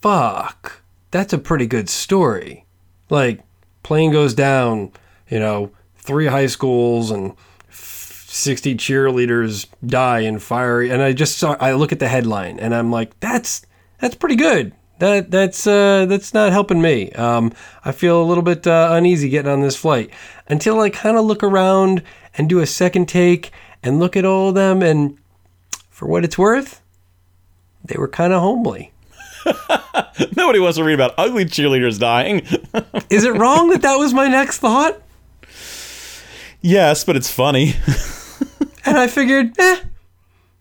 fuck, 0.01 0.83
that's 1.11 1.33
a 1.33 1.39
pretty 1.39 1.67
good 1.67 1.89
story." 1.89 2.65
Like, 3.11 3.43
plane 3.83 4.11
goes 4.11 4.35
down, 4.35 4.93
you 5.29 5.39
know, 5.39 5.71
three 5.97 6.27
high 6.27 6.47
schools 6.47 7.11
and 7.11 7.35
sixty 7.71 8.75
cheerleaders 8.75 9.67
die 9.87 10.21
in 10.21 10.39
fiery, 10.39 10.91
and 10.91 11.03
I 11.03 11.13
just 11.13 11.39
saw. 11.39 11.57
I 11.61 11.73
look 11.75 11.93
at 11.93 12.01
the 12.01 12.09
headline 12.09 12.59
and 12.59 12.75
I'm 12.75 12.91
like, 12.91 13.19
"That's 13.21 13.65
that's 14.01 14.15
pretty 14.17 14.37
good." 14.37 14.73
That 14.99 15.31
that's 15.31 15.67
uh, 15.67 16.07
that's 16.07 16.33
not 16.33 16.53
helping 16.53 16.81
me. 16.81 17.11
Um, 17.13 17.53
I 17.85 17.93
feel 17.93 18.23
a 18.23 18.25
little 18.25 18.45
bit 18.45 18.67
uh, 18.67 18.91
uneasy 18.93 19.29
getting 19.29 19.51
on 19.51 19.61
this 19.61 19.77
flight 19.77 20.11
until 20.49 20.81
I 20.81 20.91
kind 20.91 21.17
of 21.17 21.25
look 21.25 21.43
around 21.43 22.03
and 22.39 22.49
do 22.49 22.61
a 22.61 22.67
second 22.67 23.09
take 23.09 23.51
and 23.83 23.99
look 23.99 24.17
at 24.17 24.25
all 24.25 24.51
of 24.51 24.55
them. 24.55 24.83
And 24.83 25.19
for 25.91 26.07
what 26.07 26.25
it's 26.25 26.39
worth, 26.39 26.81
they 27.85 27.97
were 27.99 28.09
kind 28.09 28.33
of 28.33 28.41
homely. 28.41 28.93
Nobody 30.37 30.61
wants 30.61 30.79
to 30.79 30.85
read 30.85 30.95
about 30.95 31.15
ugly 31.19 31.45
cheerleaders 31.45 31.99
dying. 31.99 32.41
Is 33.11 33.25
it 33.25 33.35
wrong 33.35 33.71
that 33.71 33.83
that 33.83 33.97
was 33.97 34.15
my 34.15 34.29
next 34.29 34.59
thought? 34.59 35.01
yes, 36.63 37.05
but 37.05 37.15
it's 37.17 37.31
funny. 37.31 37.75
And 38.87 38.99
I 38.99 39.07
figured, 39.07 39.59
eh, 39.59 39.77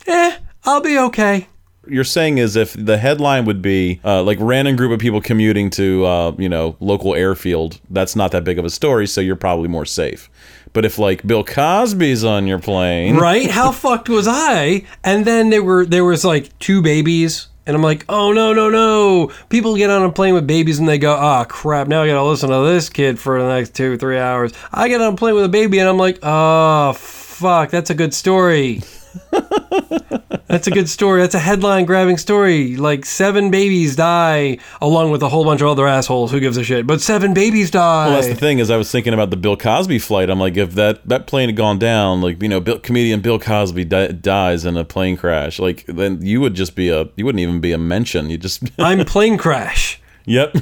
eh, 0.08 0.38
I'll 0.64 0.82
be 0.82 0.98
okay. 0.98 1.48
You're 1.88 2.04
saying 2.04 2.38
is 2.38 2.56
if 2.56 2.74
the 2.74 2.98
headline 2.98 3.46
would 3.46 3.62
be 3.62 4.00
uh, 4.04 4.24
like 4.24 4.38
random 4.40 4.76
group 4.76 4.92
of 4.92 5.00
people 5.00 5.22
commuting 5.22 5.70
to 5.72 6.06
uh, 6.06 6.36
you 6.38 6.50
know 6.50 6.76
local 6.80 7.16
airfield, 7.16 7.80
that's 7.90 8.16
not 8.16 8.32
that 8.32 8.44
big 8.44 8.60
of 8.60 8.66
a 8.66 8.70
story, 8.70 9.08
so 9.08 9.22
you're 9.22 9.36
probably 9.36 9.68
more 9.68 9.86
safe. 9.86 10.30
But 10.72 10.86
if 10.86 10.98
like 10.98 11.26
Bill 11.26 11.44
Cosby's 11.44 12.24
on 12.24 12.48
your 12.48 12.60
plane, 12.60 13.18
right? 13.18 13.50
How 13.50 13.72
fucked 13.72 14.10
was 14.10 14.28
I? 14.28 14.86
And 15.04 15.26
then 15.26 15.50
there 15.50 15.64
were 15.64 15.86
there 15.86 16.06
was 16.06 16.24
like 16.24 16.58
two 16.60 16.82
babies, 16.82 17.48
and 17.66 17.76
I'm 17.76 17.84
like, 17.84 18.06
oh 18.10 18.32
no 18.32 18.54
no 18.54 18.70
no! 18.70 19.32
People 19.50 19.76
get 19.76 19.90
on 19.90 20.04
a 20.04 20.12
plane 20.12 20.34
with 20.34 20.48
babies 20.48 20.80
and 20.80 20.88
they 20.88 20.98
go, 20.98 21.14
ah 21.14 21.46
crap! 21.46 21.88
Now 21.88 22.04
I 22.04 22.08
gotta 22.08 22.24
listen 22.24 22.50
to 22.50 22.64
this 22.66 22.90
kid 22.90 23.20
for 23.20 23.42
the 23.42 23.48
next 23.48 23.76
two 23.76 23.98
three 23.98 24.18
hours. 24.18 24.54
I 24.72 24.88
get 24.88 25.02
on 25.02 25.14
a 25.14 25.18
plane 25.18 25.36
with 25.36 25.46
a 25.46 25.50
baby 25.50 25.80
and 25.80 25.90
I'm 25.90 25.98
like, 25.98 26.20
oh 26.24 26.94
fuck! 26.94 27.70
That's 27.70 27.90
a 27.90 27.96
good 27.96 28.14
story. 28.14 28.82
That's 30.54 30.68
a 30.68 30.72
good 30.72 30.88
story. 30.88 31.22
That's 31.22 31.34
a 31.34 31.40
headline 31.40 31.86
grabbing 31.86 32.18
story. 32.18 32.76
Like 32.76 33.06
seven 33.06 33.50
babies 33.50 33.96
die 33.96 34.60
along 34.82 35.10
with 35.10 35.24
a 35.24 35.30
whole 35.30 35.44
bunch 35.44 35.62
of 35.62 35.68
other 35.68 35.88
assholes. 35.88 36.32
Who 36.32 36.40
gives 36.40 36.58
a 36.58 36.64
shit? 36.64 36.86
But 36.86 37.02
seven 37.02 37.34
babies 37.34 37.72
die. 37.72 38.08
Well, 38.08 38.16
that's 38.16 38.28
the 38.28 38.36
thing 38.36 38.60
is, 38.60 38.70
I 38.70 38.78
was 38.78 38.92
thinking 38.92 39.14
about 39.14 39.32
the 39.32 39.36
Bill 39.38 39.58
Cosby 39.58 39.98
flight. 39.98 40.30
I'm 40.30 40.40
like, 40.40 40.56
if 40.56 40.76
that 40.76 41.08
that 41.10 41.26
plane 41.26 41.50
had 41.50 41.56
gone 41.56 41.80
down, 41.80 42.22
like 42.22 42.42
you 42.42 42.50
know, 42.50 42.60
Bill, 42.60 42.78
comedian 42.80 43.22
Bill 43.22 43.40
Cosby 43.40 43.86
di- 43.86 44.10
dies 44.10 44.64
in 44.64 44.78
a 44.78 44.86
plane 44.86 45.18
crash, 45.18 45.58
like 45.58 45.86
then 45.88 46.22
you 46.22 46.40
would 46.40 46.54
just 46.54 46.76
be 46.76 46.90
a, 46.90 47.10
you 47.16 47.26
wouldn't 47.26 47.42
even 47.42 47.60
be 47.60 47.72
a 47.72 47.78
mention. 47.80 48.30
You 48.30 48.38
just, 48.38 48.64
I'm 48.78 49.04
plane 49.06 49.38
crash. 49.40 50.00
yep, 50.26 50.56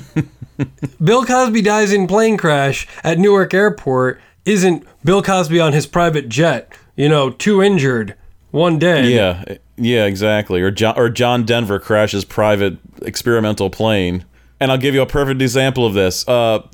Bill 1.03 1.25
Cosby 1.25 1.61
dies 1.61 1.91
in 1.91 2.07
plane 2.07 2.37
crash 2.37 2.87
at 3.03 3.19
Newark 3.19 3.53
Airport. 3.53 4.21
Isn't 4.45 4.85
Bill 5.03 5.21
Cosby 5.21 5.59
on 5.59 5.73
his 5.73 5.85
private 5.85 6.29
jet? 6.29 6.71
You 6.95 7.09
know, 7.09 7.29
two 7.29 7.61
injured, 7.61 8.15
one 8.51 8.79
day. 8.79 9.13
yeah, 9.13 9.43
yeah, 9.77 10.05
exactly. 10.05 10.61
Or 10.61 10.71
John 10.71 10.97
or 10.97 11.09
John 11.09 11.45
Denver 11.45 11.79
crashes 11.79 12.25
private 12.25 12.77
experimental 13.01 13.69
plane. 13.69 14.25
And 14.59 14.71
I'll 14.71 14.77
give 14.77 14.93
you 14.93 15.01
a 15.01 15.07
perfect 15.07 15.41
example 15.41 15.85
of 15.85 15.95
this. 15.95 16.27
Uh, 16.27 16.67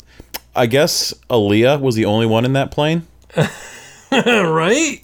I 0.55 0.65
guess 0.65 1.13
Aaliyah 1.29 1.79
was 1.79 1.95
the 1.95 2.05
only 2.05 2.25
one 2.25 2.43
in 2.43 2.53
that 2.53 2.71
plane. 2.71 3.07
right? 4.11 5.01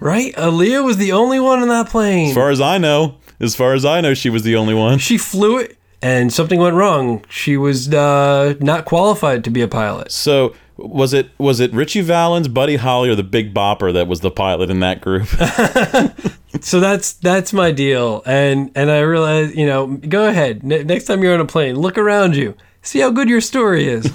right? 0.00 0.34
Aaliyah 0.34 0.84
was 0.84 0.98
the 0.98 1.12
only 1.12 1.40
one 1.40 1.62
in 1.62 1.68
that 1.68 1.88
plane. 1.88 2.28
As 2.28 2.34
far 2.34 2.50
as 2.50 2.60
I 2.60 2.76
know, 2.76 3.16
as 3.40 3.54
far 3.54 3.72
as 3.72 3.84
I 3.84 4.00
know, 4.00 4.12
she 4.12 4.28
was 4.28 4.42
the 4.42 4.56
only 4.56 4.74
one. 4.74 4.98
she 4.98 5.16
flew 5.16 5.58
it 5.58 5.78
and 6.02 6.32
something 6.32 6.60
went 6.60 6.76
wrong. 6.76 7.24
She 7.28 7.56
was 7.56 7.92
uh, 7.92 8.54
not 8.60 8.84
qualified 8.84 9.44
to 9.44 9.50
be 9.50 9.62
a 9.62 9.68
pilot. 9.68 10.12
So 10.12 10.54
was 10.76 11.12
it 11.12 11.30
was 11.38 11.60
it 11.60 11.72
Ritchie 11.72 12.02
Valens, 12.02 12.48
Buddy 12.48 12.76
Holly, 12.76 13.08
or 13.08 13.14
the 13.14 13.22
Big 13.22 13.54
Bopper 13.54 13.92
that 13.92 14.08
was 14.08 14.20
the 14.20 14.30
pilot 14.30 14.70
in 14.70 14.80
that 14.80 15.00
group? 15.00 15.28
So 16.60 16.80
that's 16.80 17.14
that's 17.14 17.52
my 17.52 17.70
deal. 17.70 18.22
And 18.26 18.70
and 18.74 18.90
I 18.90 19.00
realize, 19.00 19.54
you 19.54 19.66
know, 19.66 19.86
go 19.86 20.26
ahead. 20.26 20.62
Ne- 20.62 20.84
next 20.84 21.04
time 21.04 21.22
you're 21.22 21.34
on 21.34 21.40
a 21.40 21.46
plane, 21.46 21.76
look 21.76 21.98
around 21.98 22.36
you. 22.36 22.54
See 22.82 23.00
how 23.00 23.10
good 23.10 23.28
your 23.28 23.40
story 23.40 23.88
is. 23.88 24.10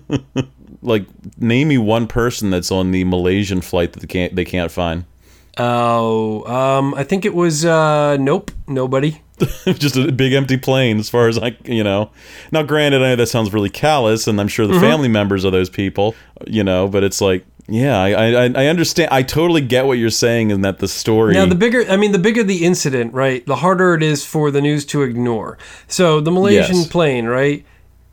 like, 0.82 1.06
name 1.38 1.68
me 1.68 1.78
one 1.78 2.06
person 2.06 2.50
that's 2.50 2.70
on 2.70 2.92
the 2.92 3.04
Malaysian 3.04 3.60
flight 3.60 3.92
that 3.92 4.00
they 4.00 4.06
can't 4.06 4.34
they 4.36 4.44
can't 4.44 4.70
find. 4.70 5.04
Oh, 5.58 6.44
um, 6.44 6.94
I 6.94 7.04
think 7.04 7.24
it 7.24 7.34
was 7.34 7.64
uh, 7.64 8.16
nope, 8.18 8.50
nobody. 8.66 9.20
Just 9.66 9.96
a 9.96 10.12
big 10.12 10.32
empty 10.32 10.56
plane, 10.56 10.98
as 10.98 11.08
far 11.08 11.28
as 11.28 11.38
I 11.38 11.56
you 11.64 11.84
know. 11.84 12.10
Now, 12.52 12.62
granted, 12.62 13.02
I 13.02 13.10
know 13.10 13.16
that 13.16 13.26
sounds 13.26 13.52
really 13.52 13.70
callous, 13.70 14.26
and 14.26 14.40
I'm 14.40 14.48
sure 14.48 14.66
the 14.66 14.74
mm-hmm. 14.74 14.82
family 14.82 15.08
members 15.08 15.44
of 15.44 15.52
those 15.52 15.70
people, 15.70 16.14
you 16.46 16.64
know, 16.64 16.88
but 16.88 17.04
it's 17.04 17.20
like. 17.20 17.44
Yeah, 17.72 17.96
I, 17.96 18.08
I 18.08 18.44
I 18.46 18.66
understand. 18.66 19.10
I 19.12 19.22
totally 19.22 19.60
get 19.60 19.86
what 19.86 19.92
you're 19.92 20.10
saying, 20.10 20.50
and 20.50 20.64
that 20.64 20.80
the 20.80 20.88
story. 20.88 21.34
Now, 21.34 21.46
the 21.46 21.54
bigger, 21.54 21.84
I 21.88 21.96
mean, 21.96 22.10
the 22.10 22.18
bigger 22.18 22.42
the 22.42 22.64
incident, 22.64 23.14
right? 23.14 23.46
The 23.46 23.56
harder 23.56 23.94
it 23.94 24.02
is 24.02 24.24
for 24.26 24.50
the 24.50 24.60
news 24.60 24.84
to 24.86 25.02
ignore. 25.02 25.56
So 25.86 26.20
the 26.20 26.32
Malaysian 26.32 26.76
Yes. 26.78 26.88
plane, 26.88 27.26
right? 27.26 27.64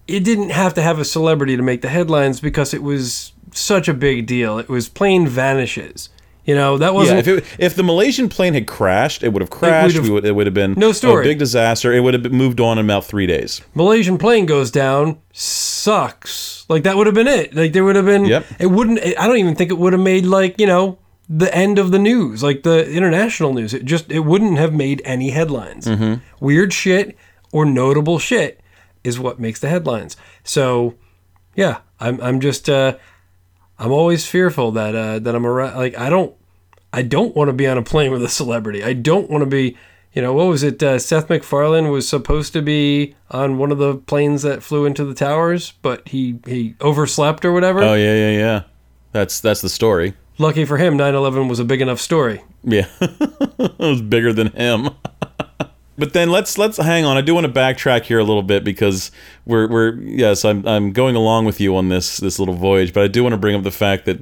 It 0.08 0.24
didn't 0.24 0.50
have 0.52 0.76
to 0.76 0.84
have 0.84 1.00
a 1.00 1.06
celebrity 1.06 1.58
to 1.58 1.64
make 1.64 1.82
the 1.82 1.90
headlines 1.90 2.40
because 2.40 2.72
it 2.72 2.84
was 2.84 3.32
such 3.52 3.88
a 3.88 3.96
big 3.96 4.28
deal. 4.28 4.60
It 4.60 4.70
was 4.70 4.90
plane 4.90 5.28
vanishes. 5.28 6.10
You 6.48 6.56
know, 6.56 6.78
that 6.78 6.94
wasn't. 6.94 7.20
if 7.20 7.28
it, 7.28 7.44
if 7.60 7.76
the 7.76 7.84
Malaysian 7.84 8.30
plane 8.30 8.54
had 8.54 8.66
crashed, 8.68 9.22
it 9.22 9.34
would 9.34 9.42
have 9.42 9.50
crashed. 9.50 10.00
we 10.00 10.10
would, 10.10 10.26
it 10.26 10.32
would 10.32 10.48
have 10.48 10.54
been 10.54 10.74
No 10.78 10.94
story. 10.94 11.26
a 11.26 11.28
big 11.28 11.40
disaster. 11.40 11.92
It 11.94 12.00
would 12.00 12.14
have 12.14 12.32
moved 12.32 12.62
on 12.62 12.80
in 12.80 12.86
about 12.86 13.04
three 13.04 13.28
days. 13.28 13.62
Malaysian 13.76 14.18
plane 14.18 14.46
goes 14.46 14.72
down 14.72 15.20
sucks. 15.34 16.66
Like 16.70 16.84
that 16.84 16.96
would 16.96 17.06
have 17.06 17.16
been 17.16 17.28
it. 17.28 17.54
Like 17.54 17.74
there 17.74 17.84
would 17.84 17.98
have 17.98 18.06
been. 18.06 18.26
Yep. 18.26 18.46
It 18.60 18.68
wouldn't. 18.68 19.00
I 19.20 19.28
don't 19.28 19.38
even 19.38 19.56
think 19.56 19.72
it 19.72 19.78
would 19.78 19.92
have 19.94 20.02
made 20.02 20.26
like 20.26 20.60
you 20.60 20.68
know 20.68 21.00
the 21.30 21.54
end 21.54 21.80
of 21.80 21.92
the 21.92 22.00
news, 22.00 22.42
like 22.44 22.64
the 22.64 22.90
international 22.90 23.54
news. 23.54 23.74
It 23.74 23.84
just 23.84 24.10
it 24.10 24.22
wouldn't 24.22 24.58
have 24.58 24.74
made 24.74 25.02
any 25.04 25.32
headlines. 25.32 25.86
Mm-hmm. 25.86 26.24
Weird 26.40 26.72
shit 26.72 27.18
or 27.52 27.66
notable 27.66 28.20
shit 28.20 28.62
is 29.04 29.20
what 29.20 29.38
makes 29.40 29.60
the 29.60 29.68
headlines. 29.70 30.16
So 30.46 30.96
yeah, 31.56 31.80
I'm 32.00 32.22
I'm 32.22 32.40
just 32.40 32.70
uh, 32.70 32.98
I'm 33.78 33.92
always 33.92 34.26
fearful 34.26 34.72
that 34.72 34.96
uh, 34.96 35.20
that 35.20 35.36
I'm 35.36 35.46
around. 35.46 35.76
Like 35.76 35.98
I 35.98 36.10
don't 36.10 36.34
I 36.94 37.02
don't 37.02 37.36
want 37.36 37.50
to 37.50 37.54
be 37.54 37.68
on 37.68 37.78
a 37.78 37.84
plane 37.84 38.12
with 38.12 38.24
a 38.24 38.30
celebrity. 38.30 38.84
I 38.84 38.94
don't 38.94 39.30
want 39.30 39.42
to 39.44 39.50
be. 39.50 39.78
You 40.14 40.24
know, 40.24 40.34
what 40.34 40.48
was 40.48 40.64
it? 40.64 40.82
Uh, 40.82 40.98
Seth 40.98 41.30
MacFarlane 41.30 41.90
was 41.92 42.10
supposed 42.10 42.52
to 42.54 42.64
be 42.64 43.14
on 43.30 43.60
one 43.60 43.72
of 43.72 43.78
the 43.78 43.98
planes 43.98 44.42
that 44.42 44.64
flew 44.64 44.86
into 44.86 45.06
the 45.06 45.14
towers, 45.14 45.74
but 45.84 46.08
he, 46.08 46.40
he 46.48 46.74
overslept 46.82 47.46
or 47.46 47.52
whatever. 47.52 47.84
Oh 47.84 47.94
yeah, 47.94 48.16
yeah, 48.16 48.32
yeah. 48.32 48.64
That's 49.12 49.40
that's 49.40 49.62
the 49.62 49.70
story. 49.70 50.14
Lucky 50.40 50.66
for 50.66 50.78
him, 50.78 50.98
9 50.98 51.14
11 51.14 51.48
was 51.48 51.60
a 51.60 51.66
big 51.66 51.82
enough 51.82 52.00
story. 52.00 52.44
Yeah, 52.64 52.88
it 53.02 53.80
was 53.80 54.02
bigger 54.02 54.34
than 54.34 54.48
him. 54.52 54.90
but 55.98 56.14
then 56.14 56.30
let's 56.30 56.58
let's 56.58 56.78
hang 56.78 57.06
on. 57.06 57.18
I 57.18 57.22
do 57.22 57.34
want 57.34 57.48
to 57.48 57.52
backtrack 57.52 58.04
here 58.04 58.20
a 58.20 58.24
little 58.24 58.44
bit 58.44 58.64
because 58.64 59.12
we're 59.46 59.68
we're 59.68 59.96
yes, 59.96 60.46
I'm 60.46 60.68
I'm 60.68 60.92
going 60.92 61.16
along 61.16 61.46
with 61.46 61.60
you 61.60 61.76
on 61.76 61.90
this 61.90 62.18
this 62.18 62.38
little 62.38 62.54
voyage, 62.54 62.94
but 62.94 63.04
I 63.04 63.08
do 63.08 63.24
want 63.24 63.34
to 63.34 63.38
bring 63.38 63.56
up 63.56 63.64
the 63.64 63.72
fact 63.72 64.06
that 64.06 64.20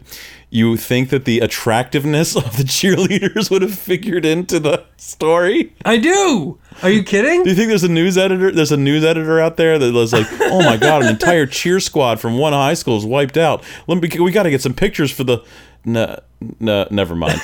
you 0.56 0.78
think 0.78 1.10
that 1.10 1.26
the 1.26 1.40
attractiveness 1.40 2.36
of 2.36 2.56
the 2.56 2.64
cheerleaders 2.78 3.52
would 3.52 3.62
have 3.62 3.78
figured 3.78 4.26
into 4.26 4.60
the 4.60 4.86
story. 4.96 5.76
I 5.84 5.98
do! 5.98 6.58
Are 6.82 6.90
you 6.90 7.04
kidding? 7.04 7.44
Do 7.44 7.50
you 7.50 7.56
think 7.56 7.68
there's 7.68 7.84
a 7.84 7.90
news 7.90 8.18
editor? 8.18 8.52
There's 8.52 8.72
a 8.72 8.78
news 8.78 9.04
editor 9.04 9.40
out 9.40 9.58
there 9.58 9.78
that 9.78 9.94
was 9.94 10.14
like, 10.14 10.28
"Oh 10.42 10.64
my 10.64 10.78
god, 10.78 11.04
an 11.04 11.10
entire 11.10 11.46
cheer 11.46 11.80
squad 11.80 12.20
from 12.20 12.38
one 12.38 12.54
high 12.54 12.74
school 12.74 12.98
is 12.98 13.06
wiped 13.06 13.38
out. 13.38 13.64
Let 13.88 14.02
me, 14.02 14.10
we 14.20 14.32
got 14.32 14.44
to 14.44 14.50
get 14.50 14.62
some 14.62 14.74
pictures 14.74 15.12
for 15.12 15.24
the." 15.24 15.44
No, 15.84 16.20
no, 16.60 16.88
never 16.90 17.16
mind. 17.16 17.40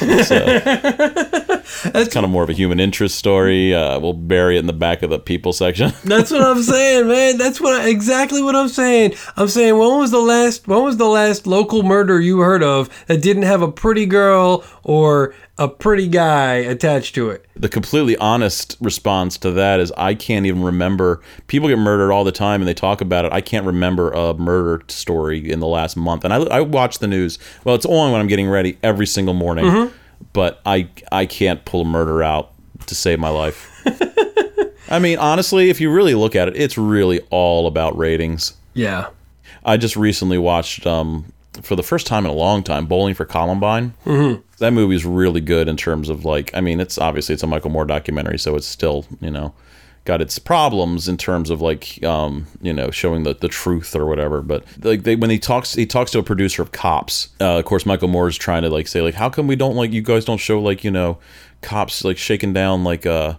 It's, 1.85 2.09
uh, 2.09 2.11
kind 2.11 2.25
of 2.25 2.29
more 2.29 2.43
of 2.43 2.49
a 2.49 2.53
human 2.53 2.79
interest 2.79 3.15
story. 3.15 3.73
Uh, 3.73 3.99
we'll 3.99 4.13
bury 4.13 4.57
it 4.57 4.59
in 4.59 4.67
the 4.67 4.73
back 4.73 5.03
of 5.03 5.09
the 5.09 5.19
people 5.19 5.53
section. 5.53 5.93
That's 6.03 6.31
what 6.31 6.41
I'm 6.41 6.61
saying, 6.61 7.07
man. 7.07 7.37
That's 7.37 7.59
what 7.59 7.81
I, 7.81 7.89
exactly 7.89 8.41
what 8.41 8.55
I'm 8.55 8.69
saying. 8.69 9.13
I'm 9.37 9.47
saying 9.47 9.77
when 9.77 9.97
was 9.97 10.11
the 10.11 10.19
last 10.19 10.67
when 10.67 10.83
was 10.83 10.97
the 10.97 11.07
last 11.07 11.47
local 11.47 11.83
murder 11.83 12.19
you 12.19 12.39
heard 12.39 12.63
of 12.63 12.89
that 13.07 13.21
didn't 13.21 13.43
have 13.43 13.61
a 13.61 13.71
pretty 13.71 14.05
girl 14.05 14.63
or 14.83 15.33
a 15.57 15.67
pretty 15.67 16.07
guy 16.07 16.55
attached 16.55 17.15
to 17.15 17.29
it? 17.29 17.45
the 17.61 17.69
completely 17.69 18.17
honest 18.17 18.75
response 18.81 19.37
to 19.37 19.51
that 19.51 19.79
is 19.79 19.91
I 19.95 20.15
can't 20.15 20.47
even 20.47 20.63
remember. 20.63 21.21
People 21.45 21.69
get 21.69 21.77
murdered 21.77 22.11
all 22.11 22.23
the 22.23 22.31
time 22.31 22.59
and 22.59 22.67
they 22.67 22.73
talk 22.73 23.01
about 23.01 23.23
it. 23.23 23.31
I 23.31 23.39
can't 23.39 23.67
remember 23.67 24.09
a 24.11 24.33
murder 24.33 24.83
story 24.87 25.51
in 25.51 25.59
the 25.59 25.67
last 25.67 25.95
month. 25.95 26.25
And 26.25 26.33
I, 26.33 26.37
I 26.37 26.61
watch 26.61 26.97
the 26.97 27.07
news. 27.07 27.37
Well, 27.63 27.75
it's 27.75 27.85
on 27.85 28.11
when 28.11 28.19
I'm 28.19 28.27
getting 28.27 28.49
ready 28.49 28.79
every 28.81 29.05
single 29.05 29.35
morning. 29.35 29.91
But 30.33 30.61
I 30.65 30.89
I 31.11 31.25
can't 31.25 31.63
pull 31.65 31.81
a 31.81 31.85
murder 31.85 32.23
out 32.23 32.51
to 32.87 32.95
save 32.95 33.19
my 33.19 33.29
life. 33.29 33.69
I 34.89 34.99
mean, 34.99 35.19
honestly, 35.19 35.69
if 35.69 35.79
you 35.79 35.91
really 35.91 36.15
look 36.15 36.35
at 36.35 36.49
it, 36.49 36.57
it's 36.57 36.77
really 36.77 37.21
all 37.29 37.65
about 37.65 37.97
ratings. 37.97 38.53
Yeah. 38.73 39.07
I 39.63 39.77
just 39.77 39.95
recently 39.95 40.37
watched, 40.37 40.85
um, 40.85 41.31
for 41.61 41.75
the 41.75 41.83
first 41.83 42.07
time 42.07 42.25
in 42.25 42.31
a 42.31 42.35
long 42.35 42.61
time, 42.61 42.87
Bowling 42.87 43.13
for 43.13 43.23
Columbine. 43.23 43.93
Mm-hmm. 44.05 44.41
That 44.57 44.71
movie 44.71 44.95
is 44.95 45.05
really 45.05 45.39
good 45.39 45.69
in 45.69 45.77
terms 45.77 46.09
of 46.09 46.25
like, 46.25 46.51
I 46.53 46.61
mean, 46.61 46.79
it's 46.81 46.97
obviously 46.97 47.33
it's 47.33 47.43
a 47.43 47.47
Michael 47.47 47.69
Moore 47.69 47.85
documentary, 47.85 48.37
so 48.37 48.55
it's 48.55 48.67
still 48.67 49.05
you 49.21 49.31
know 49.31 49.53
got 50.03 50.21
its 50.21 50.39
problems 50.39 51.07
in 51.07 51.15
terms 51.15 51.49
of 51.49 51.61
like 51.61 52.03
um, 52.03 52.47
you 52.61 52.73
know 52.73 52.91
showing 52.91 53.23
the, 53.23 53.33
the 53.35 53.47
truth 53.47 53.95
or 53.95 54.05
whatever. 54.05 54.41
But 54.41 54.63
like 54.81 55.03
they, 55.03 55.15
when 55.15 55.29
he 55.29 55.39
talks, 55.39 55.73
he 55.73 55.85
talks 55.85 56.11
to 56.11 56.19
a 56.19 56.23
producer 56.23 56.61
of 56.61 56.71
Cops. 56.71 57.29
Uh, 57.39 57.59
of 57.59 57.65
course, 57.65 57.85
Michael 57.85 58.07
Moore 58.07 58.27
is 58.27 58.37
trying 58.37 58.63
to 58.63 58.69
like 58.69 58.87
say 58.87 59.01
like, 59.01 59.15
how 59.15 59.29
come 59.29 59.47
we 59.47 59.55
don't 59.55 59.75
like 59.75 59.91
you 59.91 60.01
guys 60.01 60.25
don't 60.25 60.37
show 60.37 60.59
like 60.59 60.83
you 60.83 60.91
know 60.91 61.17
cops 61.61 62.03
like 62.03 62.17
shaking 62.17 62.53
down 62.53 62.83
like 62.83 63.05
uh 63.05 63.35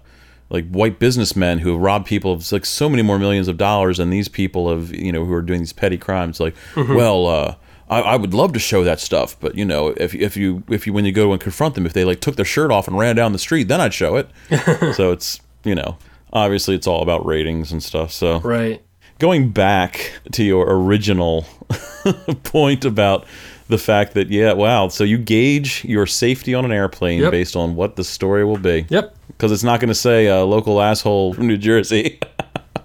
like 0.48 0.68
white 0.70 0.98
businessmen 0.98 1.58
who 1.58 1.72
have 1.72 1.80
robbed 1.80 2.06
people 2.06 2.32
of 2.32 2.52
like 2.52 2.64
so 2.64 2.88
many 2.88 3.02
more 3.02 3.18
millions 3.18 3.48
of 3.48 3.56
dollars 3.56 3.98
than 3.98 4.10
these 4.10 4.28
people 4.28 4.68
of 4.68 4.94
you 4.94 5.10
know 5.10 5.24
who 5.24 5.32
are 5.32 5.42
doing 5.42 5.60
these 5.60 5.72
petty 5.72 5.98
crimes 5.98 6.38
like 6.38 6.54
well 6.76 7.26
uh 7.26 7.54
I, 7.88 8.00
I 8.00 8.16
would 8.16 8.32
love 8.32 8.52
to 8.52 8.58
show 8.58 8.84
that 8.84 9.00
stuff 9.00 9.36
but 9.40 9.56
you 9.56 9.64
know 9.64 9.88
if, 9.96 10.14
if 10.14 10.36
you 10.36 10.62
if 10.68 10.86
you 10.86 10.92
when 10.92 11.04
you 11.04 11.12
go 11.12 11.32
and 11.32 11.40
confront 11.40 11.74
them 11.74 11.86
if 11.86 11.94
they 11.94 12.04
like 12.04 12.20
took 12.20 12.36
their 12.36 12.44
shirt 12.44 12.70
off 12.70 12.86
and 12.86 12.96
ran 12.96 13.16
down 13.16 13.32
the 13.32 13.38
street 13.38 13.68
then 13.68 13.80
i'd 13.80 13.94
show 13.94 14.16
it 14.16 14.30
so 14.94 15.10
it's 15.10 15.40
you 15.64 15.74
know 15.74 15.96
obviously 16.32 16.74
it's 16.74 16.86
all 16.86 17.02
about 17.02 17.24
ratings 17.26 17.72
and 17.72 17.82
stuff 17.82 18.10
so 18.12 18.40
Right. 18.40 18.82
going 19.18 19.50
back 19.50 20.12
to 20.32 20.42
your 20.44 20.66
original 20.68 21.44
point 22.44 22.84
about 22.84 23.26
the 23.68 23.78
fact 23.78 24.14
that 24.14 24.28
yeah 24.30 24.52
wow 24.52 24.88
so 24.88 25.04
you 25.04 25.16
gauge 25.18 25.84
your 25.84 26.06
safety 26.06 26.54
on 26.54 26.64
an 26.64 26.72
airplane 26.72 27.20
Yep. 27.20 27.30
based 27.30 27.56
on 27.56 27.74
what 27.76 27.96
the 27.96 28.04
story 28.04 28.44
will 28.44 28.58
be 28.58 28.86
Yep. 28.88 29.14
because 29.28 29.52
it's 29.52 29.62
not 29.64 29.80
going 29.80 29.88
to 29.88 29.94
say 29.94 30.28
uh, 30.28 30.44
local 30.44 30.80
asshole 30.82 31.34
from 31.34 31.46
New 31.46 31.56
Jersey. 31.58 32.18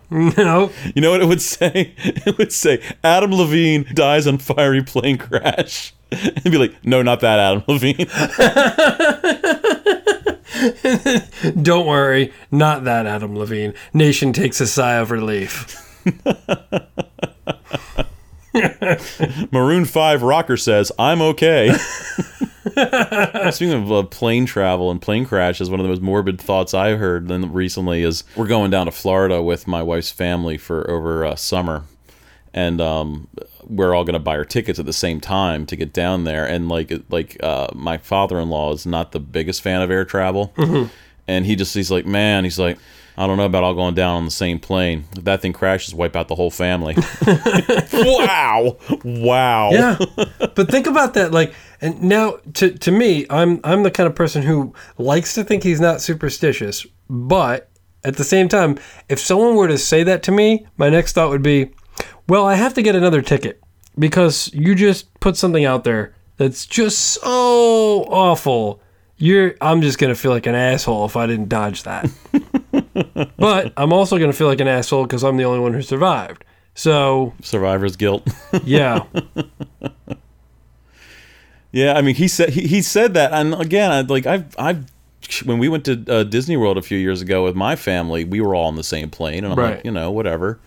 No. 0.09 0.71
you 0.95 1.01
know 1.01 1.11
what 1.11 1.21
it 1.21 1.25
would 1.27 1.41
say? 1.41 1.93
It 1.97 2.37
would 2.37 2.53
say 2.53 2.81
Adam 3.03 3.33
Levine 3.33 3.85
dies 3.93 4.25
on 4.25 4.37
fiery 4.37 4.81
plane 4.81 5.17
crash. 5.17 5.93
And 6.13 6.43
be 6.45 6.57
like, 6.57 6.73
no, 6.85 7.01
not 7.01 7.19
that 7.19 7.37
Adam 7.39 7.63
Levine. 7.67 8.07
Don't 11.61 11.85
worry, 11.87 12.33
not 12.51 12.83
that 12.85 13.05
Adam 13.05 13.37
Levine. 13.37 13.73
Nation 13.93 14.33
takes 14.33 14.59
a 14.61 14.67
sigh 14.67 14.95
of 14.95 15.11
relief. 15.11 15.83
Maroon 19.51 19.85
5 19.85 20.23
rocker 20.23 20.57
says, 20.57 20.91
I'm 20.97 21.21
okay. 21.21 21.73
Speaking 23.51 23.73
of 23.73 23.91
uh, 23.91 24.03
plane 24.03 24.45
travel 24.45 24.91
and 24.91 25.01
plane 25.01 25.25
crashes, 25.25 25.69
one 25.69 25.79
of 25.79 25.83
the 25.83 25.89
most 25.89 26.01
morbid 26.01 26.39
thoughts 26.39 26.73
I 26.73 26.95
heard 26.95 27.27
then 27.27 27.51
recently 27.51 28.03
is 28.03 28.23
we're 28.35 28.47
going 28.47 28.71
down 28.71 28.85
to 28.85 28.91
Florida 28.91 29.41
with 29.41 29.67
my 29.67 29.81
wife's 29.81 30.11
family 30.11 30.57
for 30.57 30.89
over 30.89 31.25
uh, 31.25 31.35
summer, 31.35 31.83
and 32.53 32.79
um, 32.81 33.27
we're 33.67 33.93
all 33.93 34.03
going 34.03 34.13
to 34.13 34.19
buy 34.19 34.37
our 34.37 34.45
tickets 34.45 34.79
at 34.79 34.85
the 34.85 34.93
same 34.93 35.19
time 35.19 35.65
to 35.67 35.75
get 35.75 35.93
down 35.93 36.23
there. 36.23 36.45
And 36.45 36.69
like 36.69 36.91
like 37.09 37.37
uh, 37.43 37.67
my 37.73 37.97
father 37.97 38.39
in 38.39 38.49
law 38.49 38.73
is 38.73 38.85
not 38.85 39.11
the 39.11 39.19
biggest 39.19 39.61
fan 39.61 39.81
of 39.81 39.91
air 39.91 40.05
travel, 40.05 40.53
and 41.27 41.45
he 41.45 41.55
just 41.55 41.73
he's 41.73 41.91
like, 41.91 42.05
man, 42.05 42.43
he's 42.43 42.59
like. 42.59 42.77
I 43.19 43.25
don't 43.25 43.37
know 43.37 43.45
about 43.45 43.63
all 43.63 43.73
going 43.73 43.95
down 43.95 44.17
on 44.17 44.25
the 44.25 44.29
same 44.29 44.59
plane. 44.59 45.05
If 45.17 45.23
that 45.23 45.41
thing 45.41 45.51
crashes, 45.51 45.95
wipe 45.95 46.15
out 46.15 46.27
the 46.27 46.35
whole 46.35 46.51
family. 46.51 46.95
wow. 47.91 48.77
Wow. 49.03 49.71
Yeah. 49.71 49.97
but 50.53 50.69
think 50.69 50.85
about 50.85 51.15
that 51.15 51.31
like 51.31 51.51
and 51.81 52.01
now 52.01 52.37
to 52.53 52.71
to 52.71 52.91
me, 52.91 53.25
I'm 53.29 53.59
I'm 53.63 53.83
the 53.83 53.91
kind 53.91 54.07
of 54.07 54.15
person 54.15 54.43
who 54.43 54.73
likes 54.97 55.33
to 55.35 55.43
think 55.43 55.63
he's 55.63 55.81
not 55.81 56.01
superstitious, 56.01 56.85
but 57.09 57.69
at 58.03 58.17
the 58.17 58.23
same 58.23 58.47
time, 58.47 58.77
if 59.09 59.19
someone 59.19 59.55
were 59.55 59.67
to 59.67 59.77
say 59.77 60.03
that 60.03 60.23
to 60.23 60.31
me, 60.31 60.65
my 60.77 60.89
next 60.89 61.13
thought 61.13 61.29
would 61.29 61.43
be, 61.43 61.71
well, 62.27 62.45
I 62.45 62.55
have 62.55 62.73
to 62.75 62.81
get 62.81 62.95
another 62.95 63.21
ticket 63.21 63.61
because 63.97 64.51
you 64.53 64.75
just 64.75 65.13
put 65.19 65.37
something 65.37 65.65
out 65.65 65.83
there 65.83 66.13
that's 66.37 66.65
just 66.65 66.99
so 66.99 68.03
awful. 68.09 68.79
You're 69.17 69.55
I'm 69.61 69.81
just 69.81 69.97
going 69.97 70.13
to 70.13 70.19
feel 70.19 70.31
like 70.31 70.45
an 70.45 70.53
asshole 70.55 71.05
if 71.05 71.15
I 71.17 71.25
didn't 71.25 71.49
dodge 71.49 71.83
that. 71.83 72.09
but 73.37 73.73
I'm 73.75 73.91
also 73.91 74.17
going 74.19 74.31
to 74.31 74.37
feel 74.37 74.47
like 74.47 74.59
an 74.61 74.67
asshole 74.67 75.03
because 75.05 75.23
I'm 75.23 75.37
the 75.37 75.43
only 75.45 75.59
one 75.59 75.73
who 75.73 75.81
survived. 75.81 76.43
So, 76.75 77.33
Survivor's 77.41 77.95
guilt. 77.95 78.27
yeah. 78.63 79.01
Yeah, 81.71 81.93
I 81.93 82.01
mean, 82.01 82.15
he 82.15 82.27
said 82.27 82.49
he, 82.49 82.61
he 82.67 82.81
said 82.81 83.13
that, 83.15 83.33
and 83.33 83.53
again, 83.53 83.91
I, 83.91 84.01
like 84.01 84.25
I've 84.25 84.55
I've 84.57 84.85
when 85.43 85.57
we 85.57 85.67
went 85.67 85.85
to 85.85 86.03
uh, 86.07 86.23
Disney 86.23 86.55
World 86.55 86.77
a 86.77 86.81
few 86.81 86.97
years 86.97 87.21
ago 87.21 87.43
with 87.43 87.55
my 87.55 87.75
family, 87.75 88.23
we 88.23 88.39
were 88.41 88.55
all 88.55 88.67
on 88.67 88.75
the 88.77 88.83
same 88.83 89.09
plane, 89.09 89.43
and 89.43 89.53
I'm 89.53 89.59
Right. 89.59 89.75
like, 89.77 89.85
you 89.85 89.91
know, 89.91 90.09
whatever. 90.11 90.59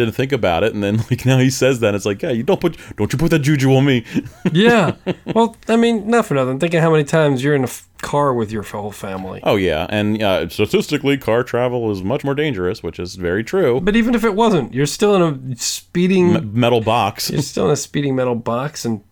Didn't 0.00 0.14
think 0.14 0.32
about 0.32 0.64
it, 0.64 0.72
and 0.72 0.82
then 0.82 0.96
like 1.10 1.26
now 1.26 1.36
he 1.36 1.50
says 1.50 1.80
that 1.80 1.94
it's 1.94 2.06
like, 2.06 2.22
yeah, 2.22 2.30
you 2.30 2.42
don't 2.42 2.58
put 2.60 2.78
don't 2.96 3.12
you 3.12 3.18
put 3.18 3.30
that 3.32 3.40
juju 3.40 3.70
on 3.74 3.84
me. 3.84 4.04
Yeah. 4.52 4.96
Well, 5.34 5.56
I 5.68 5.76
mean, 5.76 6.08
not 6.08 6.24
for 6.24 6.32
nothing. 6.34 6.58
Thinking 6.58 6.80
how 6.80 6.90
many 6.90 7.04
times 7.04 7.44
you're 7.44 7.54
in 7.54 7.60
a 7.60 7.64
f- 7.64 7.86
car 8.00 8.32
with 8.32 8.50
your 8.50 8.62
whole 8.62 8.90
family. 8.92 9.40
oh 9.44 9.56
yeah, 9.56 9.86
and 9.90 10.22
uh, 10.22 10.48
statistically, 10.48 11.18
car 11.18 11.44
travel 11.44 11.90
is 11.90 12.02
much 12.02 12.24
more 12.24 12.34
dangerous, 12.34 12.82
which 12.82 12.98
is 12.98 13.16
very 13.16 13.44
true. 13.44 13.78
But 13.80 13.94
even 13.94 14.14
if 14.14 14.24
it 14.24 14.34
wasn't, 14.34 14.72
you're 14.72 14.86
still 14.86 15.14
in 15.16 15.52
a 15.52 15.56
speeding. 15.56 16.58
Metal 16.58 16.80
box. 16.80 17.28
you're 17.32 17.42
still 17.42 17.66
in 17.66 17.72
a 17.72 17.76
speeding 17.76 18.16
metal 18.16 18.34
box, 18.34 18.86
and 18.86 19.02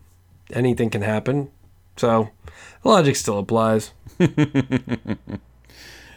anything 0.55 0.89
can 0.89 1.03
happen. 1.03 1.51
So, 1.99 2.30
logic 2.82 3.16
still 3.16 3.39
applies. 3.39 3.93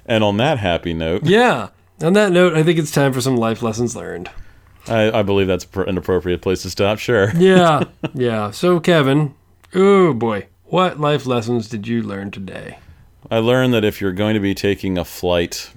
and 0.06 0.24
on 0.24 0.38
that 0.38 0.58
happy 0.60 0.94
note, 0.94 1.26
Yeah. 1.26 1.70
On 2.02 2.14
that 2.14 2.32
note, 2.32 2.56
I 2.56 2.64
think 2.64 2.80
it's 2.80 2.90
time 2.92 3.14
for 3.14 3.22
some 3.22 3.36
life 3.38 3.62
lessons 3.62 3.96
learned. 3.96 4.32
I, 4.88 5.20
I 5.20 5.24
believe 5.24 5.48
that's 5.48 5.68
an 5.76 5.98
appropriate 5.98 6.42
place 6.42 6.64
to 6.64 6.70
stop. 6.70 7.00
Sure. 7.00 7.32
Yeah. 7.42 7.84
yeah. 8.14 8.52
So, 8.52 8.80
Kevin, 8.80 9.34
oh 9.74 10.14
boy, 10.14 10.48
what 10.66 11.00
life 11.00 11.26
lessons 11.26 11.68
did 11.68 11.88
you 11.88 12.04
learn 12.04 12.32
today? 12.32 12.78
I 13.30 13.38
learned 13.38 13.74
that 13.74 13.84
if 13.84 14.00
you're 14.00 14.12
going 14.12 14.36
to 14.36 14.40
be 14.40 14.54
taking 14.54 14.98
a 14.98 15.06
flight, 15.06 15.72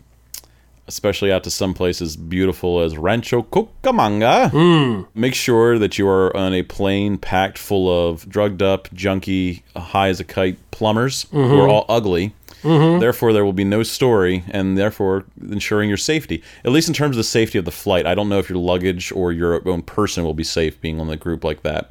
especially 0.86 1.32
out 1.32 1.44
to 1.44 1.50
some 1.50 1.74
places 1.74 2.16
beautiful 2.16 2.80
as 2.80 2.98
Rancho 2.98 3.42
Cucamonga, 3.42 4.50
hmm. 4.50 5.02
make 5.18 5.34
sure 5.34 5.78
that 5.78 5.98
you 5.98 6.08
are 6.08 6.36
on 6.36 6.52
a 6.52 6.62
plane 6.62 7.16
packed 7.18 7.58
full 7.58 8.08
of 8.08 8.28
drugged 8.28 8.62
up, 8.62 8.88
junky, 8.90 9.62
high 9.76 10.08
as 10.08 10.20
a 10.20 10.24
kite 10.24 10.58
plumbers 10.70 11.26
who 11.30 11.40
are 11.40 11.46
mm-hmm. 11.46 11.70
all 11.70 11.86
ugly. 11.88 12.34
Therefore, 12.64 13.32
there 13.32 13.44
will 13.44 13.52
be 13.52 13.64
no 13.64 13.82
story, 13.82 14.42
and 14.50 14.76
therefore 14.78 15.24
ensuring 15.50 15.88
your 15.88 15.98
safety. 15.98 16.42
At 16.64 16.72
least 16.72 16.88
in 16.88 16.94
terms 16.94 17.14
of 17.16 17.18
the 17.18 17.24
safety 17.24 17.58
of 17.58 17.64
the 17.66 17.70
flight. 17.70 18.06
I 18.06 18.14
don't 18.14 18.28
know 18.28 18.38
if 18.38 18.48
your 18.48 18.58
luggage 18.58 19.12
or 19.12 19.32
your 19.32 19.66
own 19.68 19.82
person 19.82 20.24
will 20.24 20.34
be 20.34 20.44
safe 20.44 20.80
being 20.80 20.98
on 21.00 21.06
the 21.08 21.16
group 21.16 21.44
like 21.44 21.62
that. 21.62 21.90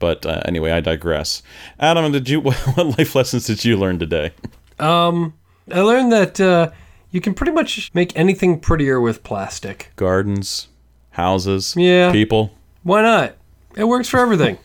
But 0.00 0.26
uh, 0.26 0.40
anyway, 0.46 0.72
I 0.72 0.80
digress. 0.80 1.42
Adam, 1.78 2.10
did 2.10 2.28
you 2.28 2.40
what 2.42 2.98
life 2.98 3.14
lessons 3.14 3.46
did 3.46 3.64
you 3.64 3.76
learn 3.76 3.98
today? 3.98 4.32
I 4.80 5.20
learned 5.68 6.10
that 6.12 6.40
uh, 6.40 6.70
you 7.10 7.20
can 7.20 7.34
pretty 7.34 7.52
much 7.52 7.90
make 7.94 8.16
anything 8.16 8.58
prettier 8.60 9.00
with 9.00 9.22
plastic. 9.22 9.92
gardens, 9.96 10.68
houses, 11.10 11.74
Yeah. 11.76 12.10
people, 12.12 12.52
Why 12.82 13.02
not? 13.02 13.36
It 13.76 13.84
works 13.84 14.08
for 14.08 14.18
everything. 14.18 14.58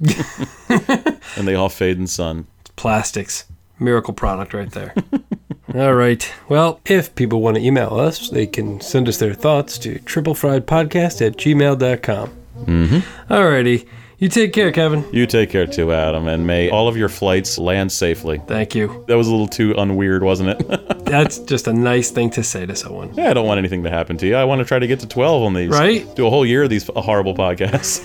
and 0.68 1.48
they 1.48 1.54
all 1.54 1.68
fade 1.68 1.98
in 1.98 2.06
sun. 2.06 2.46
Plastics. 2.76 3.44
Miracle 3.82 4.14
product 4.14 4.54
right 4.54 4.70
there. 4.70 4.94
All 5.74 5.94
right. 5.94 6.30
Well, 6.48 6.80
if 6.86 7.14
people 7.14 7.40
want 7.40 7.56
to 7.56 7.62
email 7.62 7.94
us, 7.98 8.28
they 8.30 8.46
can 8.46 8.80
send 8.80 9.08
us 9.08 9.18
their 9.18 9.34
thoughts 9.34 9.78
to 9.78 9.98
triplefriedpodcast 10.00 11.26
at 11.26 11.36
gmail.com. 11.36 12.30
Mm-hmm. 12.64 13.32
All 13.32 13.44
righty. 13.48 13.86
You 14.18 14.28
take 14.28 14.52
care, 14.52 14.70
Kevin. 14.70 15.04
You 15.12 15.26
take 15.26 15.50
care 15.50 15.66
too, 15.66 15.92
Adam, 15.92 16.28
and 16.28 16.46
may 16.46 16.70
all 16.70 16.86
of 16.86 16.96
your 16.96 17.08
flights 17.08 17.58
land 17.58 17.90
safely. 17.90 18.40
Thank 18.46 18.72
you. 18.74 19.04
That 19.08 19.16
was 19.16 19.26
a 19.26 19.32
little 19.32 19.48
too 19.48 19.74
unweird, 19.74 20.22
wasn't 20.22 20.50
it? 20.50 20.88
That's 21.06 21.40
just 21.40 21.66
a 21.66 21.72
nice 21.72 22.12
thing 22.12 22.30
to 22.30 22.44
say 22.44 22.64
to 22.64 22.76
someone. 22.76 23.12
yeah, 23.14 23.30
I 23.30 23.34
don't 23.34 23.46
want 23.46 23.58
anything 23.58 23.82
to 23.82 23.90
happen 23.90 24.16
to 24.18 24.26
you. 24.28 24.36
I 24.36 24.44
want 24.44 24.60
to 24.60 24.64
try 24.64 24.78
to 24.78 24.86
get 24.86 25.00
to 25.00 25.08
12 25.08 25.42
on 25.42 25.54
these. 25.54 25.70
Right? 25.70 26.14
Do 26.14 26.26
a 26.26 26.30
whole 26.30 26.46
year 26.46 26.62
of 26.62 26.70
these 26.70 26.88
horrible 26.94 27.34
podcasts. 27.34 28.00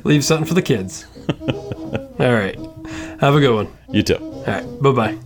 Leave 0.04 0.24
something 0.24 0.46
for 0.46 0.54
the 0.54 0.62
kids. 0.62 1.04
All 2.18 2.32
right. 2.32 2.58
Have 3.20 3.34
a 3.34 3.40
good 3.40 3.54
one. 3.54 3.68
you 3.90 4.02
too. 4.02 4.16
All 4.16 4.44
right. 4.44 4.82
Bye 4.82 4.92
bye. 4.92 5.18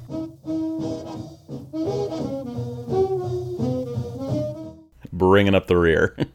Bringing 5.12 5.54
up 5.54 5.66
the 5.66 5.76
rear. 5.76 6.16